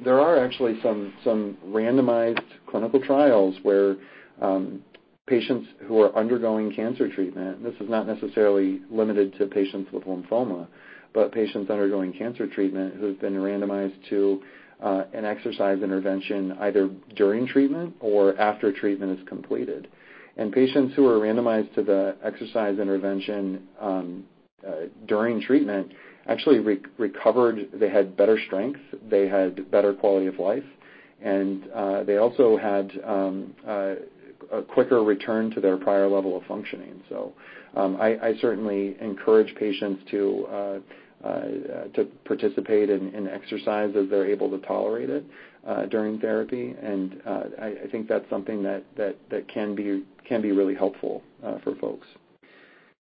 there 0.04 0.20
are 0.20 0.44
actually 0.44 0.80
some 0.82 1.14
some 1.24 1.58
randomized 1.68 2.44
clinical 2.68 3.02
trials 3.02 3.56
where 3.64 3.96
um, 4.42 4.82
patients 5.28 5.68
who 5.86 6.02
are 6.02 6.16
undergoing 6.16 6.74
cancer 6.74 7.14
treatment, 7.14 7.64
this 7.64 7.76
is 7.80 7.90
not 7.90 8.08
necessarily 8.08 8.82
limited 8.90 9.38
to 9.38 9.46
patients 9.46 9.92
with 9.92 10.04
lymphoma, 10.06 10.68
but 11.14 11.32
patients 11.32 11.70
undergoing 11.70 12.14
cancer 12.14 12.48
treatment 12.48 12.96
who've 12.96 13.20
been 13.20 13.34
randomized 13.36 13.96
to 14.10 14.42
uh, 14.82 15.04
an 15.14 15.26
exercise 15.26 15.82
intervention 15.84 16.54
either 16.62 16.90
during 17.16 17.46
treatment 17.46 17.94
or 18.00 18.40
after 18.40 18.72
treatment 18.72 19.20
is 19.20 19.28
completed. 19.28 19.88
And 20.38 20.54
patients 20.54 20.96
who 20.96 21.06
are 21.08 21.20
randomized 21.20 21.76
to 21.76 21.84
the 21.84 22.16
exercise 22.24 22.80
intervention 22.80 23.68
um, 23.82 24.24
uh, 24.66 24.86
during 25.06 25.42
treatment 25.42 25.92
actually 26.28 26.60
recovered. 26.98 27.70
They 27.74 27.90
had 27.90 28.16
better 28.16 28.40
strength, 28.48 28.80
they 29.10 29.28
had 29.28 29.70
better 29.72 29.94
quality 29.94 30.28
of 30.28 30.40
life, 30.40 30.64
and 31.22 31.70
uh, 31.72 32.04
they 32.04 32.18
also 32.18 32.58
had 32.58 32.92
um, 33.06 33.54
uh, 33.68 33.96
a 34.52 34.62
quicker 34.62 35.04
return 35.04 35.52
to 35.52 35.62
their 35.62 35.78
prior 35.78 36.08
level 36.08 36.36
of 36.38 36.44
functioning. 36.46 37.02
So 37.10 37.34
um 37.76 37.98
I 38.00 38.34
certainly 38.42 38.98
encourage 39.00 39.54
patients 39.56 40.02
to 40.12 40.48
uh, 40.48 40.80
participate 42.26 42.90
in 42.90 43.28
exercise 43.28 43.94
as 43.96 44.10
they're 44.10 44.26
able 44.26 44.50
to 44.50 44.66
tolerate 44.66 45.10
it 45.10 45.24
during 45.90 46.20
therapy. 46.20 46.76
And 46.82 47.22
uh 47.26 47.44
I 47.62 47.88
think 47.92 48.08
that's 48.08 48.30
something 48.30 48.64
that 48.64 48.84
can 49.48 49.76
be 49.76 50.52
really 50.52 50.76
helpful 50.76 51.22
for 51.64 51.76
folks. 51.76 52.08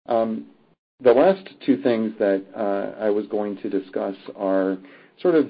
Um, 0.07 0.47
The 1.03 1.13
last 1.13 1.49
two 1.67 1.83
things 1.83 2.13
that 2.19 2.45
uh, 2.57 3.03
I 3.03 3.11
was 3.11 3.27
going 3.27 3.57
to 3.59 3.69
discuss 3.69 4.15
are 4.37 4.79
sort 5.21 5.35
of 5.35 5.49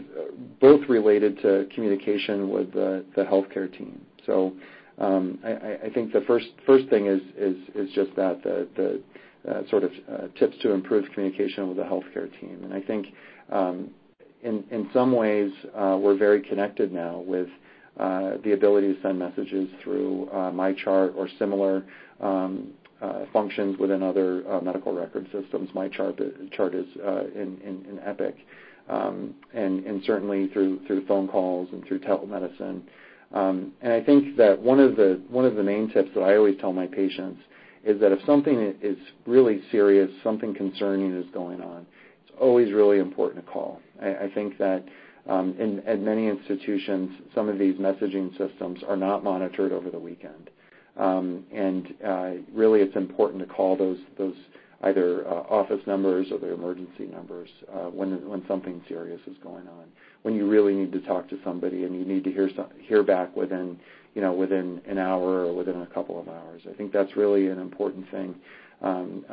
both 0.61 0.89
related 0.89 1.41
to 1.43 1.67
communication 1.75 2.51
with 2.51 2.73
the 2.73 3.05
healthcare 3.17 3.71
team. 3.71 4.01
So 4.27 4.53
um 4.99 5.39
I 5.45 5.91
think 5.95 6.13
the 6.13 6.23
first 6.27 6.89
thing 6.91 7.07
is 7.07 7.89
just 7.95 8.15
that, 8.17 8.43
the 8.43 9.03
uh, 9.49 9.69
sort 9.71 9.83
of 9.83 9.91
uh, 10.09 10.29
tips 10.39 10.57
to 10.63 10.71
improve 10.71 11.05
communication 11.15 11.67
with 11.69 11.77
the 11.77 11.83
healthcare 11.83 12.31
team. 12.41 12.61
And 12.63 12.73
I 12.73 12.81
think 12.81 13.07
um, 13.51 13.91
in 14.43 14.89
some 14.93 15.13
ways, 15.13 15.51
we're 15.75 16.17
very 16.17 16.41
connected 16.43 16.93
now 16.93 17.19
with 17.27 17.49
the 17.97 18.53
ability 18.53 18.95
to 18.95 19.03
send 19.03 19.19
messages 19.19 19.69
through 19.83 20.29
MyChart 20.33 21.17
or 21.17 21.29
similar 21.39 21.85
um, 22.21 22.73
functions 23.33 23.79
within 23.79 24.03
other 24.03 24.43
medical 24.63 24.93
record 24.93 25.27
systems. 25.33 25.71
MyChart 25.71 26.21
is 26.75 26.87
in 27.35 27.59
in 27.65 27.85
in 27.91 28.01
Epic, 28.05 28.37
um 28.89 29.35
and 29.55 30.03
certainly 30.05 30.49
through 30.49 30.81
through 30.87 31.07
phone 31.07 31.29
calls 31.29 31.69
and 31.73 31.85
through 31.87 32.01
telemedicine. 32.01 32.83
Um 33.33 33.73
and 33.81 33.93
I 33.93 34.03
think 34.03 34.37
that 34.37 34.61
one 34.61 34.81
of 34.81 34.97
the 34.97 35.21
one 35.29 35.45
of 35.45 35.55
the 35.57 35.63
main 35.63 35.91
tips 35.91 36.11
that 36.15 36.21
I 36.23 36.37
always 36.37 36.59
tell 36.61 36.73
my 36.73 36.87
patients 36.87 37.41
is 37.85 38.01
that 38.01 38.13
if 38.13 38.21
something 38.25 38.75
is 38.81 38.97
really 39.27 39.61
serious, 39.73 40.09
something 40.23 40.55
concerning 40.55 41.13
is 41.17 41.27
going 41.35 41.61
on, 41.61 41.85
it's 42.25 42.33
always 42.41 42.73
really 42.73 42.99
important 42.99 43.45
to 43.45 43.51
call. 43.51 43.81
I 44.01 44.31
think 44.35 44.59
that 44.59 44.85
in 45.29 45.83
at 45.87 46.01
many 46.01 46.29
institutions, 46.29 47.11
some 47.35 47.49
of 47.49 47.59
these 47.59 47.77
messaging 47.77 48.31
systems 48.39 48.81
are 48.89 48.97
not 48.97 49.25
monitored 49.25 49.73
over 49.73 49.91
the 49.91 49.99
weekend. 49.99 50.51
Um, 50.97 51.45
and 51.53 51.95
uh, 52.07 52.31
really, 52.53 52.81
it's 52.81 52.97
important 52.97 53.47
to 53.47 53.55
call 53.55 53.77
those 53.77 53.99
either 54.83 55.27
uh, 55.27 55.43
office 55.49 55.81
numbers 55.87 56.27
or 56.33 56.39
the 56.39 56.53
emergency 56.53 57.07
numbers 57.07 57.49
uh, 57.73 57.85
when 57.87 58.43
something 58.49 58.83
serious 58.89 59.21
is 59.27 59.37
going 59.43 59.67
on, 59.69 59.85
when 60.23 60.35
you 60.35 60.49
really 60.49 60.75
need 60.75 60.93
to 60.93 61.01
talk 61.01 61.29
to 61.31 61.39
somebody 61.45 61.85
and 61.85 61.95
you 61.95 62.05
need 62.05 62.25
to 62.25 62.51
hear 62.81 63.03
back 63.03 63.35
within 63.37 63.79
an 64.17 64.99
hour 64.99 65.47
or 65.47 65.55
within 65.55 65.83
a 65.83 65.87
couple 65.87 66.21
of 66.21 66.29
hours. 66.29 66.63
I 66.69 66.75
think 66.75 66.93
that's 66.93 67.17
really 67.17 67.47
an 67.47 67.61
important 67.61 68.11
thing 68.11 68.35
um, 68.83 69.25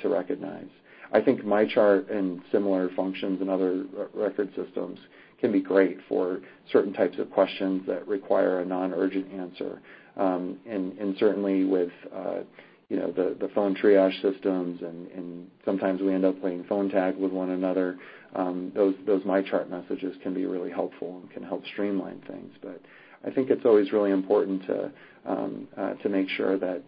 to 0.00 0.08
recognize. 0.08 0.68
I 1.12 1.20
think 1.20 1.42
MyChart 1.42 2.14
and 2.14 2.42
similar 2.52 2.90
functions 2.94 3.40
in 3.40 3.48
other 3.48 3.84
record 4.12 4.50
systems 4.54 4.98
can 5.40 5.52
be 5.52 5.60
great 5.60 5.98
for 6.08 6.40
certain 6.72 6.92
types 6.92 7.18
of 7.18 7.30
questions 7.30 7.82
that 7.86 8.06
require 8.08 8.60
a 8.60 8.64
non-urgent 8.64 9.32
answer. 9.32 9.80
Um, 10.16 10.58
and 10.68 11.16
certainly 11.18 11.64
with 11.64 11.90
uh 12.14 12.40
you 12.88 12.98
know 12.98 13.10
the 13.10 13.48
phone 13.54 13.74
triage 13.74 14.14
systems, 14.20 14.80
and 14.82 15.50
sometimes 15.64 16.00
we 16.00 16.12
end 16.12 16.24
up 16.24 16.40
playing 16.40 16.64
phone 16.68 16.90
tag 16.90 17.16
with 17.16 17.32
one 17.32 17.50
another, 17.50 17.98
um, 18.34 18.72
those 18.74 18.94
those 19.06 19.22
MyChart 19.22 19.70
messages 19.70 20.14
can 20.22 20.34
be 20.34 20.44
really 20.46 20.70
helpful 20.70 21.18
and 21.20 21.30
can 21.30 21.42
help 21.42 21.64
streamline 21.72 22.22
things. 22.28 22.52
But 22.62 22.80
I 23.26 23.30
think 23.30 23.50
it's 23.50 23.64
always 23.64 23.90
really 23.92 24.10
important 24.10 24.66
to 24.66 24.92
um, 25.26 25.68
uh, 25.76 25.94
make 26.08 26.28
sure 26.28 26.58
that 26.58 26.82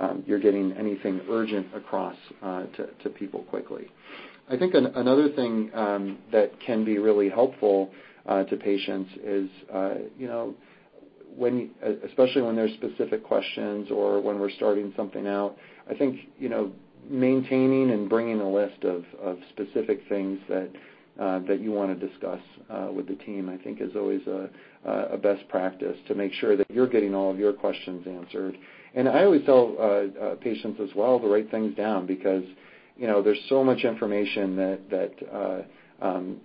uh, 0.00 0.14
you're 0.26 0.40
getting 0.40 0.72
anything 0.72 1.20
urgent 1.30 1.66
across 1.74 2.16
uh, 2.42 2.64
to 3.02 3.10
people 3.10 3.42
quickly. 3.44 3.88
I 4.50 4.56
think 4.56 4.74
another 4.74 5.28
thing 5.30 5.70
that 6.32 6.52
can 6.64 6.84
be 6.84 6.98
really 6.98 7.28
helpful 7.28 7.90
to 8.26 8.56
patients 8.56 9.10
is, 9.22 9.48
especially 12.06 12.42
when 12.42 12.56
there's 12.56 12.72
specific 12.74 13.24
questions 13.24 13.90
or 13.90 14.20
when 14.20 14.38
we're 14.38 14.50
starting 14.50 14.92
something 14.96 15.26
out, 15.26 15.56
I 15.90 15.94
think 15.94 16.20
you 16.38 16.48
know, 16.48 16.72
maintaining 17.08 17.90
and 17.90 18.08
bringing 18.08 18.40
a 18.40 18.50
list 18.50 18.84
of 18.84 19.04
specific 19.50 20.02
things 20.08 20.38
that 20.48 20.70
uh, 21.18 21.40
that 21.40 21.60
you 21.60 21.72
want 21.72 21.98
to 21.98 22.06
discuss 22.06 22.38
uh, 22.70 22.88
with 22.92 23.08
the 23.08 23.16
team, 23.16 23.48
I 23.48 23.56
think, 23.56 23.80
is 23.80 23.90
always 23.96 24.20
a 24.26 25.16
best 25.16 25.48
practice 25.48 25.96
to 26.06 26.14
make 26.14 26.32
sure 26.34 26.56
that 26.56 26.70
you're 26.70 26.86
getting 26.86 27.12
all 27.12 27.28
of 27.28 27.40
your 27.40 27.52
questions 27.52 28.06
answered. 28.06 28.56
And 28.94 29.08
I 29.08 29.24
always 29.24 29.44
tell 29.44 29.74
uh, 29.80 30.36
patients 30.36 30.80
as 30.80 30.90
well 30.94 31.18
to 31.18 31.26
write 31.26 31.50
things 31.50 31.74
down 31.76 32.06
because 32.06 32.44
you 32.96 33.08
know, 33.08 33.20
there's 33.20 33.40
so 33.48 33.64
much 33.64 33.84
information 33.84 34.54
that 34.56 34.78
that 34.90 35.66
um, 36.00 36.40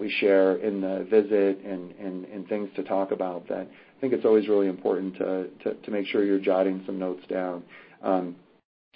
we 0.00 0.08
share 0.20 0.56
in 0.56 0.80
the 0.80 1.04
visit 1.10 1.58
and 1.64 2.48
things 2.48 2.68
to 2.76 2.84
talk 2.84 3.10
about 3.10 3.48
that 3.48 3.66
think 4.02 4.12
it's 4.14 4.24
always 4.24 4.48
really 4.48 4.66
important 4.66 5.14
to 5.16 5.90
make 5.90 6.06
sure 6.08 6.24
you're 6.24 6.40
jotting 6.40 6.82
some 6.84 6.98
notes 6.98 7.22
down. 7.30 7.62
Um, 8.02 8.34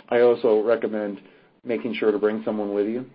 I 0.09 0.20
also 0.20 0.62
recommend 0.62 1.20
making 1.64 1.94
sure 1.94 2.11
to 2.11 2.18
bring 2.18 2.42
someone 2.44 2.74
with 2.74 2.88
you. 2.88 3.07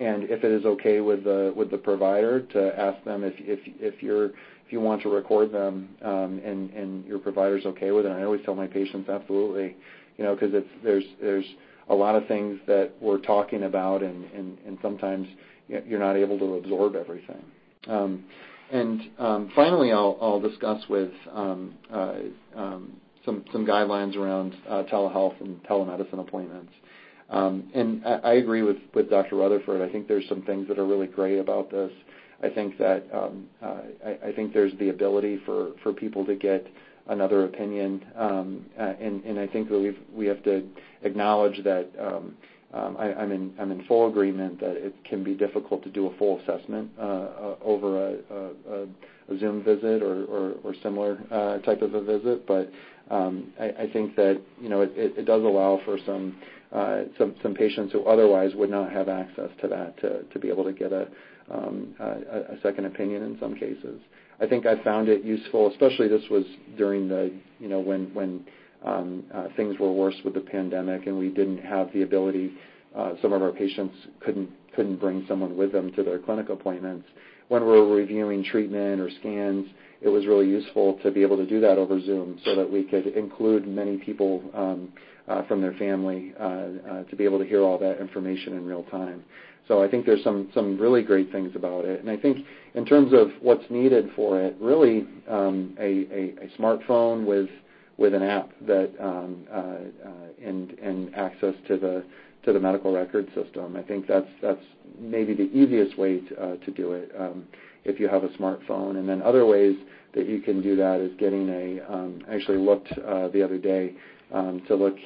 And 0.00 0.24
if 0.24 0.42
it 0.42 0.50
is 0.50 0.64
okay 0.64 1.00
with 1.00 1.22
the 1.22 1.80
provider 1.84 2.40
to 2.40 2.78
ask 2.78 3.02
them 3.04 3.22
if 3.24 4.02
you 4.02 4.80
want 4.80 5.02
to 5.02 5.08
record 5.08 5.52
them 5.52 5.88
um, 6.02 6.40
and 6.44 7.06
your 7.06 7.20
provider's 7.20 7.64
okay 7.64 7.92
with 7.92 8.06
it. 8.06 8.10
I 8.10 8.24
always 8.24 8.40
tell 8.44 8.56
my 8.56 8.66
patients, 8.66 9.08
"Absolutely," 9.08 9.76
because 10.18 10.50
there's 10.82 11.44
a 11.90 11.94
lot 11.94 12.16
of 12.16 12.26
things 12.26 12.58
that 12.66 12.90
we're 13.00 13.18
talking 13.18 13.62
about, 13.62 14.02
and 14.02 14.78
sometimes 14.82 15.28
you're 15.68 16.00
not 16.00 16.16
able 16.16 16.40
to 16.40 16.54
absorb 16.56 16.96
everything. 16.96 17.44
Um, 17.86 18.24
And 18.74 19.02
um, 19.20 19.52
finally, 19.54 19.92
I'll 19.92 20.40
discuss 20.40 20.82
with 20.90 21.12
um, 21.32 21.74
uh, 21.92 22.14
um, 22.56 22.92
some 23.24 23.44
guidelines 23.54 24.16
around 24.16 24.52
uh, 24.68 24.82
telehealth 24.92 25.40
and 25.40 25.62
telemedicine 25.62 26.18
appointments. 26.18 26.72
And 27.30 28.04
I 28.04 28.32
agree 28.32 28.62
with 28.62 28.78
Dr. 29.10 29.36
Rutherford. 29.36 29.80
I 29.80 29.92
think 29.92 30.08
there's 30.08 30.28
some 30.28 30.42
things 30.42 30.66
that 30.66 30.80
are 30.80 30.86
really 30.86 31.06
great 31.06 31.38
about 31.38 31.70
this. 31.70 31.92
I 32.42 32.48
think 32.50 32.76
uh, 32.80 33.28
think 34.34 34.52
there's 34.52 34.76
the 34.80 34.88
ability 34.88 35.40
for 35.46 35.92
people 35.96 36.26
to 36.26 36.34
get 36.34 36.66
another 37.06 37.44
opinion. 37.44 38.04
And 38.16 39.38
I 39.38 39.46
think 39.46 39.68
that 39.68 39.94
we 40.12 40.26
have 40.26 40.42
to 40.42 40.66
acknowledge 41.04 41.62
that 41.62 41.90
Um, 42.74 42.96
I'm 42.98 43.30
in 43.70 43.84
full 43.86 44.08
agreement 44.08 44.58
that 44.60 44.76
it 44.76 44.94
can 45.04 45.22
be 45.22 45.34
difficult 45.34 45.84
to 45.84 45.90
do 45.90 46.08
a 46.08 46.16
full 46.16 46.40
assessment 46.40 46.90
uh, 46.98 47.54
over 47.62 48.08
a 48.08 48.86
Zoom 49.38 49.62
visit 49.62 50.02
or 50.02 50.74
similar 50.82 51.18
uh, 51.30 51.58
type 51.58 51.82
of 51.82 51.94
a 51.94 52.02
visit. 52.02 52.46
But 52.46 52.70
um, 53.10 53.52
I 53.60 53.88
think 53.92 54.16
that 54.16 54.40
it 54.58 55.24
does 55.24 55.42
allow 55.42 55.80
for 55.84 55.98
uh, 56.72 57.04
some 57.16 57.54
patients 57.54 57.92
who 57.92 58.04
otherwise 58.06 58.52
would 58.56 58.70
not 58.70 58.90
have 58.90 59.08
access 59.08 59.50
to 59.60 59.68
that 59.68 59.96
to 60.32 60.38
be 60.40 60.48
able 60.48 60.64
to 60.64 60.72
get 60.72 60.92
um, 61.50 61.94
a 62.00 62.56
second 62.60 62.86
opinion 62.86 63.22
in 63.22 63.38
some 63.38 63.54
cases. 63.54 64.00
I 64.40 64.48
think 64.48 64.66
I 64.66 64.82
found 64.82 65.08
it 65.08 65.22
useful, 65.22 65.70
especially 65.70 66.08
this 66.08 66.28
was 66.28 66.44
during 66.76 67.06
the 67.08 67.32
you 67.60 67.68
know, 67.68 67.78
when 67.78 68.12
when 68.14 68.44
Um, 68.84 69.24
uh, 69.32 69.48
things 69.56 69.78
were 69.78 69.92
worse 69.92 70.16
with 70.24 70.34
the 70.34 70.40
pandemic 70.40 71.06
and 71.06 71.18
we 71.18 71.30
didn't 71.30 71.58
have 71.58 71.92
the 71.92 72.02
ability. 72.02 72.52
Uh, 72.94 73.14
some 73.22 73.32
of 73.32 73.42
our 73.42 73.52
patients 73.52 73.96
couldn't 74.20 74.50
couldn't 74.76 74.96
bring 74.96 75.24
someone 75.28 75.56
with 75.56 75.72
them 75.72 75.92
to 75.92 76.02
their 76.02 76.18
clinic 76.18 76.48
appointments. 76.48 77.06
When 77.48 77.64
we're 77.64 77.86
reviewing 77.86 78.42
treatment 78.42 79.00
or 79.00 79.08
scans, 79.20 79.66
it 80.02 80.08
was 80.08 80.26
really 80.26 80.48
useful 80.48 80.98
to 81.02 81.10
be 81.12 81.22
able 81.22 81.36
to 81.36 81.46
do 81.46 81.60
that 81.60 81.78
over 81.78 82.00
Zoom 82.00 82.40
so 82.44 82.56
that 82.56 82.70
we 82.70 82.82
could 82.82 83.06
include 83.06 83.68
many 83.68 83.98
people 83.98 84.42
um, 84.52 84.92
uh, 85.28 85.44
from 85.46 85.60
their 85.60 85.74
family 85.74 86.32
to 86.38 87.16
be 87.16 87.24
able 87.24 87.38
to 87.38 87.44
hear 87.44 87.62
all 87.62 87.78
that 87.78 88.00
information 88.00 88.54
in 88.54 88.64
real 88.66 88.82
time. 88.84 89.24
So 89.68 89.82
I 89.82 89.88
think 89.88 90.04
there's 90.04 90.22
some 90.22 90.50
some 90.52 90.78
really 90.78 91.02
great 91.02 91.32
things 91.32 91.52
about 91.54 91.84
it. 91.84 92.00
And 92.00 92.10
I 92.10 92.16
think 92.16 92.38
in 92.74 92.84
terms 92.84 93.12
of 93.12 93.30
what's 93.40 93.64
needed 93.70 94.10
for 94.14 94.40
it, 94.40 94.56
really 94.60 95.06
um 95.28 95.74
a 95.78 96.34
a 96.42 96.48
smartphone 96.58 97.24
with 97.24 97.48
an 98.14 98.22
app 98.22 98.50
that 98.66 98.90
um 99.00 99.44
uh 99.52 99.56
uh 99.56 100.44
and 100.44 100.70
and 100.82 101.14
access 101.14 101.54
to 101.68 101.76
the 101.76 102.04
to 102.44 102.52
the 102.52 102.60
medical 102.60 102.92
record 102.92 103.26
system. 103.34 103.76
I 103.76 103.82
think 103.82 104.06
that's 104.06 104.28
that's 104.42 104.60
maybe 104.98 105.34
the 105.34 105.50
easiest 105.52 105.96
way 105.98 106.20
to 106.20 106.70
do 106.74 106.92
it 106.92 107.10
um 107.18 107.46
if 107.84 108.00
you 108.00 108.08
have 108.08 108.24
a 108.24 108.28
smartphone. 108.30 108.96
And 108.98 109.08
then 109.08 109.22
other 109.22 109.46
ways 109.46 109.76
that 110.14 110.28
you 110.28 110.40
can 110.40 110.62
do 110.62 110.76
that 110.76 111.00
is 111.00 111.12
getting 111.18 111.48
a. 111.48 111.82
I 112.28 112.34
actually 112.34 112.58
looked 112.58 112.92
uh 112.92 113.28
the 113.28 113.42
other 113.42 113.58
day 113.58 113.94
um 114.32 114.62
to 114.68 114.74
look 114.74 114.96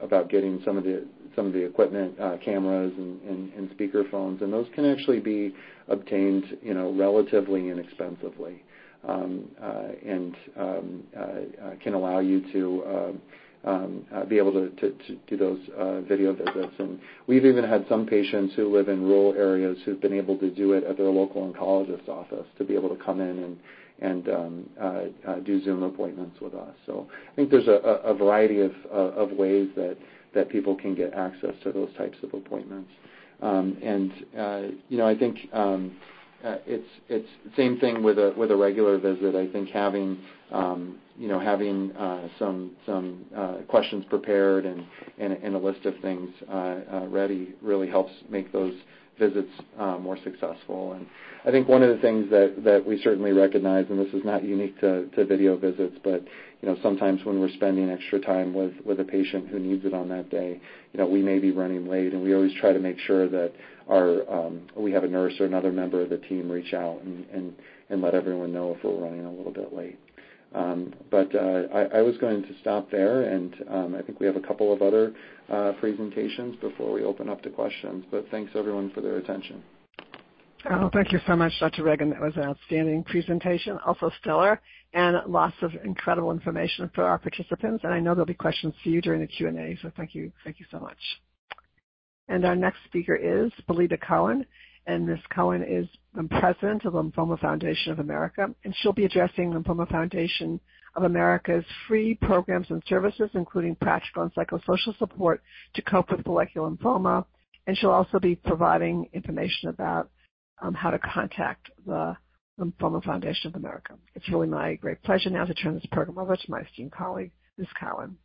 about 0.00 0.28
getting 0.28 0.60
some 0.64 0.76
of 0.76 0.84
the 0.84 1.06
some 1.34 1.46
of 1.46 1.52
the 1.52 1.64
equipment, 1.64 2.18
uh 2.20 2.36
cameras 2.44 2.92
and 2.96 3.70
speaker 3.72 4.04
phones, 4.10 4.42
And 4.42 4.52
those 4.52 4.66
can 4.74 4.84
actually 4.84 5.20
be 5.20 5.54
obtained 5.88 6.58
you 6.62 6.74
know, 6.74 6.92
relatively 6.92 7.70
inexpensively 7.70 8.62
Um, 9.06 9.50
uh, 9.62 9.88
and 10.06 10.34
um, 10.56 11.02
uh, 11.14 11.20
uh, 11.20 11.70
can 11.82 11.92
allow 11.92 12.20
you 12.20 12.40
to 12.52 13.18
um, 13.66 14.06
be 14.28 14.38
able 14.38 14.52
to 14.52 14.70
do 15.26 15.36
those 15.36 15.60
video 16.08 16.32
visits. 16.32 16.72
And 16.78 16.98
we've 17.26 17.44
even 17.44 17.64
had 17.64 17.84
some 17.88 18.06
patients 18.06 18.54
who 18.54 18.74
live 18.74 18.88
in 18.88 19.02
rural 19.02 19.34
areas 19.34 19.76
who've 19.84 20.00
been 20.00 20.14
able 20.14 20.38
to 20.38 20.50
do 20.50 20.72
it 20.72 20.84
at 20.84 20.96
their 20.96 21.10
local 21.10 21.52
oncologist's 21.52 22.08
office 22.08 22.46
to 22.56 22.64
be 22.64 22.74
able 22.74 22.88
to 22.96 23.02
come 23.04 23.20
in 23.20 23.58
and 24.00 24.24
do 25.44 25.62
Zoom 25.64 25.82
appointments 25.82 26.40
with 26.40 26.54
us. 26.54 26.74
So 26.86 27.06
I 27.32 27.36
think 27.36 27.50
there's 27.50 27.68
a 27.68 28.14
variety 28.14 28.60
of 28.60 29.30
ways 29.32 29.68
that 29.76 30.48
people 30.48 30.76
can 30.76 30.94
get 30.94 31.12
access 31.12 31.54
to 31.62 31.72
those 31.72 31.90
types 31.98 32.16
of 32.22 32.32
appointments. 32.32 32.90
And 33.42 34.12
uh 34.38 34.62
you 34.88 34.96
know 34.96 35.06
I 35.06 35.14
think 35.16 35.38
Uh, 36.44 36.56
it's 36.66 36.86
the 37.08 37.24
same 37.56 37.78
thing 37.78 38.02
with 38.02 38.18
a 38.18 38.34
with 38.36 38.50
a 38.50 38.56
regular 38.56 38.98
visit. 38.98 39.34
I 39.34 39.50
think 39.50 39.70
having 39.70 40.18
um 40.52 40.98
you 41.18 41.28
know, 41.28 41.40
having 41.40 41.92
uh 41.92 42.28
some 42.38 43.24
uh, 43.34 43.54
questions 43.66 44.04
prepared 44.10 44.66
and 44.66 44.84
and 45.18 45.54
a 45.54 45.58
list 45.58 45.86
of 45.86 45.94
things 46.02 46.30
uh, 46.52 47.06
ready 47.08 47.54
really 47.62 47.88
helps 47.88 48.12
make 48.28 48.52
those 48.52 48.74
visits 49.18 49.50
more 50.00 50.18
successful. 50.22 50.92
And 50.92 51.06
I 51.46 51.50
think 51.50 51.68
one 51.68 51.82
of 51.82 51.94
the 51.94 52.02
things 52.02 52.28
that 52.30 52.84
we 52.86 53.00
certainly 53.02 53.32
recognize, 53.32 53.86
and 53.88 53.98
this 53.98 54.12
is 54.12 54.24
not 54.24 54.44
unique 54.44 54.78
to 54.80 55.08
video 55.16 55.56
visits, 55.56 55.96
but 56.02 56.24
you 56.60 56.68
know, 56.68 56.76
sometimes 56.82 57.24
when 57.24 57.40
we're 57.40 57.50
spending 57.50 57.90
extra 57.90 58.18
time 58.20 58.52
with 58.52 59.00
a 59.00 59.04
patient 59.04 59.48
who 59.48 59.58
needs 59.58 59.84
it 59.84 59.94
on 59.94 60.08
that 60.08 60.30
day, 60.30 60.60
you 60.92 60.98
know, 60.98 61.06
we 61.06 61.22
may 61.22 61.38
be 61.38 61.52
running 61.52 61.86
late. 61.86 62.12
And 62.12 62.22
we 62.22 62.34
always 62.34 62.52
try 62.60 62.72
to 62.72 62.78
make 62.78 62.98
sure 62.98 63.28
that 63.28 63.52
Um, 63.88 64.66
we 64.76 64.92
have 64.92 65.04
a 65.04 65.08
nurse 65.08 65.34
or 65.40 65.46
another 65.46 65.72
member 65.72 66.02
of 66.02 66.10
the 66.10 66.18
team 66.18 66.50
reach 66.50 66.74
out 66.74 67.00
and 67.02 67.54
let 68.02 68.14
everyone 68.14 68.52
know 68.52 68.74
if 68.76 68.84
we're 68.84 68.98
running 68.98 69.24
a 69.24 69.32
little 69.32 69.52
bit 69.52 69.72
late. 69.74 69.98
Um, 70.54 70.94
but 71.10 71.34
uh, 71.34 71.64
I 71.92 72.00
was 72.00 72.16
going 72.18 72.42
to 72.42 72.58
stop 72.60 72.90
there. 72.90 73.22
And 73.22 73.54
um, 73.68 73.94
I 73.94 74.02
think 74.02 74.20
we 74.20 74.26
have 74.26 74.36
a 74.36 74.40
couple 74.40 74.72
of 74.72 74.82
other 74.82 75.12
uh, 75.52 75.72
presentations 75.80 76.56
before 76.60 76.92
we 76.92 77.02
open 77.02 77.28
up 77.28 77.42
to 77.42 77.50
questions. 77.50 78.04
But 78.10 78.26
thanks, 78.30 78.52
everyone, 78.54 78.90
for 78.92 79.00
their 79.00 79.16
attention. 79.16 79.62
Oh, 80.70 80.88
thank 80.94 81.12
you 81.12 81.18
so 81.26 81.36
much, 81.36 81.52
Dr. 81.60 81.82
Reagan. 81.82 82.10
That 82.10 82.20
was 82.22 82.32
an 82.36 82.44
outstanding 82.44 83.04
presentation, 83.04 83.78
also 83.84 84.10
stellar, 84.22 84.62
and 84.94 85.16
lots 85.30 85.56
of 85.60 85.72
incredible 85.84 86.30
information 86.30 86.90
for 86.94 87.04
our 87.04 87.18
participants. 87.18 87.84
And 87.84 87.92
I 87.92 88.00
know 88.00 88.14
there'll 88.14 88.24
be 88.24 88.32
questions 88.32 88.72
for 88.82 88.88
you 88.88 89.02
during 89.02 89.20
the 89.20 89.26
Q&A. 89.26 89.76
So 89.82 89.90
thank 89.96 90.14
you 90.14 90.32
so 90.70 90.78
much. 90.78 90.96
And 92.28 92.44
our 92.44 92.56
next 92.56 92.78
speaker 92.86 93.14
is 93.14 93.52
Belita 93.68 94.00
Cohen. 94.00 94.46
And 94.86 95.06
Ms. 95.06 95.20
Cohen 95.34 95.62
is 95.62 95.86
the 96.14 96.24
president 96.24 96.84
of 96.84 96.92
the 96.92 97.02
Lymphoma 97.02 97.40
Foundation 97.40 97.92
of 97.92 98.00
America. 98.00 98.48
And 98.64 98.74
she'll 98.76 98.92
be 98.92 99.06
addressing 99.06 99.50
the 99.50 99.60
Lymphoma 99.60 99.88
Foundation 99.88 100.60
of 100.94 101.04
America's 101.04 101.64
free 101.88 102.14
programs 102.14 102.66
and 102.70 102.82
services, 102.86 103.30
including 103.34 103.76
practical 103.76 104.22
and 104.22 104.34
psychosocial 104.34 104.96
support 104.98 105.42
to 105.74 105.82
cope 105.82 106.10
with 106.10 106.24
follicular 106.24 106.70
lymphoma. 106.70 107.24
And 107.66 107.76
she'll 107.76 107.90
also 107.90 108.18
be 108.18 108.36
providing 108.36 109.08
information 109.14 109.70
about 109.70 110.10
um, 110.60 110.74
how 110.74 110.90
to 110.90 110.98
contact 110.98 111.70
the 111.86 112.16
Lymphoma 112.60 113.02
Foundation 113.02 113.48
of 113.48 113.56
America. 113.56 113.94
It's 114.14 114.28
really 114.28 114.46
my 114.46 114.74
great 114.74 115.02
pleasure 115.02 115.30
now 115.30 115.44
to 115.44 115.54
turn 115.54 115.74
this 115.74 115.86
program 115.90 116.18
over 116.18 116.36
to 116.36 116.50
my 116.50 116.60
esteemed 116.60 116.92
colleague, 116.92 117.32
Ms. 117.58 117.68
Cowan. 117.78 118.16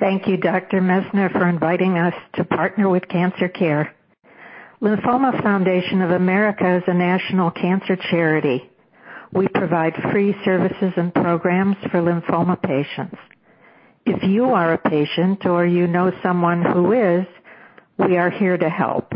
Thank 0.00 0.26
you, 0.26 0.36
Dr. 0.36 0.80
Messner, 0.80 1.30
for 1.30 1.48
inviting 1.48 1.96
us 1.98 2.14
to 2.34 2.42
partner 2.44 2.88
with 2.88 3.06
Cancer 3.08 3.48
Care. 3.48 3.94
Lymphoma 4.82 5.40
Foundation 5.42 6.02
of 6.02 6.10
America 6.10 6.76
is 6.76 6.82
a 6.88 6.94
national 6.94 7.52
cancer 7.52 7.96
charity. 8.10 8.68
We 9.32 9.46
provide 9.48 9.94
free 10.10 10.34
services 10.44 10.92
and 10.96 11.14
programs 11.14 11.76
for 11.90 12.02
lymphoma 12.02 12.60
patients. 12.60 13.14
If 14.04 14.24
you 14.24 14.46
are 14.46 14.72
a 14.72 14.78
patient 14.78 15.46
or 15.46 15.64
you 15.64 15.86
know 15.86 16.10
someone 16.22 16.62
who 16.62 16.90
is, 16.92 17.24
we 17.98 18.16
are 18.16 18.30
here 18.30 18.58
to 18.58 18.68
help. 18.68 19.12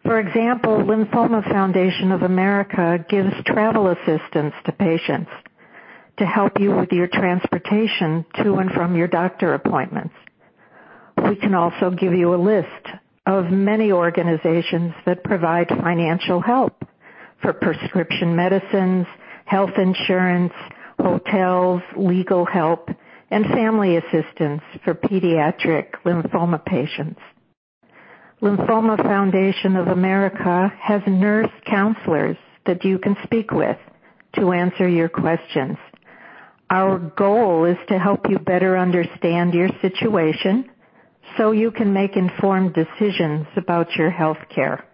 For 0.08 0.22
example, 0.22 0.78
Lymphoma 0.78 1.44
Foundation 1.52 2.14
of 2.14 2.22
America 2.22 3.04
gives 3.10 3.34
travel 3.46 3.90
assistance 3.90 4.54
to 4.66 4.72
patients 4.72 5.30
to 6.18 6.26
help 6.26 6.62
you 6.62 6.74
with 6.74 6.94
your 6.94 7.08
transportation 7.08 8.26
to 8.42 8.56
and 8.56 8.72
from 8.72 8.96
your 8.96 9.10
doctor 9.10 9.54
appointments. 9.54 10.14
We 11.18 11.36
can 11.36 11.54
also 11.54 11.90
give 11.90 12.14
you 12.14 12.34
a 12.34 12.40
list 12.42 12.88
of 13.26 13.52
many 13.52 13.92
organizations 13.92 14.94
that 15.06 15.26
provide 15.26 15.68
financial 15.68 16.40
help 16.40 16.86
for 17.42 17.52
prescription 17.52 18.34
medicines, 18.34 19.08
health 19.44 19.78
insurance, 19.78 20.54
hotels, 21.02 21.82
legal 21.98 22.46
help, 22.46 22.88
and 23.30 23.46
family 23.48 23.98
assistance 23.98 24.62
for 24.86 24.94
pediatric 24.94 25.88
lymphoma 26.06 26.64
patients. 26.64 27.20
Lymphoma 28.40 29.02
Foundation 29.02 29.76
of 29.76 29.88
America 29.88 30.72
has 30.80 31.02
nurse 31.08 31.50
counselors 31.66 32.38
that 32.68 32.86
you 32.86 33.00
can 33.00 33.18
speak 33.24 33.50
with 33.50 33.78
to 34.36 34.52
answer 34.52 34.88
your 34.88 35.10
questions. 35.10 35.76
Our 36.70 37.00
goal 37.00 37.66
is 37.66 37.78
to 37.88 37.98
help 37.98 38.30
you 38.30 38.38
better 38.38 38.78
understand 38.78 39.56
your 39.56 39.70
situation 39.82 40.70
so 41.36 41.52
you 41.52 41.72
can 41.72 41.94
make 41.94 42.16
informed 42.16 42.76
decisions 42.76 43.48
about 43.56 43.96
your 43.96 44.12
health 44.12 44.38
care. 44.54 44.86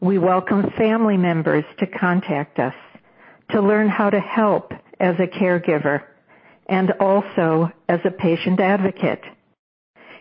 We 0.00 0.18
welcome 0.18 0.70
family 0.78 1.16
members 1.16 1.64
to 1.80 1.88
contact 1.88 2.60
us 2.60 2.74
to 3.50 3.60
learn 3.60 3.88
how 3.88 4.10
to 4.10 4.20
help 4.20 4.72
as 5.00 5.16
a 5.18 5.26
caregiver 5.26 6.04
and 6.68 6.92
also 7.00 7.72
as 7.88 7.98
a 8.04 8.12
patient 8.12 8.60
advocate. 8.60 9.22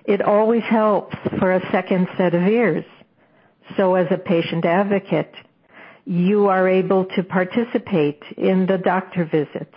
It 0.08 0.22
always 0.22 0.64
helps 0.64 1.18
for 1.38 1.52
a 1.52 1.72
second 1.72 2.08
set 2.18 2.34
of 2.34 2.44
ears. 2.44 2.86
So 3.76 3.96
as 3.96 4.08
a 4.10 4.18
patient 4.18 4.64
advocate, 4.64 5.34
you 6.06 6.48
are 6.48 6.70
able 6.70 7.06
to 7.18 7.24
participate 7.24 8.24
in 8.38 8.66
the 8.66 8.78
doctor 8.78 9.26
visits. 9.26 9.76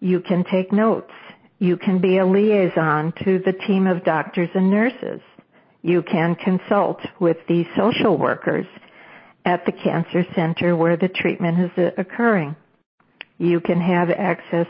You 0.00 0.20
can 0.20 0.44
take 0.50 0.72
notes. 0.72 1.12
You 1.58 1.76
can 1.76 2.00
be 2.00 2.16
a 2.16 2.24
liaison 2.24 3.12
to 3.24 3.38
the 3.40 3.52
team 3.52 3.86
of 3.86 4.04
doctors 4.04 4.48
and 4.54 4.70
nurses. 4.70 5.20
You 5.82 6.02
can 6.02 6.34
consult 6.34 7.00
with 7.20 7.36
the 7.46 7.66
social 7.76 8.16
workers 8.16 8.66
at 9.44 9.66
the 9.66 9.72
cancer 9.72 10.24
center 10.34 10.74
where 10.74 10.96
the 10.96 11.08
treatment 11.08 11.58
is 11.60 11.92
occurring. 11.98 12.56
You 13.36 13.60
can 13.60 13.80
have 13.80 14.08
access 14.08 14.66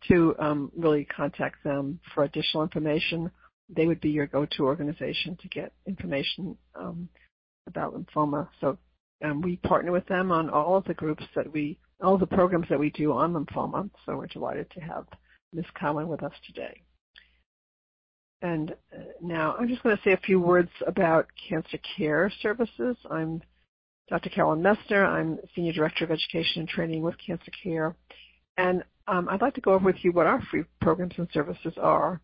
to 0.10 0.36
um, 0.40 0.74
really 0.76 1.06
contact 1.06 1.64
them 1.64 2.02
for 2.14 2.26
additional 2.26 2.64
information 2.64 3.32
they 3.70 3.86
would 3.86 4.02
be 4.02 4.10
your 4.10 4.28
go-to 4.28 4.66
organization 4.66 5.38
to 5.42 5.48
get 5.50 5.74
information 5.86 6.58
um, 6.76 7.10
about 7.68 7.94
lymphoma. 7.94 8.48
So 8.62 8.78
um, 9.24 9.42
we 9.42 9.58
partner 9.58 9.92
with 9.92 10.06
them 10.08 10.32
on 10.32 10.50
all 10.50 10.78
of 10.78 10.86
the 10.86 10.94
groups 10.94 11.24
that 11.36 11.52
we, 11.52 11.78
all 12.02 12.18
the 12.18 12.28
programs 12.28 12.68
that 12.70 12.80
we 12.80 12.90
do 12.92 13.12
on 13.12 13.34
lymphoma. 13.34 13.90
So 14.06 14.18
we're 14.18 14.28
delighted 14.28 14.70
to 14.72 14.80
have 14.82 15.06
Ms. 15.54 15.66
Cowan 15.80 16.08
with 16.08 16.24
us 16.24 16.34
today. 16.46 16.82
And 18.42 18.72
uh, 18.96 19.04
now 19.22 19.56
I'm 19.58 19.68
just 19.68 19.82
going 19.84 19.98
to 19.98 20.04
say 20.04 20.14
a 20.14 20.18
few 20.18 20.40
words 20.40 20.70
about 20.86 21.28
cancer 21.50 21.80
care 21.98 22.32
services. 22.42 22.96
I'm 23.10 23.42
Dr. 24.10 24.30
Carolyn 24.30 24.62
Messner. 24.62 25.06
I'm 25.06 25.40
Senior 25.56 25.74
Director 25.74 26.06
of 26.06 26.12
Education 26.12 26.62
and 26.62 26.70
Training 26.70 27.02
with 27.02 27.16
Cancer 27.26 27.52
Care. 27.64 27.96
And 28.58 28.84
um, 29.08 29.28
I'd 29.30 29.42
like 29.42 29.56
to 29.56 29.62
go 29.62 29.74
over 29.74 29.86
with 29.86 29.98
you 30.04 30.12
what 30.12 30.28
our 30.28 30.42
free 30.50 30.64
programs 30.82 31.16
and 31.18 31.28
services 31.34 31.74
are. 31.82 32.22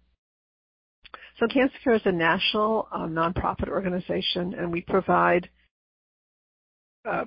Cancer 1.47 1.75
Care 1.83 1.95
is 1.95 2.01
a 2.05 2.11
national 2.11 2.87
um, 2.91 3.13
nonprofit 3.13 3.67
organization, 3.67 4.53
and 4.53 4.71
we 4.71 4.81
provide 4.81 5.49
uh, 7.09 7.25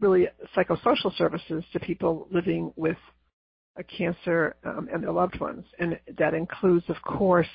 really 0.00 0.28
psychosocial 0.56 1.16
services 1.16 1.64
to 1.72 1.80
people 1.80 2.28
living 2.30 2.72
with 2.76 2.96
a 3.76 3.82
cancer 3.84 4.56
um, 4.64 4.88
and 4.92 5.02
their 5.02 5.12
loved 5.12 5.40
ones. 5.40 5.64
And 5.78 5.98
that 6.18 6.34
includes, 6.34 6.84
of 6.88 6.96
course, 7.02 7.48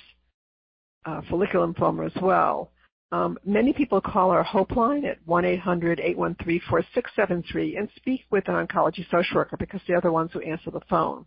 uh, 1.06 1.22
follicular 1.30 1.68
lymphoma 1.68 2.06
as 2.06 2.22
well. 2.22 2.72
Um, 3.12 3.38
many 3.46 3.74
people 3.74 4.00
call 4.02 4.32
our 4.32 4.42
Hope 4.42 4.76
line 4.76 5.06
at 5.06 5.24
1-800-813-4673 5.28 7.78
and 7.78 7.88
speak 7.96 8.22
with 8.32 8.48
an 8.48 8.56
oncology 8.56 9.08
social 9.12 9.36
worker 9.36 9.56
because 9.58 9.82
they're 9.88 10.02
the 10.02 10.12
ones 10.12 10.32
who 10.34 10.42
answer 10.42 10.72
the 10.72 10.82
phone. 10.90 11.26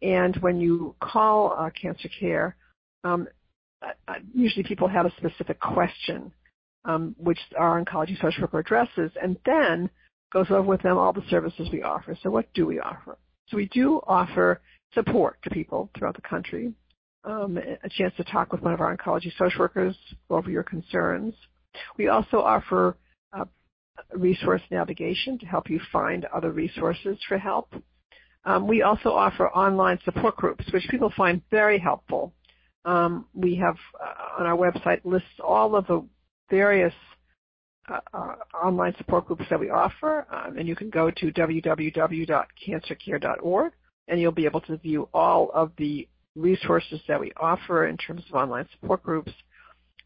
And 0.00 0.34
when 0.36 0.58
you 0.58 0.94
call 1.02 1.54
uh, 1.58 1.68
Cancer 1.70 2.08
Care, 2.18 2.56
um, 3.04 3.22
uh, 3.22 3.26
usually 4.34 4.64
people 4.64 4.88
have 4.88 5.06
a 5.06 5.12
specific 5.16 5.60
question, 5.60 6.32
um, 6.84 7.14
which 7.18 7.38
our 7.58 7.82
oncology 7.82 8.20
social 8.20 8.42
worker 8.42 8.58
addresses, 8.60 9.10
and 9.22 9.36
then 9.44 9.90
goes 10.32 10.46
over 10.50 10.62
with 10.62 10.82
them 10.82 10.96
all 10.96 11.12
the 11.12 11.24
services 11.28 11.68
we 11.72 11.82
offer. 11.82 12.16
So 12.22 12.30
what 12.30 12.52
do 12.54 12.66
we 12.66 12.78
offer? 12.80 13.18
So 13.48 13.56
we 13.56 13.66
do 13.66 14.00
offer 14.06 14.60
support 14.94 15.38
to 15.42 15.50
people 15.50 15.90
throughout 15.96 16.14
the 16.14 16.22
country, 16.22 16.72
um, 17.24 17.58
a 17.58 17.88
chance 17.88 18.14
to 18.16 18.24
talk 18.24 18.52
with 18.52 18.62
one 18.62 18.72
of 18.72 18.80
our 18.80 18.96
oncology 18.96 19.32
social 19.38 19.60
workers 19.60 19.96
over 20.30 20.50
your 20.50 20.62
concerns. 20.62 21.34
We 21.98 22.08
also 22.08 22.38
offer 22.40 22.96
uh, 23.32 23.44
resource 24.12 24.62
navigation 24.70 25.38
to 25.38 25.46
help 25.46 25.68
you 25.68 25.80
find 25.92 26.24
other 26.26 26.50
resources 26.50 27.18
for 27.28 27.38
help. 27.38 27.74
Um, 28.44 28.66
we 28.66 28.82
also 28.82 29.10
offer 29.10 29.48
online 29.50 29.98
support 30.04 30.36
groups, 30.36 30.64
which 30.72 30.86
people 30.90 31.12
find 31.16 31.42
very 31.50 31.78
helpful. 31.78 32.32
Um, 32.84 33.24
we 33.34 33.56
have 33.56 33.76
uh, 34.00 34.40
on 34.40 34.46
our 34.46 34.56
website 34.56 35.04
lists 35.04 35.28
all 35.44 35.74
of 35.76 35.86
the 35.86 36.02
various 36.48 36.94
uh, 37.88 38.00
uh, 38.14 38.36
online 38.62 38.94
support 38.96 39.26
groups 39.26 39.44
that 39.50 39.60
we 39.60 39.68
offer, 39.70 40.26
um, 40.30 40.56
and 40.58 40.68
you 40.68 40.76
can 40.76 40.90
go 40.90 41.10
to 41.10 41.32
www.cancercare.org, 41.32 43.72
and 44.08 44.20
you'll 44.20 44.32
be 44.32 44.46
able 44.46 44.60
to 44.62 44.78
view 44.78 45.08
all 45.12 45.50
of 45.52 45.72
the 45.76 46.08
resources 46.36 47.00
that 47.08 47.18
we 47.20 47.32
offer 47.36 47.86
in 47.86 47.96
terms 47.96 48.22
of 48.28 48.34
online 48.34 48.66
support 48.72 49.02
groups. 49.02 49.32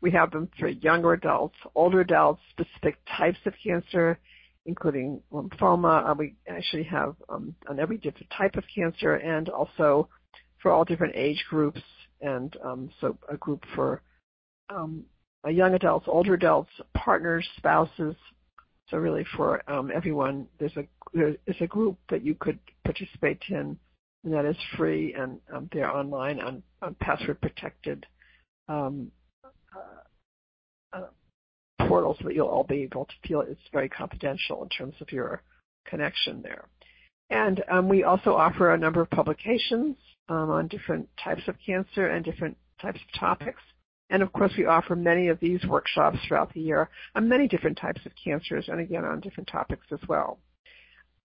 We 0.01 0.11
have 0.13 0.31
them 0.31 0.49
for 0.59 0.69
younger 0.69 1.13
adults, 1.13 1.57
older 1.75 2.01
adults, 2.01 2.41
specific 2.51 2.97
types 3.17 3.39
of 3.47 3.53
cancer, 3.65 4.19
including 4.67 5.21
lymphoma. 5.33 6.11
Uh, 6.11 6.15
we 6.19 6.35
actually 6.49 6.85
have 6.85 7.15
um, 7.29 7.55
on 7.69 7.79
every 7.79 7.99
different 7.99 8.31
type 8.37 8.57
of 8.57 8.65
cancer 8.75 9.15
and 9.15 9.49
also 9.49 10.09
for 10.61 10.73
all 10.73 10.85
different 10.85 11.15
age 11.17 11.45
groups 11.49 11.81
and 12.25 12.57
um, 12.65 12.91
so 13.01 13.17
a 13.29 13.37
group 13.37 13.63
for 13.75 14.03
um, 14.71 15.05
young 15.47 15.75
adults, 15.75 16.07
older 16.09 16.35
adults, 16.35 16.71
partners, 16.97 17.47
spouses. 17.59 18.17
So 18.91 18.97
really 18.97 19.25
for 19.37 19.69
um, 19.71 19.91
everyone, 19.95 20.47
there's 20.59 20.77
a 20.77 20.87
there's 21.13 21.61
a 21.61 21.67
group 21.67 21.97
that 22.11 22.25
you 22.25 22.35
could 22.35 22.59
participate 22.85 23.41
in, 23.49 23.79
and 24.25 24.33
that 24.33 24.45
is 24.45 24.57
free, 24.77 25.15
and 25.15 25.39
um, 25.53 25.69
they're 25.73 25.95
online 25.95 26.41
on, 26.41 26.63
on 26.83 26.97
password 27.01 27.41
protected 27.41 28.05
um, 28.69 29.11
uh, 29.75 30.99
uh, 30.99 31.87
portal 31.87 32.17
so 32.19 32.27
that 32.27 32.35
you'll 32.35 32.49
all 32.49 32.65
be 32.65 32.83
able 32.83 33.05
to 33.05 33.29
feel 33.29 33.43
it's 33.43 33.61
very 33.73 33.89
confidential 33.89 34.63
in 34.63 34.69
terms 34.71 34.95
of 35.01 35.13
your 35.13 35.43
connection 35.87 36.43
there. 36.43 36.69
And 37.31 37.63
um, 37.71 37.89
we 37.89 38.03
also 38.03 38.35
offer 38.35 38.75
a 38.75 38.79
number 38.79 39.01
of 39.01 39.11
publications 39.11 39.97
um, 40.29 40.51
on 40.51 40.69
different 40.69 41.09
types 41.23 41.43
of 41.49 41.57
cancer 41.65 42.09
and 42.09 42.25
different 42.25 42.57
types 42.81 43.01
of 43.01 43.21
topics. 43.21 43.61
And 44.11 44.23
of 44.23 44.33
course, 44.33 44.53
we 44.57 44.67
offer 44.67 44.95
many 44.95 45.29
of 45.29 45.41
these 45.41 45.65
workshops 45.65 46.19
throughout 46.27 46.53
the 46.53 46.61
year 46.61 46.89
on 47.15 47.29
many 47.29 47.49
different 47.49 47.79
types 47.79 48.01
of 48.05 48.13
cancers 48.23 48.69
and 48.69 48.81
again 48.81 49.05
on 49.05 49.21
different 49.21 49.49
topics 49.49 49.87
as 49.93 50.01
well. 50.09 50.39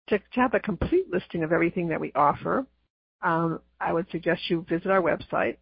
To, 0.10 0.20
to 0.20 0.40
have 0.40 0.54
a 0.54 0.60
complete 0.60 1.12
listing 1.12 1.44
of 1.44 1.52
everything 1.52 1.90
that 1.90 2.00
we 2.00 2.12
offer, 2.16 2.66
um, 3.22 3.60
I 3.80 3.92
would 3.92 4.10
suggest 4.12 4.50
you 4.50 4.66
visit 4.70 4.90
our 4.90 5.02
website, 5.02 5.58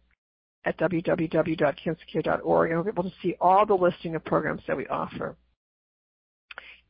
at 0.66 0.76
www.cancercare.org, 0.78 2.70
and 2.70 2.76
you'll 2.76 2.84
be 2.84 2.90
able 2.90 3.04
to 3.04 3.16
see 3.22 3.36
all 3.40 3.64
the 3.64 3.74
listing 3.74 4.16
of 4.16 4.24
programs 4.24 4.62
that 4.66 4.76
we 4.76 4.86
offer. 4.88 5.36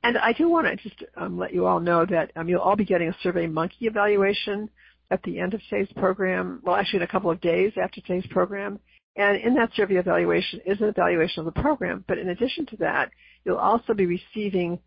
And 0.02 0.16
I 0.16 0.32
do 0.32 0.48
want 0.48 0.66
to 0.66 0.76
just 0.76 1.02
um, 1.16 1.38
let 1.38 1.52
you 1.52 1.66
all 1.66 1.80
know 1.80 2.06
that 2.06 2.32
um, 2.36 2.48
you'll 2.48 2.60
all 2.60 2.76
be 2.76 2.84
getting 2.84 3.08
a 3.08 3.16
Survey 3.22 3.46
Monkey 3.46 3.86
evaluation 3.86 4.70
at 5.10 5.22
the 5.22 5.38
end 5.38 5.54
of 5.54 5.60
today's 5.68 5.92
program, 5.96 6.60
well, 6.64 6.76
actually 6.76 6.98
in 6.98 7.02
a 7.02 7.08
couple 7.08 7.30
of 7.30 7.40
days 7.40 7.72
after 7.80 8.00
today's 8.00 8.26
program. 8.30 8.78
And 9.16 9.38
in 9.38 9.54
that 9.54 9.70
survey 9.74 9.96
evaluation 9.96 10.60
is 10.66 10.80
an 10.80 10.88
evaluation 10.88 11.46
of 11.46 11.54
the 11.54 11.60
program. 11.60 12.04
But 12.06 12.18
in 12.18 12.28
addition 12.28 12.66
to 12.66 12.76
that, 12.78 13.10
you'll 13.44 13.56
also 13.56 13.94
be 13.94 14.06
receiving 14.06 14.78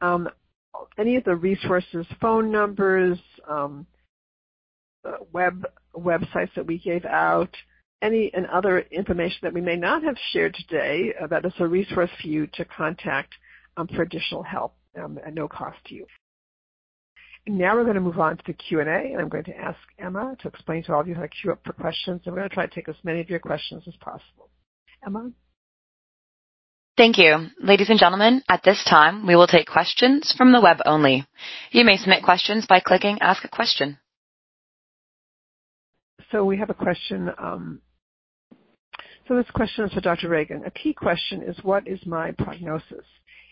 um, 0.00 0.28
any 0.98 1.16
of 1.16 1.24
the 1.24 1.34
resources, 1.34 2.06
phone 2.20 2.50
numbers, 2.50 3.18
um, 3.48 3.86
uh, 5.04 5.12
web 5.32 5.64
websites 5.96 6.54
that 6.54 6.66
we 6.66 6.78
gave 6.78 7.04
out, 7.04 7.54
any 8.02 8.30
and 8.34 8.46
other 8.46 8.80
information 8.90 9.38
that 9.42 9.52
we 9.52 9.60
may 9.60 9.76
not 9.76 10.02
have 10.04 10.16
shared 10.32 10.54
today 10.54 11.12
that 11.30 11.44
is 11.44 11.52
a 11.58 11.66
resource 11.66 12.10
for 12.20 12.28
you 12.28 12.46
to 12.54 12.64
contact 12.64 13.32
um, 13.76 13.88
for 13.88 14.02
additional 14.02 14.42
help 14.42 14.74
um, 15.02 15.18
at 15.24 15.34
no 15.34 15.48
cost 15.48 15.78
to 15.86 15.94
you. 15.94 16.06
Now 17.48 17.76
we're 17.76 17.84
going 17.84 17.94
to 17.94 18.00
move 18.00 18.18
on 18.18 18.36
to 18.36 18.42
the 18.46 18.52
Q&A, 18.52 18.84
and 18.84 19.20
I'm 19.20 19.28
going 19.28 19.44
to 19.44 19.56
ask 19.56 19.78
Emma 19.98 20.36
to 20.42 20.48
explain 20.48 20.82
to 20.84 20.92
all 20.92 21.00
of 21.00 21.08
you 21.08 21.14
how 21.14 21.22
to 21.22 21.28
queue 21.28 21.50
up 21.50 21.60
for 21.64 21.72
questions, 21.72 22.20
and 22.24 22.34
we're 22.34 22.40
going 22.40 22.50
to 22.50 22.54
try 22.54 22.66
to 22.66 22.74
take 22.74 22.88
as 22.88 22.96
many 23.02 23.20
of 23.20 23.30
your 23.30 23.38
questions 23.38 23.84
as 23.86 23.94
possible. 23.96 24.50
Emma? 25.04 25.30
Thank 26.96 27.16
you. 27.16 27.46
Ladies 27.62 27.88
and 27.90 27.98
gentlemen, 27.98 28.42
at 28.48 28.62
this 28.64 28.84
time, 28.84 29.26
we 29.26 29.34
will 29.34 29.46
take 29.46 29.66
questions 29.66 30.34
from 30.36 30.52
the 30.52 30.60
web 30.60 30.78
only. 30.84 31.26
You 31.70 31.84
may 31.84 31.96
submit 31.96 32.22
questions 32.22 32.66
by 32.66 32.80
clicking 32.80 33.18
Ask 33.20 33.44
a 33.44 33.48
Question. 33.48 33.98
So 36.30 36.44
we 36.44 36.58
have 36.58 36.68
a 36.68 36.74
question 36.74 37.30
um, 37.38 37.80
so 39.28 39.36
this 39.36 39.50
question 39.50 39.84
is 39.84 39.92
for 39.92 40.00
Dr. 40.00 40.30
Reagan. 40.30 40.62
A 40.64 40.70
key 40.70 40.94
question 40.94 41.42
is 41.42 41.62
what 41.62 41.86
is 41.86 42.00
my 42.06 42.32
prognosis? 42.32 43.04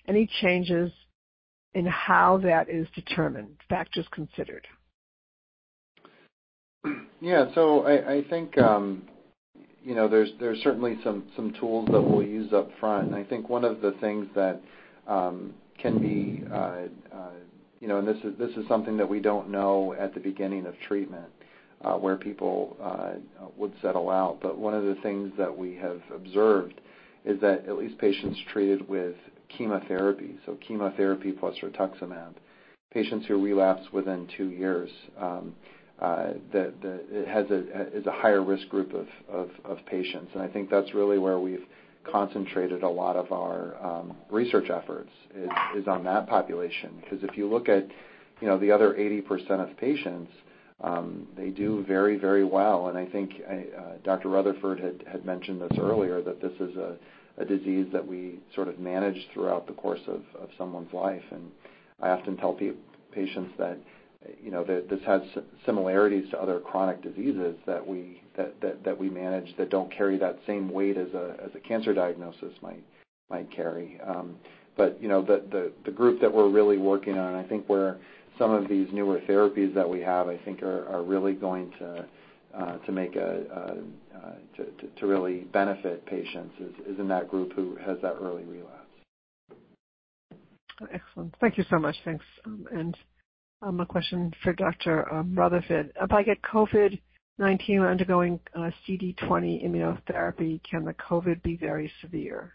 Any 0.08 0.26
changes 0.40 0.90
in 1.74 1.86
how 1.86 2.38
that 2.38 2.68
is 2.68 2.86
determined, 2.94 3.56
factors 3.68 4.06
considered? 4.12 4.66
Yeah, 7.20 7.46
so 7.54 7.86
I, 7.86 8.22
think 8.28 8.56
um, 8.58 9.02
you 9.82 9.94
know 9.94 10.06
there's 10.06 10.30
there's 10.38 10.60
certainly 10.62 10.98
some 11.02 11.24
some 11.34 11.52
tools 11.58 11.88
that 11.90 12.00
we'll 12.00 12.22
use 12.22 12.52
up 12.52 12.70
front, 12.78 13.08
and 13.08 13.14
I 13.14 13.24
think 13.24 13.48
one 13.48 13.64
of 13.64 13.80
the 13.80 13.92
things 14.00 14.26
that 14.34 14.60
um, 15.08 15.54
can 15.78 15.98
be 15.98 16.44
uh, 16.52 16.82
uh, 17.12 17.30
you 17.80 17.88
know, 17.88 17.98
and 17.98 18.06
this 18.06 18.18
is 18.22 18.38
this 18.38 18.50
is 18.56 18.68
something 18.68 18.96
that 18.96 19.08
we 19.08 19.20
don't 19.20 19.50
know 19.50 19.94
at 19.98 20.14
the 20.14 20.20
beginning 20.20 20.66
of 20.66 20.74
treatment, 20.86 21.28
uh, 21.84 21.94
where 21.94 22.16
people 22.16 22.76
would 23.56 23.72
settle 23.82 24.10
out. 24.10 24.38
But 24.40 24.58
one 24.58 24.74
of 24.74 24.84
the 24.84 24.96
things 25.02 25.32
that 25.38 25.56
we 25.56 25.74
have 25.76 26.00
observed 26.14 26.80
is 27.24 27.40
that 27.40 27.66
at 27.66 27.76
least 27.76 27.98
patients 27.98 28.38
treated 28.52 28.88
with 28.88 29.16
chemotherapy, 29.48 30.36
so 30.44 30.56
chemotherapy 30.66 31.32
plus 31.32 31.54
rituximab, 31.62 32.34
patients 32.92 33.26
who 33.26 33.42
relapse 33.42 33.82
within 33.92 34.28
two 34.36 34.50
years, 34.50 34.90
um, 35.18 35.54
uh, 36.00 36.32
it 36.52 37.94
is 37.94 38.06
a 38.06 38.12
higher 38.12 38.42
risk 38.42 38.68
group 38.68 38.92
of, 38.94 39.08
patients. 39.86 40.30
And 40.34 40.42
I 40.42 40.48
think 40.48 40.68
that's 40.68 40.92
really 40.94 41.18
where 41.18 41.38
we've 41.38 41.64
concentrated 42.10 42.82
a 42.82 42.88
lot 42.88 43.16
of 43.16 43.32
our 43.32 43.76
um, 43.84 44.16
research 44.30 44.68
efforts 44.70 45.10
is, 45.76 45.86
on 45.86 46.04
that 46.04 46.26
population. 46.28 47.00
Because 47.00 47.22
if 47.22 47.36
you 47.36 47.48
look 47.48 47.68
at, 47.68 47.86
you 48.40 48.48
know, 48.48 48.58
the 48.58 48.70
other 48.70 48.94
80% 48.94 49.50
of 49.70 49.76
patients, 49.78 50.30
um, 50.82 51.26
they 51.36 51.48
do 51.48 51.84
very, 51.86 52.18
very 52.18 52.44
well. 52.44 52.88
And 52.88 52.98
I 52.98 53.06
think 53.06 53.32
uh, 53.48 53.92
Dr. 54.04 54.28
Rutherford 54.28 54.78
had, 54.78 55.04
had 55.10 55.24
mentioned 55.24 55.60
this 55.60 55.78
earlier 55.78 56.20
that 56.22 56.42
this 56.42 56.52
is 56.60 56.76
a, 57.38 57.44
disease 57.44 57.86
that 57.92 58.06
we 58.06 58.38
sort 58.54 58.68
of 58.68 58.78
manage 58.78 59.28
throughout 59.32 59.66
the 59.66 59.72
course 59.74 60.00
of, 60.06 60.22
someone's 60.56 60.92
life. 60.92 61.22
And 61.30 61.50
I 62.00 62.10
often 62.10 62.36
tell 62.36 62.54
patients 63.12 63.52
that 63.58 63.78
you 64.42 64.50
know 64.50 64.64
that 64.64 64.88
this 64.88 65.00
has 65.06 65.22
similarities 65.64 66.28
to 66.30 66.40
other 66.40 66.58
chronic 66.58 67.02
diseases 67.02 67.54
that 67.66 67.86
we 67.86 68.20
manage 69.10 69.56
that 69.56 69.70
don't 69.70 69.92
carry 69.92 70.18
that 70.18 70.38
same 70.46 70.70
weight 70.70 70.96
as 70.96 71.12
a 71.14 71.36
as 71.44 71.50
a 71.54 71.60
cancer 71.60 71.94
diagnosis 71.94 72.52
might 72.62 72.82
might 73.30 73.50
carry. 73.50 74.00
Um, 74.06 74.36
but 74.76 75.00
you 75.00 75.08
know 75.08 75.22
the, 75.22 75.72
group 75.90 76.20
that 76.20 76.32
we're 76.32 76.48
really 76.48 76.78
working 76.78 77.18
on, 77.18 77.34
I 77.34 77.42
think 77.42 77.66
where 77.68 77.98
some 78.38 78.52
of 78.52 78.68
these 78.68 78.88
newer 78.92 79.20
therapies 79.28 79.74
that 79.74 79.88
we 79.88 80.00
have, 80.00 80.28
I 80.28 80.36
think, 80.38 80.62
are, 80.62 81.02
really 81.02 81.32
going 81.32 81.72
to 81.78 82.04
to 82.56 82.92
make 82.92 83.16
a, 83.16 83.44
uh, 83.54 83.74
uh, 84.16 84.32
to, 84.56 84.88
to 84.98 85.06
really 85.06 85.40
benefit 85.52 86.04
patients 86.06 86.54
is, 86.60 86.94
is 86.94 86.98
in 86.98 87.08
that 87.08 87.28
group 87.28 87.52
who 87.54 87.76
has 87.76 87.98
that 88.02 88.16
early 88.20 88.44
relapse. 88.44 88.86
Excellent. 90.92 91.34
Thank 91.40 91.58
you 91.58 91.64
so 91.70 91.78
much. 91.78 91.96
Thanks. 92.04 92.24
Um, 92.44 92.66
and 92.72 92.96
um, 93.62 93.80
a 93.80 93.86
question 93.86 94.32
for 94.42 94.52
Dr. 94.52 95.12
Um, 95.12 95.34
Rutherford. 95.34 95.92
If 96.00 96.12
I 96.12 96.22
get 96.22 96.42
COVID-19 96.42 97.90
undergoing 97.90 98.40
uh, 98.54 98.70
CD20 98.86 99.66
immunotherapy, 99.66 100.60
can 100.68 100.84
the 100.84 100.94
COVID 100.94 101.42
be 101.42 101.56
very 101.56 101.90
severe? 102.00 102.52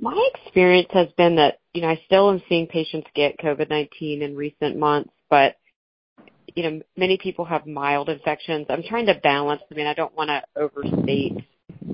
My 0.00 0.30
experience 0.34 0.88
has 0.92 1.08
been 1.16 1.36
that, 1.36 1.58
you 1.74 1.82
know, 1.82 1.88
I 1.88 2.00
still 2.06 2.30
am 2.30 2.42
seeing 2.48 2.66
patients 2.68 3.08
get 3.14 3.38
COVID-19 3.38 4.22
in 4.22 4.36
recent 4.36 4.76
months, 4.76 5.10
but, 5.28 5.56
you 5.56 5.56
know, 5.56 5.67
many 6.96 7.18
people 7.18 7.44
have 7.44 7.66
mild 7.66 8.08
infections. 8.08 8.66
I'm 8.68 8.82
trying 8.82 9.06
to 9.06 9.14
balance. 9.14 9.62
I 9.70 9.74
mean, 9.74 9.86
I 9.86 9.94
don't 9.94 10.14
want 10.14 10.28
to 10.30 10.42
overstate, 10.56 11.44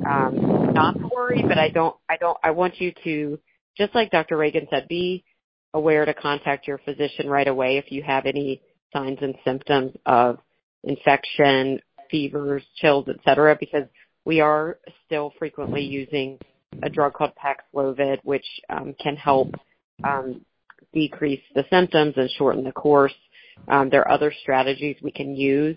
um, 0.07 0.73
not 0.73 0.99
to 0.99 1.09
worry, 1.15 1.43
but 1.43 1.59
I 1.59 1.69
don't, 1.69 1.97
I 2.09 2.17
don't, 2.17 2.39
I 2.43 2.51
want 2.53 2.81
you 2.81 2.93
to, 3.05 3.39
just 3.77 3.95
like 3.95 4.11
Dr. 4.11 4.37
Reagan 4.37 4.67
said, 4.71 4.87
be 4.89 5.25
aware 5.73 6.05
to 6.05 6.15
contact 6.15 6.69
your 6.69 6.79
physician 6.79 7.29
right 7.29 7.49
away 7.49 7.79
if 7.79 7.91
you 7.91 8.03
have 8.03 8.27
any 8.27 8.63
signs 8.93 9.19
and 9.21 9.35
symptoms 9.45 9.93
of 10.07 10.39
infection, 10.85 11.81
fevers, 12.11 12.63
chills, 12.77 13.07
et 13.09 13.17
cetera, 13.25 13.57
because 13.59 13.85
we 14.25 14.41
are 14.41 14.79
still 15.07 15.33
frequently 15.39 15.83
using 15.83 16.39
a 16.83 16.89
drug 16.89 17.13
called 17.13 17.33
Paxlovid, 17.37 18.19
which 18.23 18.47
um, 18.71 18.95
can 19.03 19.17
help 19.17 19.55
um, 20.03 20.45
decrease 20.93 21.43
the 21.55 21.65
symptoms 21.71 22.15
and 22.17 22.31
shorten 22.39 22.65
the 22.65 22.73
course. 22.73 23.15
Um, 23.69 23.91
there 23.91 24.03
are 24.03 24.13
other 24.13 24.33
strategies 24.43 24.97
we 25.03 25.11
can 25.11 25.35
use. 25.35 25.77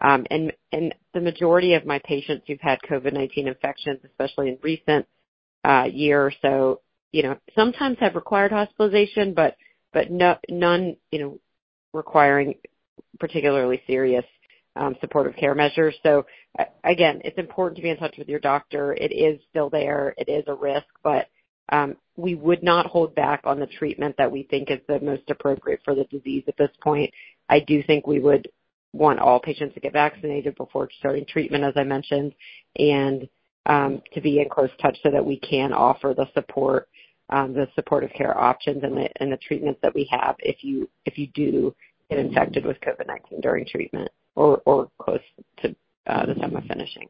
Um, 0.00 0.26
and, 0.30 0.52
and 0.72 0.94
the 1.12 1.20
majority 1.20 1.74
of 1.74 1.84
my 1.84 1.98
patients 2.04 2.44
who've 2.46 2.60
had 2.60 2.78
COVID-19 2.88 3.46
infections, 3.46 4.00
especially 4.04 4.48
in 4.48 4.58
recent 4.62 5.06
uh, 5.64 5.86
year 5.92 6.22
or 6.24 6.32
so, 6.40 6.80
you 7.12 7.22
know, 7.22 7.36
sometimes 7.54 7.96
have 8.00 8.14
required 8.14 8.52
hospitalization, 8.52 9.34
but 9.34 9.56
but 9.92 10.10
no, 10.10 10.36
none, 10.50 10.96
you 11.10 11.18
know, 11.18 11.38
requiring 11.94 12.54
particularly 13.18 13.82
serious 13.86 14.24
um, 14.76 14.96
supportive 15.00 15.34
care 15.36 15.54
measures. 15.54 15.94
So 16.02 16.26
again, 16.84 17.20
it's 17.24 17.38
important 17.38 17.76
to 17.76 17.82
be 17.82 17.90
in 17.90 17.96
touch 17.96 18.16
with 18.18 18.28
your 18.28 18.38
doctor. 18.38 18.92
It 18.92 19.12
is 19.12 19.40
still 19.50 19.70
there. 19.70 20.14
It 20.16 20.28
is 20.28 20.44
a 20.46 20.54
risk, 20.54 20.86
but 21.02 21.28
we 22.16 22.34
would 22.34 22.62
not 22.62 22.86
hold 22.86 23.14
back 23.14 23.42
on 23.44 23.60
the 23.60 23.66
treatment 23.66 24.16
that 24.18 24.30
we 24.30 24.42
think 24.44 24.70
is 24.70 24.80
the 24.88 25.00
most 25.00 25.22
appropriate 25.30 25.80
for 25.84 25.94
the 25.94 26.04
disease 26.04 26.44
at 26.48 26.56
this 26.56 26.70
point. 26.82 27.12
I 27.48 27.60
do 27.60 27.82
think 27.82 28.06
we 28.06 28.18
would 28.18 28.48
want 28.92 29.20
all 29.20 29.38
patients 29.38 29.74
to 29.74 29.80
get 29.80 29.92
vaccinated 29.92 30.56
before 30.56 30.88
starting 30.98 31.24
treatment, 31.26 31.64
as 31.64 31.74
I 31.76 31.84
mentioned, 31.84 32.34
and 32.76 33.28
um, 33.66 34.02
to 34.14 34.20
be 34.20 34.40
in 34.40 34.48
close 34.48 34.70
touch 34.80 34.96
so 35.02 35.10
that 35.10 35.24
we 35.24 35.38
can 35.38 35.72
offer 35.72 36.14
the 36.16 36.26
support, 36.34 36.88
um, 37.30 37.52
the 37.52 37.68
supportive 37.74 38.10
care 38.16 38.36
options 38.36 38.82
and 38.82 38.96
the, 39.32 39.38
treatments 39.46 39.78
that 39.82 39.94
we 39.94 40.08
have 40.10 40.36
if 40.38 40.64
you 40.64 40.88
if 41.04 41.18
you 41.18 41.26
do 41.34 41.74
get 42.10 42.18
infected 42.18 42.64
with 42.64 42.78
COVID-19 42.80 43.42
during 43.42 43.66
treatment 43.66 44.10
or, 44.34 44.62
or 44.64 44.88
close 44.98 45.20
to 45.62 45.74
uh, 46.06 46.24
the 46.26 46.34
time 46.34 46.56
of 46.56 46.64
finishing. 46.64 47.08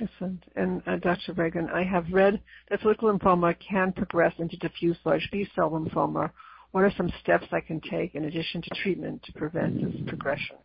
Excellent. 0.00 0.42
And 0.56 0.82
uh, 0.86 0.96
Dr. 0.96 1.34
Reagan, 1.34 1.68
I 1.68 1.84
have 1.84 2.06
read 2.10 2.40
that 2.70 2.80
follicular 2.80 3.14
lymphoma 3.14 3.54
can 3.58 3.92
progress 3.92 4.32
into 4.38 4.56
diffuse 4.56 4.96
large 5.04 5.28
B-cell 5.30 5.70
lymphoma. 5.70 6.30
What 6.72 6.84
are 6.84 6.92
some 6.96 7.12
steps 7.20 7.46
I 7.52 7.60
can 7.60 7.80
take 7.80 8.14
in 8.14 8.24
addition 8.24 8.62
to 8.62 8.70
treatment 8.82 9.22
to 9.24 9.32
prevent 9.32 9.82
this 9.82 10.00
progression? 10.06 10.56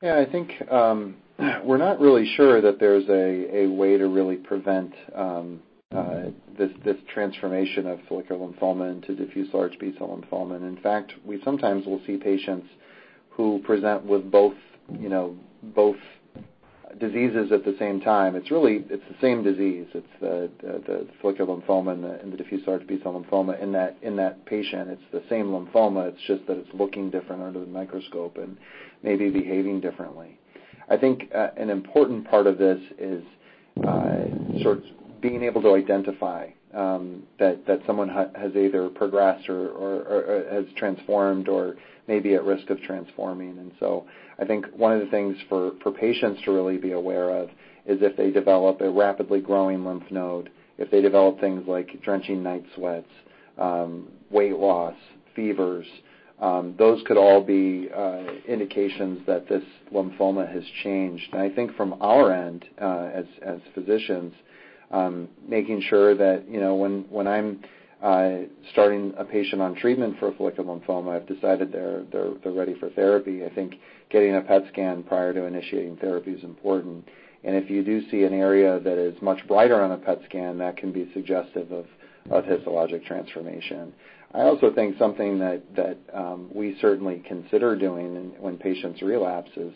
Yeah, 0.00 0.18
I 0.18 0.30
think 0.30 0.50
um, 0.70 1.16
we're 1.64 1.78
not 1.78 2.00
really 2.00 2.32
sure 2.36 2.60
that 2.60 2.78
there's 2.78 3.04
a, 3.08 3.66
way 3.66 3.98
to 3.98 4.06
really 4.06 4.36
prevent 4.36 4.92
um, 5.14 5.60
uh, 5.94 6.26
this, 6.56 6.70
this 6.84 6.96
transformation 7.12 7.86
of 7.86 7.98
follicular 8.08 8.46
lymphoma 8.46 8.92
into 8.92 9.14
diffuse 9.14 9.48
large 9.52 9.78
B-cell 9.78 10.08
lymphoma. 10.08 10.56
And 10.56 10.64
in 10.64 10.82
fact, 10.82 11.12
we 11.24 11.40
sometimes 11.44 11.84
will 11.86 12.00
see 12.06 12.16
patients 12.16 12.68
who 13.30 13.60
present 13.64 14.04
with 14.04 14.30
both, 14.30 14.54
you 14.98 15.08
know, 15.08 15.36
both 15.74 15.96
diseases 16.98 17.52
at 17.52 17.64
the 17.64 17.74
same 17.78 18.00
time. 18.00 18.36
It's 18.36 18.50
really 18.50 18.84
it's 18.88 19.02
the 19.08 19.16
same 19.20 19.42
disease. 19.42 19.86
It's 19.94 20.06
the 20.20 20.50
the, 20.60 20.72
the 20.86 21.06
follicular 21.20 21.56
lymphoma 21.56 21.92
and 21.92 22.04
the, 22.04 22.20
and 22.20 22.32
the 22.32 22.36
diffuse 22.36 22.62
large 22.66 22.86
B-cell 22.86 23.12
lymphoma 23.12 23.60
in 23.60 23.72
that 23.72 23.96
in 24.02 24.16
that 24.16 24.44
patient. 24.46 24.90
It's 24.90 25.02
the 25.12 25.22
same 25.28 25.46
lymphoma. 25.46 26.08
It's 26.08 26.22
just 26.26 26.46
that 26.46 26.56
it's 26.56 26.70
looking 26.74 27.10
different 27.10 27.42
under 27.42 27.60
the 27.60 27.66
microscope 27.66 28.38
and 28.38 28.56
maybe 29.02 29.30
behaving 29.30 29.80
differently. 29.80 30.38
I 30.88 30.96
think 30.96 31.30
uh, 31.34 31.48
an 31.56 31.70
important 31.70 32.28
part 32.28 32.46
of 32.46 32.58
this 32.58 32.78
is 32.98 33.22
uh, 33.86 34.24
sort 34.62 34.78
of 34.78 34.84
being 35.20 35.44
able 35.44 35.62
to 35.62 35.74
identify 35.74 36.48
that 36.72 37.66
that 37.66 37.80
someone 37.86 38.08
ha- 38.08 38.30
has 38.34 38.54
either 38.56 38.88
progressed 38.88 39.48
or, 39.48 40.46
has 40.50 40.64
transformed 40.76 41.48
or 41.48 41.76
maybe 42.08 42.34
at 42.34 42.44
risk 42.44 42.70
of 42.70 42.80
transforming. 42.82 43.58
And 43.58 43.72
so 43.78 44.06
I 44.38 44.44
think 44.44 44.66
one 44.76 44.92
of 44.92 45.00
the 45.00 45.10
things 45.10 45.36
for, 45.48 45.72
for 45.82 45.92
patients 45.92 46.40
to 46.44 46.52
really 46.52 46.78
be 46.78 46.92
aware 46.92 47.30
of 47.30 47.48
is 47.86 47.98
if 48.00 48.16
they 48.16 48.30
develop 48.30 48.80
a 48.80 48.90
rapidly 48.90 49.40
growing 49.40 49.84
lymph 49.84 50.10
node, 50.10 50.50
if 50.78 50.90
they 50.90 51.00
develop 51.00 51.40
things 51.40 51.64
like 51.66 52.02
drenching 52.02 52.42
night 52.42 52.64
sweats, 52.74 53.08
um, 53.58 54.08
weight 54.30 54.56
loss, 54.56 54.94
fevers, 55.36 55.86
um, 56.40 56.74
those 56.76 57.00
could 57.06 57.16
all 57.16 57.40
be 57.40 57.88
uh, 57.94 58.24
indications 58.48 59.24
that 59.26 59.48
this 59.48 59.62
lymphoma 59.92 60.52
has 60.52 60.64
changed. 60.82 61.32
And 61.32 61.40
I 61.40 61.48
think 61.50 61.76
from 61.76 61.94
our 62.00 62.32
end, 62.32 62.64
uh, 62.80 63.10
as 63.14 63.26
as 63.42 63.60
physicians, 63.74 64.32
um, 64.92 65.28
making 65.46 65.82
sure 65.88 66.14
that 66.14 66.48
you 66.48 66.60
know 66.60 66.74
when 66.74 67.02
when 67.10 67.26
I'm 67.26 67.60
uh, 68.02 68.46
starting 68.72 69.14
a 69.16 69.24
patient 69.24 69.62
on 69.62 69.76
treatment 69.76 70.18
for 70.18 70.32
follicular 70.32 70.76
lymphoma, 70.78 71.16
I've 71.16 71.26
decided 71.26 71.72
they're 71.72 72.04
they're 72.10 72.34
they're 72.42 72.52
ready 72.52 72.74
for 72.78 72.90
therapy. 72.90 73.44
I 73.44 73.50
think 73.50 73.74
getting 74.10 74.36
a 74.36 74.40
PET 74.40 74.64
scan 74.72 75.02
prior 75.02 75.32
to 75.32 75.44
initiating 75.44 75.96
therapy 75.96 76.32
is 76.32 76.44
important. 76.44 77.08
And 77.44 77.56
if 77.56 77.70
you 77.70 77.82
do 77.82 78.08
see 78.10 78.22
an 78.22 78.34
area 78.34 78.78
that 78.80 78.98
is 78.98 79.20
much 79.20 79.46
brighter 79.48 79.80
on 79.80 79.92
a 79.92 79.96
PET 79.96 80.20
scan, 80.28 80.58
that 80.58 80.76
can 80.76 80.92
be 80.92 81.10
suggestive 81.12 81.72
of, 81.72 81.86
of 82.30 82.44
histologic 82.44 83.04
transformation. 83.04 83.92
I 84.34 84.42
also 84.42 84.72
think 84.74 84.96
something 84.98 85.38
that 85.40 85.62
that 85.76 85.98
um, 86.14 86.48
we 86.52 86.76
certainly 86.80 87.22
consider 87.26 87.76
doing 87.76 88.32
when 88.38 88.56
patients 88.56 89.02
relapse 89.02 89.50
is, 89.56 89.72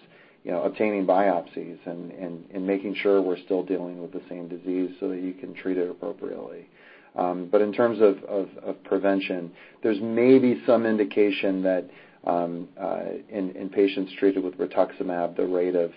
obtaining 0.54 1.06
biopsies 1.06 1.78
and, 1.86 2.66
making 2.66 2.94
sure 2.96 3.22
we're 3.22 3.38
still 3.44 3.62
dealing 3.62 4.00
with 4.00 4.12
the 4.12 4.22
same 4.28 4.48
disease 4.48 4.90
so 5.00 5.08
that 5.08 5.20
you 5.20 5.32
can 5.32 5.54
treat 5.54 5.76
it 5.76 5.88
appropriately. 5.90 6.68
Um, 7.16 7.48
but 7.50 7.62
in 7.62 7.72
terms 7.72 7.98
of, 8.00 8.76
prevention, 8.84 9.52
there's 9.82 9.98
maybe 10.00 10.62
some 10.66 10.84
indication 10.84 11.62
that 11.62 11.88
um, 12.24 12.68
uh, 12.80 13.02
in, 13.28 13.70
patients 13.72 14.12
treated 14.18 14.42
with 14.42 14.54
rituximab, 14.58 15.36
the 15.36 15.46
rate 15.46 15.74
of, 15.74 15.92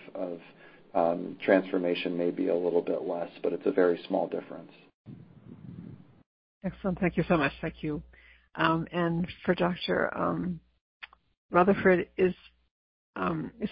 um, 0.95 1.37
transformation 1.43 2.17
may 2.17 2.31
be 2.31 2.47
a 2.47 2.55
little 2.55 2.81
bit 2.81 3.03
less, 3.03 3.29
but 3.43 3.53
it's 3.53 3.65
a 3.65 3.71
very 3.71 3.99
small 4.07 4.27
difference. 4.27 4.71
Excellent. 6.63 6.99
Thank 6.99 7.17
you 7.17 7.23
so 7.27 7.37
much. 7.37 7.51
Thank 7.61 7.75
you. 7.81 8.01
And 8.55 9.27
for 9.45 9.53
Dr. 9.55 10.11
Rutherford, 11.51 12.07
is 12.17 12.33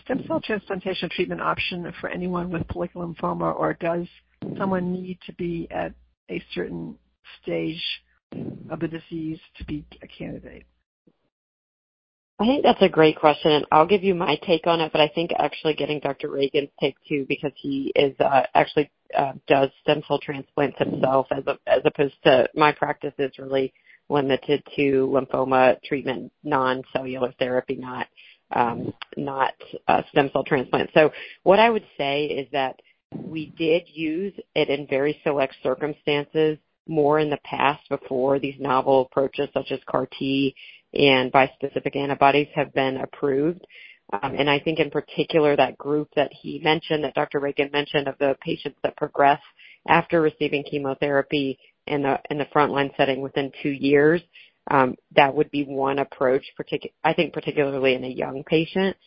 stem 0.03 0.23
cell 0.27 0.41
transplantation 0.41 1.05
a 1.05 1.09
treatment 1.09 1.41
option 1.41 1.91
for 1.99 2.09
anyone 2.09 2.49
with 2.51 2.67
follicular 2.67 3.07
lymphoma, 3.07 3.55
or 3.57 3.73
does 3.73 4.07
someone 4.57 4.93
need 4.93 5.17
to 5.25 5.33
be 5.33 5.67
at 5.71 5.93
a 6.29 6.41
certain 6.53 6.95
stage 7.41 7.81
of 8.69 8.79
the 8.79 8.87
disease 8.87 9.39
to 9.57 9.65
be 9.65 9.85
a 10.01 10.07
candidate? 10.07 10.65
I 12.39 12.45
think 12.45 12.63
that's 12.63 12.81
a 12.81 12.89
great 12.89 13.17
question, 13.17 13.51
and 13.51 13.65
I'll 13.71 13.87
give 13.87 14.03
you 14.03 14.13
my 14.13 14.35
take 14.45 14.67
on 14.67 14.79
it. 14.79 14.91
But 14.91 15.01
I 15.01 15.07
think 15.07 15.31
actually 15.37 15.73
getting 15.73 15.99
Dr. 15.99 16.29
Reagan's 16.29 16.69
take 16.79 16.95
too, 17.07 17.25
because 17.27 17.51
he 17.55 17.91
is 17.95 18.15
uh, 18.19 18.43
actually 18.53 18.91
uh, 19.17 19.33
does 19.47 19.69
stem 19.81 20.03
cell 20.07 20.19
transplants 20.19 20.77
himself, 20.77 21.27
as 21.31 21.43
as 21.65 21.81
opposed 21.83 22.15
to 22.25 22.47
my 22.53 22.71
practice 22.73 23.13
is 23.17 23.31
really 23.39 23.73
limited 24.09 24.63
to 24.75 25.07
lymphoma 25.07 25.81
treatment, 25.83 26.31
non-cellular 26.43 27.33
therapy, 27.39 27.75
not 27.75 28.07
um, 28.55 28.93
not 29.15 29.53
stem 30.09 30.29
cell 30.31 30.43
transplant. 30.43 30.89
So 30.93 31.11
what 31.43 31.59
I 31.59 31.69
would 31.69 31.85
say 31.97 32.25
is 32.25 32.47
that 32.51 32.79
we 33.15 33.53
did 33.57 33.83
use 33.87 34.33
it 34.55 34.69
in 34.69 34.87
very 34.87 35.19
select 35.23 35.55
circumstances 35.63 36.57
more 36.87 37.19
in 37.19 37.29
the 37.29 37.39
past 37.43 37.87
before 37.89 38.39
these 38.39 38.55
novel 38.59 39.01
approaches 39.01 39.49
such 39.53 39.71
as 39.71 39.79
CAR 39.85 40.07
T 40.17 40.55
and 40.93 41.31
bispecific 41.31 41.95
antibodies 41.95 42.47
have 42.55 42.73
been 42.73 42.97
approved. 42.97 43.65
Um, 44.13 44.35
and 44.37 44.49
I 44.49 44.59
think 44.59 44.79
in 44.79 44.89
particular 44.89 45.55
that 45.55 45.77
group 45.77 46.09
that 46.15 46.31
he 46.31 46.59
mentioned, 46.63 47.03
that 47.03 47.13
Dr. 47.13 47.39
Reagan 47.39 47.69
mentioned 47.73 48.07
of 48.07 48.17
the 48.19 48.37
patients 48.41 48.77
that 48.83 48.95
progress 48.95 49.41
after 49.87 50.21
receiving 50.21 50.63
chemotherapy 50.63 51.59
in 51.87 52.03
the 52.03 52.19
in 52.29 52.37
the 52.37 52.45
frontline 52.45 52.95
setting 52.95 53.21
within 53.21 53.51
two 53.61 53.69
years. 53.69 54.21
Um, 54.69 54.95
that 55.15 55.33
would 55.33 55.49
be 55.51 55.63
one 55.63 55.99
approach, 55.99 56.45
I 57.03 57.13
think 57.13 57.33
particularly 57.33 57.95
in 57.95 58.03
a 58.03 58.09
young 58.09 58.43
patient. 58.43 58.97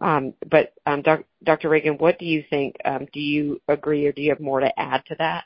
Um, 0.00 0.34
but 0.48 0.74
um, 0.86 1.02
Dr. 1.42 1.68
Reagan, 1.68 1.94
what 1.98 2.18
do 2.18 2.24
you 2.24 2.44
think? 2.48 2.76
Do 3.12 3.20
you 3.20 3.60
agree, 3.66 4.06
or 4.06 4.12
do 4.12 4.22
you 4.22 4.30
have 4.30 4.40
more 4.40 4.60
to 4.60 4.78
add 4.78 5.04
to 5.06 5.16
that 5.18 5.44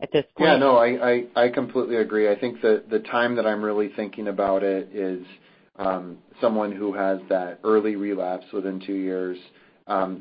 at 0.00 0.12
this 0.12 0.24
point? 0.36 0.50
Yeah, 0.50 0.56
no, 0.58 0.76
I, 0.76 1.48
completely 1.48 1.96
agree. 1.96 2.30
I 2.30 2.38
think 2.38 2.60
that 2.60 2.90
the 2.90 2.98
time 2.98 3.36
that 3.36 3.46
I'm 3.46 3.62
really 3.62 3.90
thinking 3.96 4.28
about 4.28 4.62
it 4.62 4.90
is 4.94 5.24
someone 6.40 6.72
who 6.72 6.92
has 6.92 7.20
that 7.30 7.60
early 7.64 7.96
relapse 7.96 8.46
within 8.52 8.82
two 8.84 8.94
years. 8.94 9.38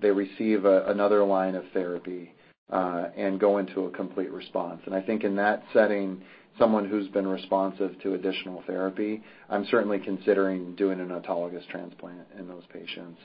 They 0.01 0.11
receive 0.11 0.63
another 0.63 1.25
line 1.25 1.55
of 1.55 1.65
therapy 1.73 2.33
uh, 2.69 3.09
and 3.15 3.39
go 3.39 3.57
into 3.57 3.85
a 3.85 3.91
complete 3.91 4.31
response. 4.31 4.81
And 4.85 4.95
I 4.95 5.01
think 5.01 5.23
in 5.23 5.35
that 5.35 5.63
setting, 5.73 6.21
someone 6.59 6.87
who's 6.87 7.07
been 7.09 7.27
responsive 7.27 7.99
to 8.03 8.13
additional 8.13 8.63
therapy, 8.67 9.21
I'm 9.49 9.65
certainly 9.71 9.99
considering 9.99 10.75
doing 10.75 10.99
an 10.99 11.09
autologous 11.09 11.67
transplant 11.69 12.27
in 12.37 12.47
those 12.47 12.63
patients. 12.71 13.19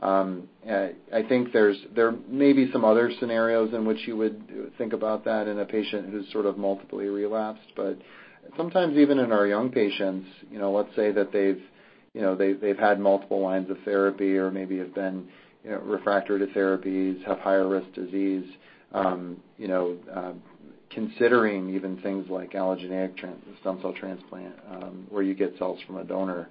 Um, 0.00 0.48
I 0.68 1.22
think 1.28 1.52
there 1.52 2.12
may 2.28 2.52
be 2.52 2.70
some 2.72 2.84
other 2.84 3.12
scenarios 3.20 3.72
in 3.72 3.84
which 3.84 3.98
you 4.06 4.16
would 4.16 4.72
think 4.76 4.92
about 4.92 5.24
that 5.26 5.46
in 5.46 5.60
a 5.60 5.64
patient 5.64 6.10
who's 6.10 6.30
sort 6.32 6.44
of 6.44 6.58
multiply 6.58 7.04
relapsed. 7.04 7.68
But 7.76 7.98
sometimes 8.56 8.96
even 8.96 9.20
in 9.20 9.30
our 9.30 9.46
young 9.46 9.70
patients, 9.70 10.26
you 10.50 10.58
know, 10.58 10.72
let's 10.72 10.94
say 10.96 11.12
that 11.12 11.32
they've 11.32 11.62
you 12.14 12.20
know 12.20 12.34
they 12.34 12.52
they've 12.52 12.78
had 12.78 12.98
multiple 12.98 13.40
lines 13.40 13.70
of 13.70 13.76
therapy 13.84 14.36
or 14.36 14.50
maybe 14.50 14.76
have 14.78 14.94
been 14.94 15.28
you 15.64 15.70
know 15.70 15.78
refractory 15.78 16.40
to 16.40 16.52
therapies, 16.52 17.24
have 17.24 17.38
higher 17.38 17.68
risk 17.68 17.92
disease 17.94 18.44
um, 18.94 19.38
you 19.58 19.68
know, 19.68 19.96
uh, 20.14 20.32
considering 20.94 21.74
even 21.74 21.96
things 22.02 22.28
like 22.28 22.52
allogeneic 22.52 23.18
stem 23.60 23.78
cell 23.80 23.92
transplant, 23.92 24.54
where 25.08 25.22
you 25.22 25.34
get 25.34 25.56
cells 25.58 25.78
from 25.86 25.96
a 25.96 26.04
donor, 26.04 26.48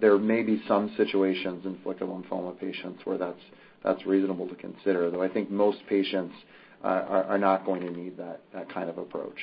there 0.00 0.16
may 0.18 0.42
be 0.42 0.62
some 0.68 0.92
situations 0.96 1.64
in 1.66 1.76
follicular 1.82 2.12
lymphoma 2.12 2.58
patients 2.58 3.00
where 3.04 3.18
that's 3.18 4.06
reasonable 4.06 4.46
to 4.48 4.54
consider, 4.54 5.10
though 5.10 5.22
I 5.22 5.28
think 5.28 5.50
most 5.50 5.78
patients 5.88 6.34
are 6.82 7.38
not 7.38 7.66
going 7.66 7.82
to 7.82 7.90
need 7.90 8.16
that 8.16 8.40
kind 8.72 8.88
of 8.88 8.98
approach. 8.98 9.38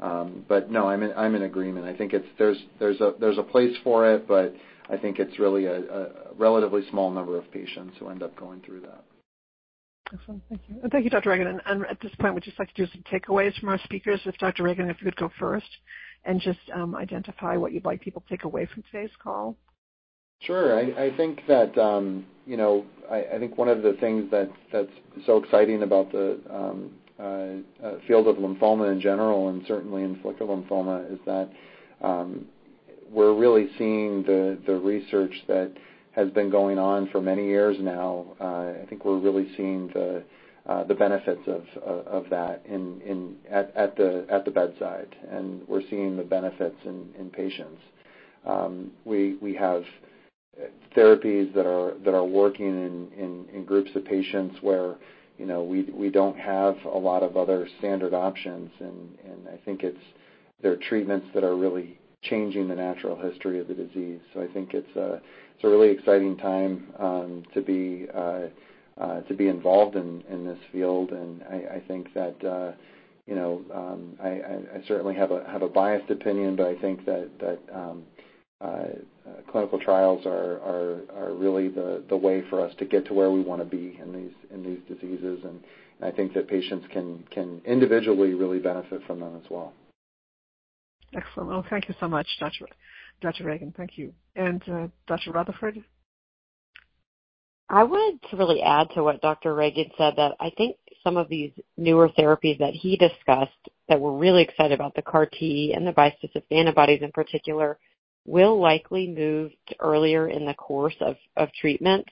Um 0.00 0.44
but 0.46 0.70
no, 0.70 0.88
I'm 0.88 1.34
in 1.34 1.42
agreement. 1.42 1.86
I 1.86 1.94
think 1.96 2.14
there's 2.38 2.58
a 3.00 3.42
place 3.50 3.74
for 3.82 4.12
it, 4.12 4.28
but 4.28 4.54
I 4.88 4.96
think 4.98 5.18
it's 5.18 5.38
really 5.38 5.64
a 5.64 6.10
relatively 6.36 6.82
small 6.90 7.10
number 7.10 7.38
of 7.38 7.50
patients 7.50 7.96
who 7.98 8.08
end 8.10 8.22
up 8.22 8.36
going 8.36 8.60
through 8.60 8.82
that. 8.82 9.02
Excellent. 10.12 10.42
Thank 10.48 10.60
you. 10.68 10.76
Thank 10.90 11.04
you, 11.04 11.10
Dr. 11.10 11.30
Reagan. 11.30 11.60
At 11.66 12.00
this 12.00 12.12
point, 12.20 12.34
we'd 12.34 12.44
just 12.44 12.58
like 12.58 12.72
to 12.74 12.86
do 12.86 12.92
some 12.92 13.02
takeaways 13.12 13.58
from 13.58 13.70
our 13.70 13.78
speakers. 13.84 14.20
If 14.24 14.36
Dr. 14.38 14.62
Reagan, 14.62 14.88
if 14.88 14.98
you 15.00 15.06
could 15.06 15.16
go 15.16 15.30
first 15.38 15.66
and 16.24 16.40
just 16.40 16.60
um, 16.74 16.94
identify 16.94 17.56
what 17.56 17.72
you'd 17.72 17.84
like 17.84 18.00
people 18.00 18.22
to 18.22 18.28
take 18.28 18.44
away 18.44 18.68
from 18.72 18.84
today's 18.90 19.10
call. 19.22 19.56
Sure. 20.40 20.78
I 20.78 21.16
think 21.16 21.40
that, 21.48 21.76
um, 21.78 22.26
you 22.46 22.56
know, 22.56 22.84
I 23.10 23.38
think 23.38 23.56
one 23.56 23.68
of 23.68 23.82
the 23.82 23.94
things 23.94 24.30
that's 24.30 24.90
so 25.24 25.38
exciting 25.38 25.82
about 25.82 26.12
the 26.12 26.38
um, 26.50 26.90
uh, 27.18 27.22
uh, 27.82 27.94
field 28.06 28.28
of 28.28 28.36
lymphoma 28.36 28.92
in 28.92 29.00
general, 29.00 29.48
and 29.48 29.64
certainly 29.66 30.02
in 30.02 30.20
follicular 30.20 30.54
lymphoma, 30.54 31.10
is 31.10 31.18
that 31.24 31.50
we're 33.10 33.34
really 33.34 33.68
seeing 33.78 34.22
the 34.24 34.80
research 34.84 35.32
that 35.48 35.72
has 36.16 36.30
been 36.30 36.50
going 36.50 36.78
on 36.78 37.08
for 37.10 37.20
many 37.20 37.44
years 37.44 37.76
now. 37.78 38.24
Uh, 38.40 38.72
I 38.82 38.86
think 38.88 39.04
we're 39.04 39.18
really 39.18 39.48
seeing 39.56 39.88
the 39.88 40.24
uh, 40.66 40.82
benefits 40.94 41.42
of 41.46 42.24
that 42.30 42.62
at 43.50 43.96
the 43.96 44.50
bedside, 44.52 45.14
and 45.30 45.62
we're 45.68 45.82
seeing 45.90 46.16
the 46.16 46.24
benefits 46.24 46.76
in 46.84 47.30
patients. 47.32 47.80
Um, 48.46 48.90
we 49.04 49.56
have 49.58 49.82
uh, 50.58 50.66
therapies 50.96 51.52
that 51.54 51.66
are 51.66 52.24
working 52.24 53.08
in 53.52 53.64
groups 53.64 53.90
of 53.94 54.04
patients 54.04 54.56
where 54.62 54.96
we 55.38 56.10
don't 56.10 56.38
have 56.38 56.76
a 56.86 56.98
lot 56.98 57.22
of 57.22 57.36
other 57.36 57.68
standard 57.78 58.14
options, 58.14 58.70
and 58.80 59.46
I 59.52 59.58
think 59.64 59.84
they're 60.62 60.76
treatments 60.76 61.26
that 61.34 61.44
are 61.44 61.56
really 61.56 61.98
changing 62.22 62.66
the 62.68 62.74
natural 62.74 63.16
history 63.16 63.60
of 63.60 63.68
the 63.68 63.74
disease. 63.74 64.20
I 64.34 64.46
think 64.52 64.72
it's 64.72 65.22
a 65.64 65.68
really 65.68 65.90
exciting 65.90 66.36
time 66.36 66.86
um, 66.98 67.44
uh, 68.14 69.00
uh, 69.00 69.20
to 69.22 69.34
be 69.34 69.48
involved 69.48 69.96
in 69.96 70.44
this 70.44 70.58
field, 70.72 71.10
and 71.10 71.42
I 71.42 71.82
think 71.86 72.12
that 72.14 72.44
uh 72.44 72.72
you 73.26 73.34
know 73.34 73.62
um 73.74 74.16
I 74.22 74.82
certainly 74.86 75.14
have 75.14 75.30
a 75.30 75.68
biased 75.68 76.10
opinion, 76.10 76.56
but 76.56 76.66
I 76.66 76.76
think 76.80 77.04
that 77.06 77.58
um, 77.72 78.04
uh, 78.60 78.84
clinical 79.50 79.78
trials 79.78 80.24
are 80.24 81.32
really 81.34 81.68
the 81.68 82.16
way 82.16 82.42
for 82.48 82.60
us 82.60 82.72
to 82.78 82.84
get 82.84 83.06
to 83.06 83.14
where 83.14 83.30
we 83.30 83.42
want 83.42 83.60
to 83.60 83.66
be 83.66 83.98
in 84.02 84.32
these 84.62 84.78
diseases, 84.88 85.40
and 85.44 85.60
I 86.02 86.10
think 86.10 86.34
that 86.34 86.48
patients 86.48 86.86
can 86.90 87.60
individually 87.64 88.34
really 88.34 88.58
benefit 88.58 89.02
from 89.06 89.20
them 89.20 89.36
as 89.42 89.50
well. 89.50 89.72
Excellent. 91.14 91.48
Well, 91.48 91.64
thank 91.70 91.88
you 91.88 91.94
so 92.00 92.08
much, 92.08 92.26
Dr. 92.40 92.66
Reagan. 93.22 93.74
Thank 93.76 93.98
you. 93.98 94.12
And 94.34 94.62
uh, 94.68 94.88
Dr. 95.06 95.32
Rutherford? 95.32 95.82
I 97.68 97.82
wanted 97.82 98.20
to 98.30 98.36
really 98.36 98.62
add 98.62 98.88
to 98.94 99.02
what 99.02 99.20
Dr. 99.20 99.54
Reagan 99.54 99.90
said, 99.98 100.14
that 100.16 100.36
I 100.38 100.50
think 100.56 100.76
some 101.02 101.16
of 101.16 101.28
these 101.28 101.50
newer 101.76 102.08
therapies 102.10 102.58
that 102.58 102.74
he 102.74 102.96
discussed 102.96 103.50
that 103.88 104.00
we're 104.00 104.16
really 104.16 104.42
excited 104.42 104.72
about, 104.72 104.94
the 104.94 105.02
CAR 105.02 105.26
T 105.26 105.72
and 105.74 105.86
the 105.86 105.92
bispecific 105.92 106.44
antibodies 106.50 107.02
in 107.02 107.10
particular, 107.12 107.78
will 108.24 108.60
likely 108.60 109.08
move 109.08 109.52
earlier 109.80 110.28
in 110.28 110.46
the 110.46 110.54
course 110.54 110.96
of 111.00 111.16
of 111.36 111.48
treatment 111.60 112.06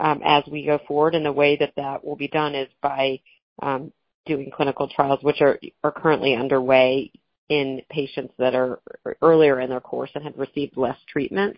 um, 0.00 0.20
as 0.24 0.42
we 0.50 0.64
go 0.64 0.78
forward. 0.86 1.14
And 1.14 1.24
the 1.24 1.32
way 1.32 1.56
that 1.56 1.74
that 1.76 2.04
will 2.04 2.16
be 2.16 2.28
done 2.28 2.54
is 2.54 2.68
by 2.82 3.20
um, 3.62 3.92
doing 4.26 4.50
clinical 4.54 4.88
trials, 4.88 5.20
which 5.22 5.40
are, 5.40 5.58
are 5.82 5.92
currently 5.92 6.34
underway 6.34 7.10
in 7.50 7.82
patients 7.90 8.32
that 8.38 8.54
are 8.54 8.80
earlier 9.20 9.60
in 9.60 9.68
their 9.68 9.80
course 9.80 10.10
and 10.14 10.24
have 10.24 10.38
received 10.38 10.76
less 10.76 10.96
treatment. 11.12 11.56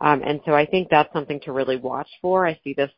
Um 0.00 0.22
and 0.22 0.40
so 0.44 0.52
I 0.52 0.66
think 0.66 0.88
that's 0.90 1.12
something 1.12 1.40
to 1.40 1.52
really 1.52 1.76
watch 1.76 2.08
for. 2.20 2.46
I 2.46 2.60
see 2.62 2.74
this 2.74 2.90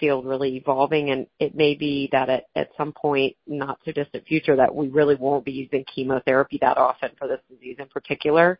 field 0.00 0.26
really 0.26 0.56
evolving, 0.56 1.10
and 1.10 1.26
it 1.38 1.54
may 1.54 1.74
be 1.74 2.08
that 2.12 2.28
at 2.28 2.68
some 2.76 2.92
point, 2.92 3.36
not 3.46 3.78
so 3.84 3.92
distant 3.92 4.26
future, 4.26 4.56
that 4.56 4.74
we 4.74 4.88
really 4.88 5.14
won't 5.14 5.44
be 5.44 5.52
using 5.52 5.84
chemotherapy 5.92 6.58
that 6.60 6.76
often 6.76 7.10
for 7.18 7.28
this 7.28 7.40
disease 7.48 7.76
in 7.78 7.86
particular. 7.86 8.58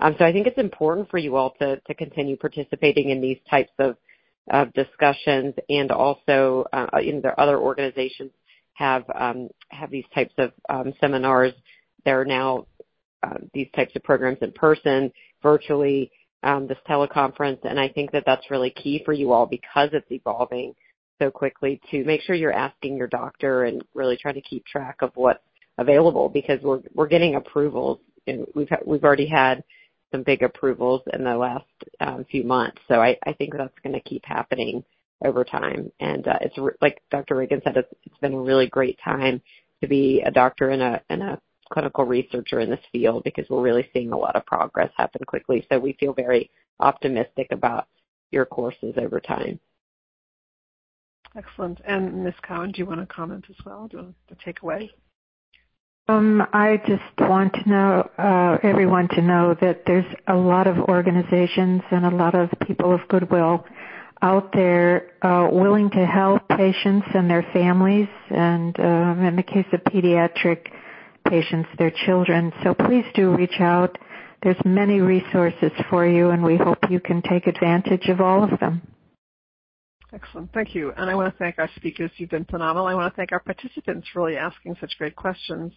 Um, 0.00 0.16
so 0.18 0.24
I 0.24 0.32
think 0.32 0.46
it's 0.46 0.58
important 0.58 1.10
for 1.10 1.18
you 1.18 1.36
all 1.36 1.54
to 1.60 1.80
continue 1.96 2.36
participating 2.36 3.10
in 3.10 3.20
these 3.20 3.38
types 3.48 3.72
of 3.78 3.96
discussions 4.72 5.54
and 5.68 5.92
also 5.92 6.64
uh, 6.72 6.86
in 7.02 7.20
the 7.20 7.38
other 7.38 7.58
organizations 7.58 8.32
um, 8.80 9.48
have 9.68 9.90
these 9.90 10.06
types 10.14 10.34
of 10.38 10.52
um, 10.70 10.94
seminars. 11.00 11.52
There 12.04 12.20
are 12.20 12.24
now 12.24 12.66
uh, 13.22 13.38
these 13.52 13.68
types 13.74 13.94
of 13.96 14.02
programs 14.02 14.38
in 14.40 14.52
person, 14.52 15.12
virtually, 15.42 16.10
um, 16.42 16.66
this 16.66 16.78
teleconference, 16.88 17.58
and 17.64 17.78
I 17.78 17.88
think 17.88 18.12
that 18.12 18.24
that's 18.24 18.50
really 18.50 18.70
key 18.70 19.02
for 19.04 19.12
you 19.12 19.32
all 19.32 19.46
because 19.46 19.90
it's 19.92 20.10
evolving 20.10 20.74
so 21.20 21.30
quickly 21.30 21.80
to 21.90 22.02
make 22.04 22.22
sure 22.22 22.34
you're 22.34 22.52
asking 22.52 22.96
your 22.96 23.08
doctor 23.08 23.64
and 23.64 23.84
really 23.94 24.16
trying 24.16 24.34
to 24.34 24.40
keep 24.40 24.64
track 24.64 24.96
of 25.02 25.10
what's 25.14 25.40
available 25.76 26.28
because 26.28 26.60
we're 26.94 27.08
getting 27.08 27.34
approvals. 27.34 27.98
And 28.26 28.46
we've 28.54 28.70
already 29.04 29.28
had 29.28 29.62
some 30.12 30.22
big 30.22 30.42
approvals 30.42 31.02
in 31.12 31.24
the 31.24 31.36
last 31.36 31.64
um, 32.00 32.24
few 32.30 32.44
months. 32.44 32.78
So 32.88 33.00
I 33.00 33.16
think 33.36 33.54
that's 33.56 33.78
going 33.82 33.94
to 33.94 34.00
keep 34.00 34.24
happening 34.24 34.82
over 35.24 35.44
time. 35.44 35.92
And 36.00 36.26
uh, 36.26 36.38
it's 36.40 36.56
like 36.80 37.02
Dr. 37.10 37.36
Reagan 37.36 37.60
said, 37.64 37.76
it's 37.76 38.18
been 38.20 38.34
a 38.34 38.40
really 38.40 38.66
great 38.66 38.98
time 39.04 39.42
to 39.82 39.88
be 39.88 40.22
a 40.24 40.30
doctor 40.30 40.70
in 40.70 40.80
a 40.80 41.40
clinical 41.72 42.04
researcher 42.04 42.60
in 42.60 42.70
this 42.70 42.80
field 42.92 43.24
because 43.24 43.46
we're 43.48 43.62
really 43.62 43.88
seeing 43.92 44.12
a 44.12 44.18
lot 44.18 44.36
of 44.36 44.44
progress 44.46 44.90
happen 44.96 45.22
quickly. 45.26 45.66
So 45.70 45.78
we 45.78 45.94
feel 45.94 46.12
very 46.12 46.50
optimistic 46.78 47.48
about 47.50 47.86
your 48.30 48.46
courses 48.46 48.94
over 48.96 49.20
time. 49.20 49.60
Excellent. 51.36 51.80
And 51.86 52.24
Ms. 52.24 52.34
Cowan, 52.42 52.72
do 52.72 52.78
you 52.78 52.86
want 52.86 53.00
to 53.00 53.06
comment 53.06 53.44
as 53.48 53.56
well? 53.64 53.86
Do 53.88 53.96
you 53.96 54.02
want 54.02 54.16
to 54.28 54.36
take 54.44 54.62
away? 54.62 54.90
Um, 56.08 56.42
I 56.52 56.80
just 56.88 57.30
want 57.30 57.54
to 57.54 58.04
uh, 58.18 58.58
everyone 58.64 59.06
to 59.10 59.22
know 59.22 59.54
that 59.60 59.82
there's 59.86 60.12
a 60.26 60.34
lot 60.34 60.66
of 60.66 60.76
organizations 60.76 61.82
and 61.92 62.04
a 62.04 62.10
lot 62.10 62.34
of 62.34 62.50
people 62.66 62.92
of 62.92 63.06
goodwill 63.08 63.64
out 64.20 64.52
there 64.52 65.12
uh, 65.22 65.48
willing 65.52 65.88
to 65.90 66.04
help 66.04 66.48
patients 66.48 67.06
and 67.14 67.30
their 67.30 67.46
families, 67.52 68.08
and 68.28 68.78
um, 68.80 69.24
in 69.24 69.36
the 69.36 69.42
case 69.42 69.66
of 69.72 69.80
pediatric 69.84 70.66
patients, 71.30 71.68
their 71.78 71.92
children. 72.04 72.52
So 72.62 72.74
please 72.74 73.06
do 73.14 73.34
reach 73.34 73.60
out. 73.60 73.96
There's 74.42 74.62
many 74.64 75.00
resources 75.00 75.72
for 75.88 76.06
you, 76.06 76.30
and 76.30 76.42
we 76.42 76.56
hope 76.56 76.78
you 76.90 77.00
can 77.00 77.22
take 77.22 77.46
advantage 77.46 78.06
of 78.08 78.20
all 78.20 78.42
of 78.42 78.58
them. 78.58 78.82
Excellent. 80.12 80.52
Thank 80.52 80.74
you. 80.74 80.92
And 80.96 81.08
I 81.08 81.14
want 81.14 81.32
to 81.32 81.38
thank 81.38 81.58
our 81.58 81.70
speakers. 81.76 82.10
You've 82.16 82.30
been 82.30 82.44
phenomenal. 82.46 82.86
I 82.86 82.94
want 82.94 83.12
to 83.12 83.16
thank 83.16 83.32
our 83.32 83.40
participants 83.40 84.08
for 84.12 84.22
really 84.22 84.36
asking 84.36 84.76
such 84.80 84.92
great 84.98 85.14
questions. 85.14 85.72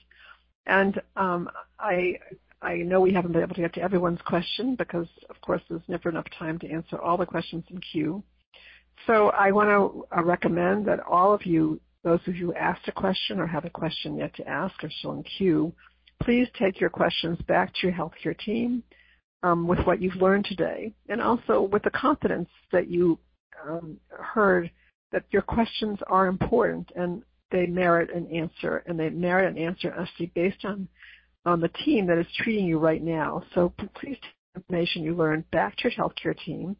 And 0.65 0.99
um 1.15 1.49
I 1.79 2.17
I 2.63 2.77
know 2.77 3.01
we 3.01 3.13
haven't 3.13 3.33
been 3.33 3.43
able 3.43 3.55
to 3.55 3.61
get 3.61 3.73
to 3.73 3.81
everyone's 3.81 4.21
question 4.25 4.75
because, 4.75 5.07
of 5.29 5.39
course, 5.41 5.61
there's 5.69 5.81
never 5.87 6.09
enough 6.09 6.27
time 6.39 6.57
to 6.59 6.69
answer 6.69 6.97
all 6.99 7.17
the 7.17 7.25
questions 7.25 7.65
in 7.69 7.79
queue. 7.91 8.23
So 9.05 9.29
I 9.31 9.51
want 9.51 9.69
to 9.69 10.23
recommend 10.23 10.85
that 10.87 11.01
all 11.01 11.33
of 11.33 11.45
you, 11.45 11.81
those 12.03 12.19
of 12.27 12.35
you 12.35 12.47
who 12.47 12.53
asked 12.55 12.87
a 12.87 12.91
question 12.91 13.39
or 13.39 13.47
have 13.47 13.65
a 13.65 13.69
question 13.69 14.17
yet 14.17 14.35
to 14.35 14.47
ask 14.47 14.83
are 14.83 14.91
still 14.99 15.13
in 15.13 15.23
queue, 15.23 15.73
please 16.21 16.47
take 16.59 16.79
your 16.79 16.89
questions 16.89 17.37
back 17.47 17.73
to 17.73 17.87
your 17.87 17.95
healthcare 17.95 18.37
team 18.37 18.83
um, 19.41 19.67
with 19.67 19.79
what 19.85 20.01
you've 20.01 20.15
learned 20.15 20.45
today, 20.45 20.93
and 21.09 21.21
also 21.21 21.61
with 21.61 21.83
the 21.83 21.89
confidence 21.89 22.49
that 22.71 22.89
you 22.89 23.19
um, 23.67 23.97
heard 24.09 24.69
that 25.11 25.23
your 25.31 25.41
questions 25.41 25.99
are 26.07 26.27
important 26.27 26.89
and 26.95 27.23
they 27.51 27.65
merit 27.67 28.09
an 28.13 28.27
answer, 28.27 28.83
and 28.87 28.99
they 28.99 29.09
merit 29.09 29.55
an 29.55 29.57
answer 29.61 29.93
actually 29.97 30.31
based 30.33 30.65
on 30.65 30.87
the 31.61 31.69
team 31.85 32.07
that 32.07 32.17
is 32.17 32.25
treating 32.37 32.65
you 32.65 32.79
right 32.79 33.03
now. 33.03 33.43
So 33.53 33.71
please 33.77 34.17
take 34.21 34.21
the 34.53 34.61
information 34.61 35.03
you 35.03 35.15
learned 35.15 35.49
back 35.51 35.75
to 35.77 35.83
your 35.83 35.91
healthcare 35.91 36.37
team 36.45 36.75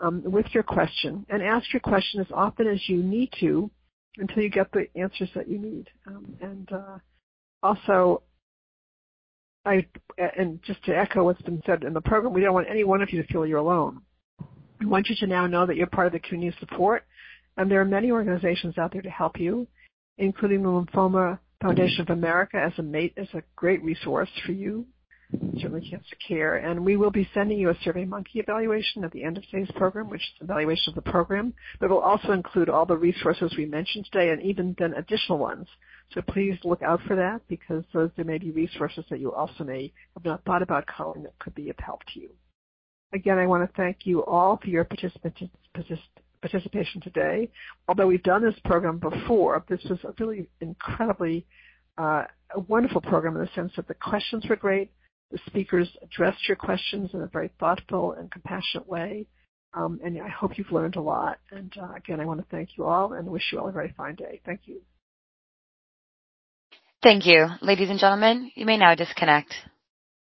um, 0.00 0.22
with 0.24 0.46
your 0.52 0.62
question 0.62 1.26
and 1.28 1.42
ask 1.42 1.72
your 1.72 1.80
question 1.80 2.20
as 2.20 2.26
often 2.32 2.66
as 2.66 2.80
you 2.88 3.02
need 3.02 3.30
to 3.40 3.70
until 4.18 4.42
you 4.42 4.50
get 4.50 4.70
the 4.72 4.86
answers 4.96 5.30
that 5.34 5.48
you 5.48 5.58
need. 5.58 5.88
Um, 6.06 6.36
and 6.40 6.72
uh, 6.72 6.98
also, 7.62 8.22
I 9.64 9.86
and 10.36 10.60
just 10.62 10.84
to 10.84 10.96
echo 10.96 11.24
what's 11.24 11.42
been 11.42 11.62
said 11.64 11.84
in 11.84 11.94
the 11.94 12.00
program, 12.00 12.32
we 12.32 12.42
don't 12.42 12.54
want 12.54 12.68
any 12.70 12.84
one 12.84 13.02
of 13.02 13.12
you 13.12 13.22
to 13.22 13.28
feel 13.32 13.46
you're 13.46 13.58
alone. 13.58 14.02
We 14.80 14.86
want 14.86 15.08
you 15.08 15.16
to 15.20 15.26
now 15.26 15.46
know 15.46 15.66
that 15.66 15.76
you're 15.76 15.86
part 15.86 16.08
of 16.08 16.12
the 16.12 16.20
community 16.20 16.56
support, 16.60 17.04
and 17.56 17.70
there 17.70 17.80
are 17.80 17.86
many 17.86 18.10
organizations 18.10 18.76
out 18.76 18.92
there 18.92 19.02
to 19.02 19.10
help 19.10 19.38
you, 19.38 19.66
including 20.18 20.62
the 20.62 20.68
Lymphoma 20.68 21.38
Foundation 21.62 22.02
of 22.02 22.10
America 22.10 22.58
as 22.58 22.72
a 22.78 22.82
mate 22.82 23.14
as 23.16 23.28
a 23.32 23.42
great 23.56 23.82
resource 23.82 24.28
for 24.44 24.52
you, 24.52 24.86
certainly 25.60 25.88
Cancer 25.88 26.16
Care. 26.26 26.56
And 26.56 26.84
we 26.84 26.96
will 26.96 27.10
be 27.10 27.28
sending 27.34 27.58
you 27.58 27.70
a 27.70 27.74
SurveyMonkey 27.76 28.36
evaluation 28.36 29.04
at 29.04 29.12
the 29.12 29.24
end 29.24 29.36
of 29.36 29.44
today's 29.44 29.70
program, 29.76 30.08
which 30.10 30.20
is 30.20 30.42
evaluation 30.42 30.90
of 30.90 31.04
the 31.04 31.10
program, 31.10 31.54
but 31.80 31.90
will 31.90 31.98
also 31.98 32.32
include 32.32 32.68
all 32.68 32.86
the 32.86 32.96
resources 32.96 33.54
we 33.56 33.66
mentioned 33.66 34.06
today 34.10 34.30
and 34.30 34.42
even 34.42 34.74
then 34.78 34.94
additional 34.94 35.38
ones. 35.38 35.66
So 36.12 36.22
please 36.22 36.58
look 36.64 36.82
out 36.82 37.00
for 37.06 37.16
that 37.16 37.40
because 37.48 37.84
those 37.92 38.10
there 38.16 38.24
may 38.24 38.38
be 38.38 38.50
resources 38.50 39.04
that 39.10 39.20
you 39.20 39.32
also 39.32 39.64
may 39.64 39.92
have 40.14 40.24
not 40.24 40.44
thought 40.44 40.62
about 40.62 40.86
calling 40.86 41.22
that 41.24 41.38
could 41.38 41.54
be 41.54 41.70
of 41.70 41.76
help 41.78 42.00
to 42.12 42.20
you. 42.20 42.30
Again, 43.12 43.38
I 43.38 43.46
want 43.46 43.68
to 43.68 43.76
thank 43.76 43.98
you 44.04 44.24
all 44.24 44.58
for 44.62 44.68
your 44.68 44.84
participation 44.84 45.50
today. 47.00 47.48
Although 47.88 48.06
we've 48.08 48.22
done 48.22 48.42
this 48.44 48.58
program 48.64 48.98
before, 48.98 49.64
this 49.68 49.82
was 49.88 49.98
a 50.04 50.12
really 50.18 50.48
incredibly 50.60 51.46
uh, 51.96 52.24
a 52.54 52.60
wonderful 52.60 53.00
program 53.00 53.36
in 53.36 53.42
the 53.42 53.50
sense 53.54 53.72
that 53.76 53.88
the 53.88 53.94
questions 53.94 54.44
were 54.48 54.56
great, 54.56 54.90
the 55.34 55.40
speakers 55.46 55.88
addressed 56.00 56.46
your 56.46 56.56
questions 56.56 57.10
in 57.12 57.20
a 57.20 57.26
very 57.26 57.50
thoughtful 57.58 58.12
and 58.12 58.30
compassionate 58.30 58.88
way. 58.88 59.26
Um, 59.74 59.98
and 60.04 60.22
I 60.22 60.28
hope 60.28 60.56
you've 60.56 60.70
learned 60.70 60.94
a 60.94 61.00
lot. 61.00 61.38
And 61.50 61.74
uh, 61.76 61.92
again, 61.96 62.20
I 62.20 62.24
want 62.24 62.38
to 62.38 62.46
thank 62.52 62.78
you 62.78 62.84
all 62.84 63.14
and 63.14 63.26
wish 63.26 63.42
you 63.50 63.58
all 63.58 63.68
a 63.68 63.72
very 63.72 63.92
fine 63.96 64.14
day. 64.14 64.40
Thank 64.46 64.60
you. 64.66 64.80
Thank 67.02 67.26
you. 67.26 67.48
Ladies 67.60 67.90
and 67.90 67.98
gentlemen, 67.98 68.52
you 68.54 68.64
may 68.64 68.76
now 68.76 68.94
disconnect. 68.94 69.52